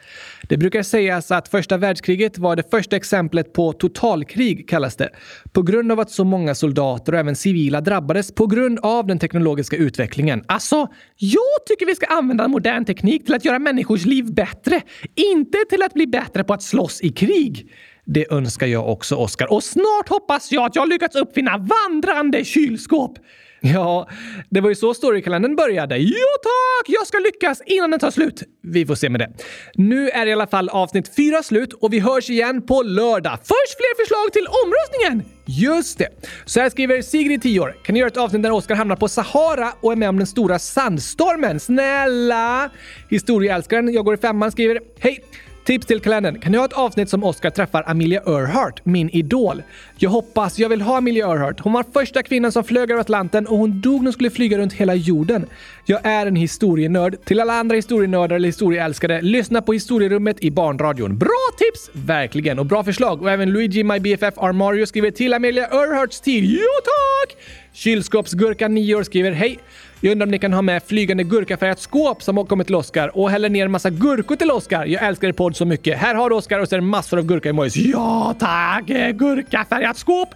Det 0.48 0.56
brukar 0.56 0.82
sägas 0.82 1.30
att 1.30 1.48
första 1.48 1.76
världskriget 1.76 2.38
var 2.38 2.56
det 2.56 2.70
första 2.70 2.96
exemplet 2.96 3.52
på 3.52 3.72
totalkrig, 3.72 4.68
kallas 4.68 4.96
det, 4.96 5.10
på 5.52 5.62
grund 5.62 5.92
av 5.92 6.00
att 6.00 6.10
så 6.10 6.24
många 6.24 6.54
soldater 6.54 7.12
och 7.12 7.18
även 7.18 7.36
civila 7.36 7.80
drabbades 7.80 8.34
på 8.34 8.46
grund 8.46 8.78
av 8.82 9.06
den 9.06 9.18
teknologiska 9.18 9.76
utvecklingen. 9.76 10.44
Alltså, 10.46 10.88
jag 11.16 11.66
tycker 11.68 11.86
vi 11.86 11.94
ska 11.94 12.06
använda 12.06 12.48
modern 12.48 12.84
teknik 12.84 13.24
till 13.24 13.34
att 13.34 13.44
göra 13.44 13.58
människors 13.58 14.04
liv 14.04 14.34
bättre, 14.34 14.82
inte 15.14 15.58
till 15.70 15.82
att 15.82 15.94
bli 15.94 16.06
bättre 16.06 16.44
på 16.44 16.54
att 16.54 16.62
slåss 16.62 17.00
i 17.00 17.08
krig. 17.08 17.70
Det 18.06 18.32
önskar 18.32 18.66
jag 18.66 18.88
också, 18.88 19.14
Oskar. 19.14 19.52
Och 19.52 19.64
snart 19.64 20.08
hoppas 20.08 20.52
jag 20.52 20.64
att 20.64 20.76
jag 20.76 20.88
lyckats 20.88 21.16
uppfinna 21.16 21.58
vandrande 21.58 22.44
kylskåp. 22.44 23.18
Ja, 23.60 24.08
det 24.50 24.60
var 24.60 24.68
ju 24.68 24.74
så 24.74 24.94
storykalendern 24.94 25.56
började. 25.56 25.96
Ja 25.96 26.26
tack! 26.42 26.88
Jag 26.88 27.06
ska 27.06 27.18
lyckas 27.18 27.62
innan 27.66 27.90
den 27.90 28.00
tar 28.00 28.10
slut. 28.10 28.42
Vi 28.62 28.86
får 28.86 28.94
se 28.94 29.08
med 29.08 29.20
det. 29.20 29.30
Nu 29.74 30.08
är 30.08 30.26
i 30.26 30.32
alla 30.32 30.46
fall 30.46 30.68
avsnitt 30.68 31.16
fyra 31.16 31.42
slut 31.42 31.72
och 31.72 31.92
vi 31.92 31.98
hörs 31.98 32.30
igen 32.30 32.62
på 32.62 32.82
lördag. 32.82 33.38
Först 33.38 33.76
fler 33.76 34.04
förslag 34.04 34.32
till 34.32 34.46
omröstningen! 34.64 35.32
Just 35.44 35.98
det! 35.98 36.08
Så 36.44 36.60
här 36.60 36.70
skriver 36.70 37.02
Sigrid, 37.02 37.42
10 37.42 37.60
år. 37.60 37.76
Kan 37.84 37.92
ni 37.92 37.98
göra 37.98 38.08
ett 38.08 38.16
avsnitt 38.16 38.42
där 38.42 38.50
Oskar 38.50 38.74
hamnar 38.74 38.96
på 38.96 39.08
Sahara 39.08 39.72
och 39.80 39.92
är 39.92 39.96
med 39.96 40.08
om 40.08 40.16
den 40.16 40.26
stora 40.26 40.58
sandstormen? 40.58 41.60
Snälla! 41.60 42.70
Historieälskaren, 43.10 43.92
jag 43.92 44.04
går 44.04 44.14
i 44.14 44.18
femman, 44.18 44.52
skriver 44.52 44.80
Hej! 44.98 45.24
Tips 45.66 45.86
till 45.86 46.00
kalendern. 46.00 46.40
Kan 46.40 46.52
ni 46.52 46.58
ha 46.58 46.64
ett 46.64 46.72
avsnitt 46.72 47.08
som 47.08 47.24
Oscar 47.24 47.50
träffar 47.50 47.84
Amelia 47.86 48.20
Earhart, 48.26 48.84
min 48.84 49.10
idol? 49.10 49.62
Jag 49.96 50.10
hoppas 50.10 50.58
jag 50.58 50.68
vill 50.68 50.80
ha 50.80 50.96
Amelia 50.96 51.26
Earhart. 51.26 51.60
Hon 51.60 51.72
var 51.72 51.84
första 51.92 52.22
kvinnan 52.22 52.52
som 52.52 52.64
flög 52.64 52.90
över 52.90 53.00
Atlanten 53.00 53.46
och 53.46 53.58
hon 53.58 53.80
dog 53.80 53.94
när 53.94 54.02
hon 54.02 54.12
skulle 54.12 54.30
flyga 54.30 54.58
runt 54.58 54.72
hela 54.72 54.94
jorden. 54.94 55.46
Jag 55.84 56.06
är 56.06 56.26
en 56.26 56.36
historienörd. 56.36 57.24
Till 57.24 57.40
alla 57.40 57.52
andra 57.52 57.76
historienördar 57.76 58.36
eller 58.36 58.48
historieälskare, 58.48 59.22
lyssna 59.22 59.62
på 59.62 59.72
historierummet 59.72 60.44
i 60.44 60.50
Barnradion. 60.50 61.18
Bra 61.18 61.48
tips! 61.58 61.90
Verkligen. 61.92 62.58
Och 62.58 62.66
bra 62.66 62.84
förslag. 62.84 63.22
Och 63.22 63.30
även 63.30 63.50
Luigi 63.50 63.84
My 63.84 64.00
BFF 64.00 64.38
Armario 64.38 64.86
skriver 64.86 65.10
till 65.10 65.34
Amelia 65.34 65.66
Earharts 65.66 66.20
tid. 66.20 66.44
Jo 66.44 66.68
tack! 66.84 67.36
Kylskåpsgurka 67.72 68.68
9 68.68 68.94
år 68.94 69.02
skriver 69.02 69.30
Hej! 69.30 69.58
Jag 70.00 70.12
undrar 70.12 70.26
om 70.26 70.30
ni 70.30 70.38
kan 70.38 70.52
ha 70.52 70.62
med 70.62 70.82
flygande 70.82 71.24
gurkafärgat 71.24 71.80
skåp 71.80 72.22
som 72.22 72.36
har 72.36 72.44
kommit 72.44 72.66
till 72.66 72.76
Oscar 72.76 73.16
och 73.16 73.30
häller 73.30 73.48
ner 73.48 73.64
en 73.64 73.70
massa 73.70 73.90
gurkor 73.90 74.36
till 74.36 74.50
Oscar. 74.50 74.86
Jag 74.86 75.04
älskar 75.04 75.28
er 75.28 75.32
podd 75.32 75.56
så 75.56 75.64
mycket. 75.64 75.98
Här 75.98 76.14
har 76.14 76.30
du 76.30 76.36
Oscar 76.36 76.58
och 76.58 76.68
så 76.68 76.80
massor 76.80 77.18
av 77.18 77.24
gurka-emojis. 77.24 77.76
Ja 77.76 78.34
tack! 78.38 78.90
Eh, 78.90 79.10
gurkafärgat 79.10 79.96
skåp! 79.96 80.28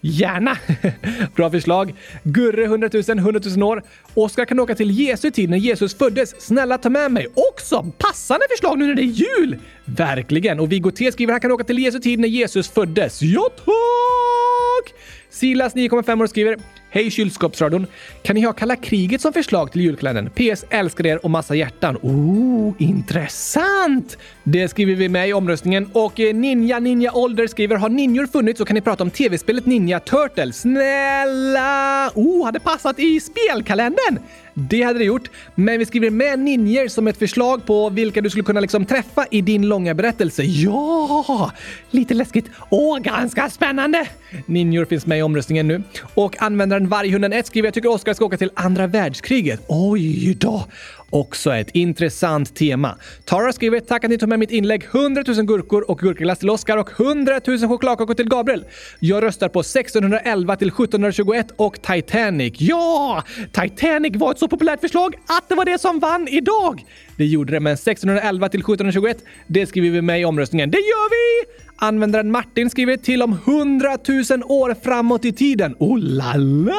Gärna! 0.00 0.56
Bra 1.36 1.50
förslag. 1.50 1.94
Gurre 2.22 2.64
100 2.64 2.90
000, 3.08 3.18
100 3.18 3.40
000 3.56 3.62
år. 3.62 3.82
Oskar 4.14 4.44
kan 4.44 4.60
åka 4.60 4.74
till 4.74 4.90
Jesu 4.90 5.30
tid 5.30 5.50
när 5.50 5.56
Jesus 5.56 5.98
föddes. 5.98 6.40
Snälla 6.40 6.78
ta 6.78 6.90
med 6.90 7.12
mig. 7.12 7.26
Också 7.52 7.92
passande 7.98 8.46
förslag 8.50 8.78
nu 8.78 8.86
när 8.86 8.94
det 8.94 9.02
är 9.02 9.38
jul! 9.38 9.56
Verkligen. 9.84 10.60
Och 10.60 10.72
Viggo 10.72 10.90
T 10.90 11.12
skriver 11.12 11.32
att 11.32 11.34
han 11.34 11.40
kan 11.40 11.52
åka 11.52 11.64
till 11.64 11.78
Jesu 11.78 11.98
tid 11.98 12.18
när 12.18 12.28
Jesus 12.28 12.68
föddes. 12.68 13.22
Ja 13.22 13.48
tack! 13.56 14.94
Silas 15.30 15.74
9,5 15.74 16.22
år 16.22 16.26
skriver 16.26 16.56
Hej 16.90 17.10
kylskåpsradion! 17.10 17.86
Kan 18.22 18.34
ni 18.36 18.42
ha 18.42 18.52
kalla 18.52 18.76
kriget 18.76 19.20
som 19.20 19.32
förslag 19.32 19.72
till 19.72 19.80
julkalendern? 19.80 20.30
PS. 20.30 20.64
Älskar 20.70 21.06
er 21.06 21.24
och 21.24 21.30
massa 21.30 21.54
hjärtan. 21.54 21.96
Oh, 22.02 22.74
intressant! 22.78 24.18
Det 24.44 24.68
skriver 24.68 24.94
vi 24.94 25.08
med 25.08 25.28
i 25.28 25.32
omröstningen. 25.32 25.90
Och 25.92 26.20
eh, 26.20 26.34
Ninja 26.34 26.78
Ninja 26.78 27.12
Ålder 27.12 27.46
skriver 27.46 27.76
Har 27.76 27.88
ninjor 27.88 28.26
funnits 28.26 28.58
så 28.58 28.64
kan 28.64 28.74
ni 28.74 28.80
prata 28.80 29.04
om 29.04 29.10
tv-spelet 29.10 29.66
Ninja 29.66 30.00
Turtles. 30.00 30.60
Snälla! 30.60 32.10
Oh, 32.14 32.44
hade 32.44 32.60
passat 32.60 32.98
i 32.98 33.20
spelkalendern! 33.20 34.18
Det 34.60 34.82
hade 34.82 34.98
det 34.98 35.04
gjort, 35.04 35.30
men 35.54 35.78
vi 35.78 35.86
skriver 35.86 36.10
med 36.10 36.38
ninjor 36.38 36.88
som 36.88 37.08
ett 37.08 37.18
förslag 37.18 37.66
på 37.66 37.90
vilka 37.90 38.20
du 38.20 38.30
skulle 38.30 38.44
kunna 38.44 38.60
liksom 38.60 38.84
träffa 38.84 39.26
i 39.30 39.40
din 39.40 39.68
långa 39.68 39.94
berättelse. 39.94 40.42
Ja! 40.42 41.52
Lite 41.90 42.14
läskigt 42.14 42.46
och 42.58 43.00
ganska 43.02 43.50
spännande! 43.50 44.06
Ninjor 44.46 44.84
finns 44.84 45.06
med 45.06 45.18
i 45.18 45.22
omröstningen 45.22 45.68
nu. 45.68 45.82
Och 46.14 46.42
användaren 46.42 46.88
Varghunden1 46.88 47.42
skriver 47.42 47.66
jag 47.66 47.74
tycker 47.74 47.90
Oskar 47.90 48.14
ska 48.14 48.24
åka 48.24 48.36
till 48.36 48.50
andra 48.54 48.86
världskriget. 48.86 49.60
Oj 49.68 50.34
då! 50.34 50.66
Också 51.10 51.54
ett 51.54 51.70
intressant 51.72 52.54
tema. 52.56 52.96
Tara 53.24 53.52
skriver 53.52 53.80
“Tack 53.80 54.04
att 54.04 54.10
ni 54.10 54.18
tog 54.18 54.28
med 54.28 54.38
mitt 54.38 54.50
inlägg. 54.50 54.84
100 54.84 55.24
000 55.26 55.46
gurkor 55.46 55.90
och 55.90 55.98
gurkaglass 55.98 56.38
till 56.38 56.50
Oscar 56.50 56.76
och 56.76 56.90
100 57.00 57.40
000 57.46 57.58
chokladkakor 57.58 58.14
till 58.14 58.28
Gabriel. 58.28 58.64
Jag 58.98 59.22
röstar 59.22 59.48
på 59.48 59.60
1611 59.60 60.56
till 60.56 60.68
1721 60.68 61.46
och 61.56 61.82
Titanic. 61.82 62.54
Ja! 62.58 63.22
Titanic 63.52 64.16
var 64.16 64.30
ett 64.30 64.38
så 64.38 64.48
populärt 64.48 64.80
förslag 64.80 65.14
att 65.26 65.48
det 65.48 65.54
var 65.54 65.64
det 65.64 65.78
som 65.78 65.98
vann 65.98 66.28
idag. 66.28 66.84
Det 67.16 67.26
gjorde 67.26 67.52
det, 67.52 67.60
men 67.60 67.72
1611 67.72 68.48
till 68.48 68.60
1721, 68.60 69.18
det 69.46 69.66
skriver 69.66 69.90
vi 69.90 70.02
med 70.02 70.20
i 70.20 70.24
omröstningen. 70.24 70.70
Det 70.70 70.78
gör 70.78 71.10
vi! 71.10 71.52
Användaren 71.76 72.30
Martin 72.30 72.70
skriver 72.70 72.96
till 72.96 73.22
om 73.22 73.32
100 73.32 73.88
000 73.88 74.42
år 74.42 74.76
framåt 74.82 75.24
i 75.24 75.32
tiden. 75.32 75.74
Oh 75.78 75.98
la 75.98 76.34
la! 76.36 76.74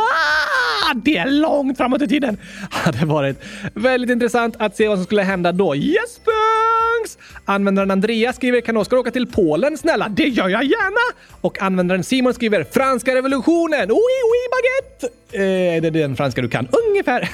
Det 0.96 1.18
är 1.18 1.30
långt 1.30 1.78
framåt 1.78 2.02
i 2.02 2.08
tiden! 2.08 2.38
Hade 2.70 3.06
varit 3.06 3.44
väldigt 3.74 4.10
intressant 4.10 4.56
att 4.60 4.76
se 4.76 4.88
vad 4.88 4.98
som 4.98 5.06
skulle 5.06 5.22
hända 5.22 5.52
då. 5.52 5.76
Jesper! 5.76 6.79
Chans! 7.00 7.18
Användaren 7.46 7.92
Andreas 7.92 8.36
skriver 8.36 8.62
“Kan 8.62 8.78
Oskar 8.78 8.98
åka 8.98 9.12
till 9.12 9.28
Polen 9.28 9.78
snälla?” 9.78 10.10
Det 10.10 10.28
gör 10.28 10.50
jag 10.50 10.64
gärna! 10.64 11.18
Och 11.42 11.62
användaren 11.62 12.04
Simon 12.04 12.34
skriver 12.34 12.64
“Franska 12.64 13.16
revolutionen! 13.16 13.92
Oui, 13.92 14.16
oui, 14.30 14.42
baguette!” 14.52 15.16
eh, 15.32 15.76
Är 15.76 15.82
det 15.82 15.90
den 15.90 16.16
franska 16.16 16.42
du 16.42 16.50
kan? 16.50 16.68
Ungefär. 16.90 17.30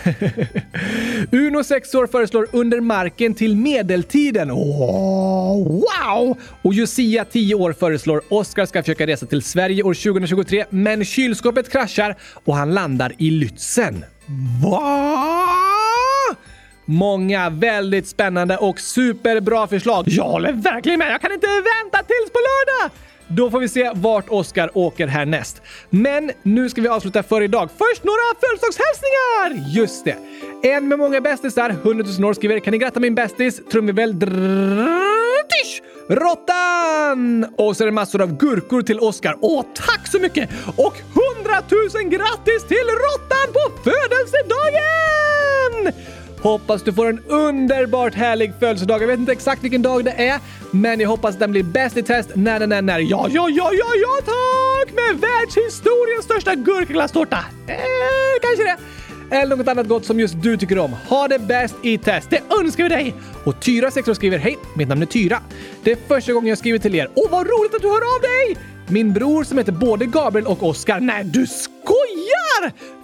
Uno 1.48 1.64
6 1.64 1.96
år 1.96 2.08
föreslår 2.08 2.48
“Under 2.52 2.80
marken 2.80 3.34
till 3.34 3.56
medeltiden”. 3.56 4.52
Oh, 4.52 5.82
wow! 5.82 6.38
Och 6.62 6.74
Josia 6.74 7.26
10 7.26 7.56
år 7.56 7.74
föreslår 7.74 8.22
“Oskar 8.30 8.66
ska 8.66 8.84
försöka 8.84 9.08
resa 9.08 9.26
till 9.26 9.42
Sverige 9.42 9.84
år 9.84 9.94
2023 9.94 10.66
men 10.70 11.06
kylskåpet 11.06 11.72
kraschar 11.72 12.16
och 12.46 12.56
han 12.56 12.74
landar 12.74 13.14
i 13.18 13.30
Lützen.” 13.30 14.04
Vad? 14.64 15.85
Många 16.86 17.50
väldigt 17.50 18.08
spännande 18.08 18.58
och 18.58 18.80
superbra 18.80 19.68
förslag. 19.68 20.04
Jag 20.08 20.24
håller 20.24 20.54
verkligen 20.54 21.00
med! 21.00 21.12
Jag 21.12 21.22
kan 21.22 21.32
inte 21.32 21.48
vänta 21.48 21.98
tills 21.98 22.32
på 22.32 22.40
lördag! 22.40 22.92
Då 23.28 23.52
får 23.52 23.60
vi 23.60 23.70
se 23.70 23.92
vart 23.96 24.30
Oskar 24.30 24.78
åker 24.78 25.08
härnäst. 25.08 25.62
Men 25.90 26.32
nu 26.44 26.70
ska 26.70 26.82
vi 26.82 26.88
avsluta 26.88 27.24
för 27.24 27.42
idag. 27.42 27.70
Först 27.78 28.04
några 28.04 28.20
födelsedagshälsningar! 28.42 29.76
Just 29.76 30.06
det. 30.06 30.18
En 30.70 30.88
med 30.88 31.00
många 31.00 31.22
bästisar, 31.22 31.70
100 31.70 32.06
000 32.20 32.30
år, 32.30 32.34
skriver 32.34 32.60
“Kan 32.60 32.72
ni 32.72 32.78
gratta 32.78 33.00
min 33.00 33.16
bästis? 33.16 33.62
Trumvirvel! 33.72 34.16
Råttan! 36.10 37.46
Och 37.58 37.78
så 37.78 37.84
är 37.84 37.86
det 37.86 37.92
massor 37.92 38.22
av 38.22 38.38
gurkor 38.38 38.82
till 38.82 39.00
Oskar. 39.00 39.36
Åh, 39.42 39.66
tack 39.76 40.08
så 40.08 40.20
mycket! 40.20 40.50
Och 40.76 40.98
100 41.38 41.62
000 41.70 42.10
grattis 42.10 42.64
till 42.68 42.88
Råttan 42.88 43.54
på 43.54 43.84
födelsedagen! 43.84 44.85
Hoppas 46.46 46.84
du 46.84 46.94
får 46.94 47.10
en 47.10 47.20
underbart 47.28 48.14
härlig 48.14 48.54
födelsedag. 48.60 49.02
Jag 49.02 49.08
vet 49.08 49.20
inte 49.20 49.32
exakt 49.32 49.64
vilken 49.64 49.82
dag 49.82 50.06
det 50.06 50.12
är, 50.12 50.40
men 50.72 51.00
jag 51.00 51.10
hoppas 51.10 51.36
den 51.36 51.52
blir 51.52 51.64
bäst 51.64 51.98
i 51.98 52.04
test 52.04 52.30
när 52.36 52.60
den 52.60 52.72
är 52.72 52.82
när. 52.82 53.00
Ja, 53.00 53.28
ja, 53.30 53.50
ja, 53.50 53.70
ja, 53.74 53.88
ja 54.02 54.22
tack! 54.26 54.96
Med 54.96 55.22
världshistoriens 55.22 56.26
största 56.26 56.56
gurkaglasstårta. 56.56 57.38
Eh, 57.68 57.76
kanske 58.42 58.64
det. 58.64 58.78
Eller 59.36 59.56
något 59.56 59.68
annat 59.68 59.88
gott 59.88 60.06
som 60.06 60.20
just 60.20 60.42
du 60.42 60.58
tycker 60.58 60.80
om. 60.80 60.94
Ha 60.94 61.28
det 61.28 61.40
bäst 61.40 61.76
i 61.82 61.98
test. 61.98 62.30
Det 62.30 62.42
önskar 62.62 62.84
vi 62.84 62.90
dig! 62.90 63.16
Och 63.46 63.62
Tyra 63.62 63.92
6 63.92 64.08
år 64.08 64.14
skriver 64.14 64.38
Hej, 64.38 64.58
mitt 64.76 64.88
namn 64.88 65.02
är 65.02 65.06
Tyra. 65.06 65.40
Det 65.84 65.92
är 65.92 65.98
första 66.08 66.34
gången 66.34 66.50
jag 66.50 66.58
skriver 66.58 66.80
till 66.80 66.96
er. 66.96 67.10
Åh, 67.16 67.32
vad 67.32 67.48
roligt 67.48 67.76
att 67.76 67.82
du 67.82 67.88
hör 67.88 68.16
av 68.16 68.22
dig! 68.22 68.58
Min 68.88 69.14
bror 69.14 69.44
som 69.44 69.58
heter 69.58 69.72
både 69.72 70.06
Gabriel 70.06 70.48
och 70.48 70.64
Oskar. 70.64 71.00
Nej, 71.00 71.24
du 71.24 71.48
skojar! 71.48 72.25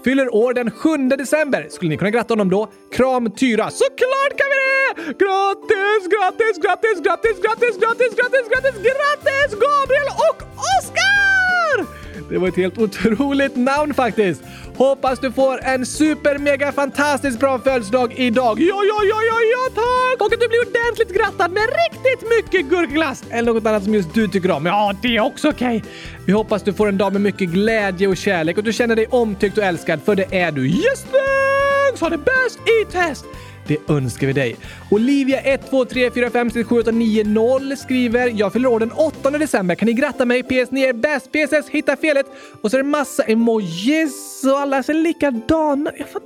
Fyller 0.04 0.36
år 0.36 0.54
den 0.54 0.72
7 0.72 0.98
december. 0.98 1.68
Skulle 1.70 1.90
ni 1.90 1.98
kunna 1.98 2.12
gratta 2.12 2.32
honom 2.32 2.50
då? 2.50 2.72
Kram 2.92 3.32
Tyra. 3.32 3.70
Såklart 3.72 4.34
kan 4.40 4.48
vi 4.54 4.58
det! 4.62 5.18
Grattis, 5.24 6.04
grattis, 6.14 6.56
grattis, 6.64 6.98
grattis, 7.06 7.38
grattis, 7.44 7.78
grattis, 7.82 8.14
grattis, 8.18 8.46
grattis, 8.52 8.76
grattis, 8.84 9.52
Gabriel 9.64 10.10
och 10.30 10.40
Oskar! 10.78 11.86
Det 12.30 12.38
var 12.38 12.48
ett 12.48 12.56
helt 12.56 12.78
otroligt 12.78 13.56
namn 13.56 13.94
faktiskt. 13.94 14.42
Hoppas 14.82 15.20
du 15.20 15.32
får 15.32 15.64
en 15.64 15.86
super 15.86 16.38
mega 16.38 16.72
fantastiskt 16.72 17.40
bra 17.40 17.60
födelsedag 17.60 18.14
idag. 18.18 18.60
Ja, 18.60 18.84
ja, 18.84 19.04
ja, 19.04 19.16
ja, 19.24 19.38
ja 19.52 19.76
tack! 19.76 20.22
Och 20.22 20.34
att 20.34 20.40
du 20.40 20.48
blir 20.48 20.68
ordentligt 20.68 21.18
grattad 21.18 21.52
med 21.52 21.64
riktigt 21.64 22.30
mycket 22.30 22.70
gurkglass 22.70 23.24
eller 23.30 23.54
något 23.54 23.66
annat 23.66 23.84
som 23.84 23.94
just 23.94 24.14
du 24.14 24.28
tycker 24.28 24.52
om. 24.52 24.66
Ja, 24.66 24.94
det 25.02 25.18
är 25.18 25.22
också 25.22 25.50
okej. 25.50 25.78
Okay. 25.78 25.92
Vi 26.26 26.34
hoppas 26.34 26.64
du 26.64 26.74
får 26.74 26.90
en 26.90 26.98
dag 26.98 27.14
med 27.14 27.22
mycket 27.22 27.50
glädje 27.50 28.08
och 28.08 28.18
kärlek 28.18 28.58
och 28.58 28.64
du 28.64 28.74
känner 28.74 28.96
dig 28.96 29.08
omtyckt 29.08 29.58
och 29.58 29.64
älskad, 29.64 30.00
för 30.06 30.16
det 30.16 30.36
är 30.36 30.52
du. 30.52 30.68
Yes, 30.68 31.04
thanks! 31.04 32.02
Ha 32.02 32.10
det 32.10 32.18
bäst 32.18 32.60
i 32.60 32.92
test! 32.92 33.26
Det 33.72 33.94
önskar 33.94 34.28
vi 34.28 34.34
dig. 34.34 34.56
Olivia 34.90 35.40
1, 35.40 35.70
2, 35.70 35.86
3, 35.86 36.12
4, 36.12 36.30
5, 36.30 36.50
6, 36.50 36.70
7, 36.70 36.80
8, 36.80 36.92
9, 36.92 37.24
0 37.24 37.78
skriver 37.78 38.28
“Jag 38.28 38.54
fyller 38.54 38.70
år 38.70 38.80
den 38.80 38.92
8 38.92 39.30
december. 39.30 39.76
Kan 39.76 39.86
ni 39.86 39.94
gratta 39.94 40.26
mig? 40.26 40.44
PS, 40.44 40.72
ni 40.72 40.82
är 40.82 40.94
bäst. 40.94 41.32
PSS, 41.32 41.70
hitta 41.70 41.96
felet.” 41.96 42.26
Och 42.62 42.72
så 42.72 42.78
är 42.78 42.84
det 42.84 42.90
massa 42.90 43.24
emojis 43.24 44.44
och 44.46 44.60
alla 44.60 44.84
ser 44.84 44.94
likadana. 44.94 45.92
Jag, 45.98 46.10
fan, 46.10 46.22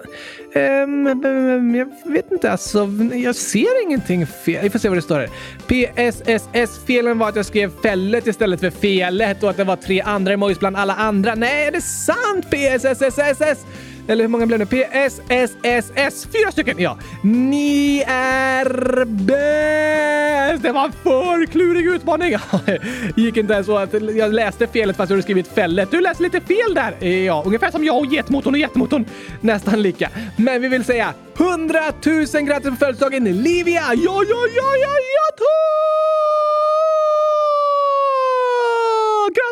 um, 0.56 1.08
ehm, 1.08 1.26
ehm, 1.26 1.76
jag 1.76 2.12
vet 2.12 2.32
inte, 2.32 2.52
alltså. 2.52 2.90
Jag 3.14 3.36
ser 3.36 3.84
ingenting 3.84 4.28
fel. 4.28 4.64
Vi 4.64 4.70
får 4.70 4.80
se 4.80 4.90
vad 4.90 4.98
det 4.98 5.02
står 5.02 5.20
här. 5.20 5.30
PSSS-felen 5.68 7.18
var 7.18 7.30
att 7.30 7.36
jag 7.36 7.46
skrev 7.46 7.72
fället 7.82 8.28
istället 8.28 8.60
för 8.60 8.70
felet 8.70 9.44
och 9.44 9.50
att 9.50 9.58
det 9.58 9.64
var 9.64 9.76
tre 9.76 10.02
andra 10.02 10.34
emojis 10.34 10.60
bland 10.60 10.76
alla 10.78 10.96
andra. 10.96 11.36
Nej, 11.36 11.68
är 11.68 11.72
det 11.72 11.82
sant? 11.82 12.46
PSSSSS! 12.50 13.66
Eller 14.08 14.24
hur 14.24 14.30
många 14.30 14.46
blev 14.46 14.60
det? 14.60 14.66
PSSSS. 14.66 16.28
Fyra 16.32 16.52
stycken! 16.52 16.80
Ja. 16.80 16.98
Ni 17.24 18.04
är 18.08 19.06
bäst! 19.06 20.64
Det 20.64 20.72
var 20.72 20.86
en 20.86 20.92
för 20.92 21.46
klurig 21.46 21.86
utmaning. 21.88 22.36
gick 23.16 23.38
inte 23.38 23.54
ens 23.54 23.68
så 23.68 23.78
att 23.78 23.94
jag 23.94 24.34
läste 24.34 24.68
felet 24.68 24.98
fast 24.98 25.10
jag 25.10 25.16
hade 25.16 25.24
skrivit 25.24 25.48
fället. 25.48 25.92
Du 25.92 26.02
läste 26.02 26.24
lite 26.24 26.42
fel 26.42 26.74
där. 26.74 27.06
Ja, 27.08 27.44
ungefär 27.46 27.72
som 27.72 27.84
jag 27.84 27.98
och 27.98 28.06
getmotorn 28.06 28.54
och 28.54 28.60
jättemotorn. 28.60 29.06
Nästan 29.42 29.82
lika. 29.82 30.10
Men 30.36 30.62
vi 30.62 30.68
vill 30.68 30.84
säga 30.84 31.14
100 31.38 31.80
000 32.06 32.26
grattis 32.26 32.70
på 32.70 32.76
födelsedagen 32.76 33.24
Livia! 33.24 33.82
Ja, 33.82 34.24
ja, 34.30 34.48
ja, 34.56 34.76
ja, 34.82 34.90
ja, 35.16 35.46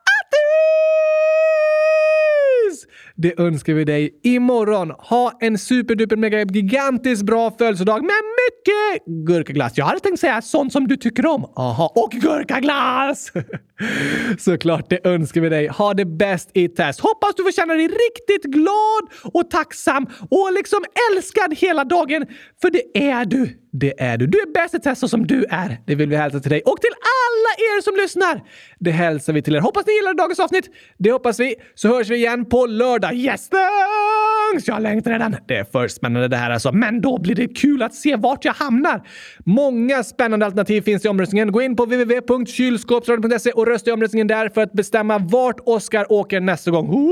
Det 3.23 3.41
önskar 3.41 3.75
vi 3.75 3.85
dig 3.85 4.21
imorgon. 4.23 4.91
Ha 4.91 5.39
en 5.41 5.59
superduper 5.59 6.17
mega 6.17 6.45
gigantisk 6.45 7.25
bra 7.25 7.51
födelsedag 7.51 8.03
med 8.03 8.11
mycket 8.11 9.07
gurkaglass. 9.27 9.73
Jag 9.77 9.85
hade 9.85 10.01
tänkt 10.01 10.21
säga 10.21 10.43
sånt 10.43 10.73
som 10.73 10.89
du 10.89 10.97
tycker 10.97 11.27
om. 11.27 11.45
Aha, 11.57 11.93
och 11.95 12.11
gurkaglass! 12.11 13.33
Såklart, 14.39 14.91
det 14.91 15.07
önskar 15.07 15.41
vi 15.41 15.49
dig. 15.49 15.69
Ha 15.69 15.95
det 15.95 16.05
bäst 16.05 16.51
i 16.55 16.69
test. 16.69 17.01
Hoppas 17.01 17.35
du 17.37 17.43
får 17.43 17.53
känna 17.53 17.75
dig 17.75 17.89
riktigt 17.89 18.53
glad 18.53 19.33
och 19.33 19.51
tacksam 19.51 20.07
och 20.31 20.53
liksom 20.53 20.85
älskad 21.11 21.55
hela 21.55 21.85
dagen. 21.85 22.27
För 22.61 22.71
det 22.71 23.09
är 23.11 23.25
du. 23.25 23.49
Det 23.73 24.01
är 24.01 24.17
du. 24.17 24.27
Du 24.27 24.39
är 24.39 24.53
bäst 24.53 24.75
i 24.75 24.79
test 24.81 25.01
så 25.01 25.09
som 25.09 25.27
du 25.27 25.45
är. 25.51 25.81
Det 25.87 25.95
vill 25.95 26.09
vi 26.09 26.17
hälsa 26.17 26.41
till 26.41 26.51
dig 26.51 26.63
och 26.65 26.81
till 26.81 26.91
alla 26.91 27.53
er 27.69 27.83
som 27.83 27.97
lyssnar. 27.97 28.43
Det 28.79 28.91
hälsar 28.91 29.33
vi 29.33 29.43
till 29.43 29.57
er. 29.57 29.61
Hoppas 29.61 29.87
ni 29.87 29.93
gillade 29.93 30.17
dagens 30.17 30.41
avsnitt. 30.41 30.71
Det 30.99 31.13
hoppas 31.13 31.41
vi. 31.41 31.55
Så 31.75 31.89
hörs 31.89 32.11
vi 32.11 32.17
igen 32.17 32.45
på 32.45 32.67
lördag. 32.67 33.08
Yes, 33.13 33.49
thanks! 33.49 34.69
Jag 34.69 34.83
längtar 34.83 35.11
redan. 35.11 35.37
Det 35.47 35.57
är 35.57 35.65
för 35.65 35.89
spännande 35.89 36.29
det 36.29 36.37
här 36.37 36.51
alltså. 36.51 36.73
Men 36.73 37.01
då 37.01 37.19
blir 37.19 37.35
det 37.35 37.49
kul 37.49 37.83
att 37.83 37.95
se 37.95 38.17
vart 38.17 38.45
jag 38.45 38.53
hamnar. 38.53 39.03
Många 39.39 40.05
spännande 40.05 40.47
alternativ 40.47 40.83
finns 40.83 41.05
i 41.05 41.09
omröstningen. 41.09 41.53
Gå 41.53 41.63
in 41.63 41.77
på 41.77 41.85
www.kylskåpsradion.se 41.85 43.51
och 43.51 43.67
rösta 43.67 43.91
i 43.91 43.93
omröstningen 43.93 44.27
där 44.27 44.49
för 44.49 44.61
att 44.61 44.73
bestämma 44.73 45.19
vart 45.19 45.61
Oscar 45.65 46.13
åker 46.13 46.41
nästa 46.41 46.71
gång. 46.71 47.09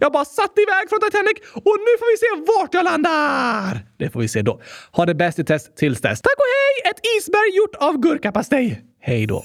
Jag 0.00 0.12
bara 0.12 0.24
satt 0.24 0.52
iväg 0.58 0.88
från 0.88 1.00
Titanic 1.00 1.38
och 1.54 1.76
nu 1.78 1.92
får 1.98 2.12
vi 2.12 2.16
se 2.16 2.52
vart 2.52 2.74
jag 2.74 2.84
landar! 2.84 3.80
Det 3.96 4.10
får 4.10 4.20
vi 4.20 4.28
se 4.28 4.42
då. 4.42 4.60
Ha 4.92 5.06
det 5.06 5.14
bäst 5.14 5.38
i 5.38 5.44
test 5.44 5.76
tills 5.76 6.00
dess. 6.00 6.20
Tack 6.20 6.34
och 6.36 6.44
hej! 6.44 6.90
Ett 6.90 7.00
isberg 7.18 7.56
gjort 7.56 7.74
av 7.74 7.98
gurkapastej. 8.00 8.82
Hej 9.00 9.26
då! 9.26 9.44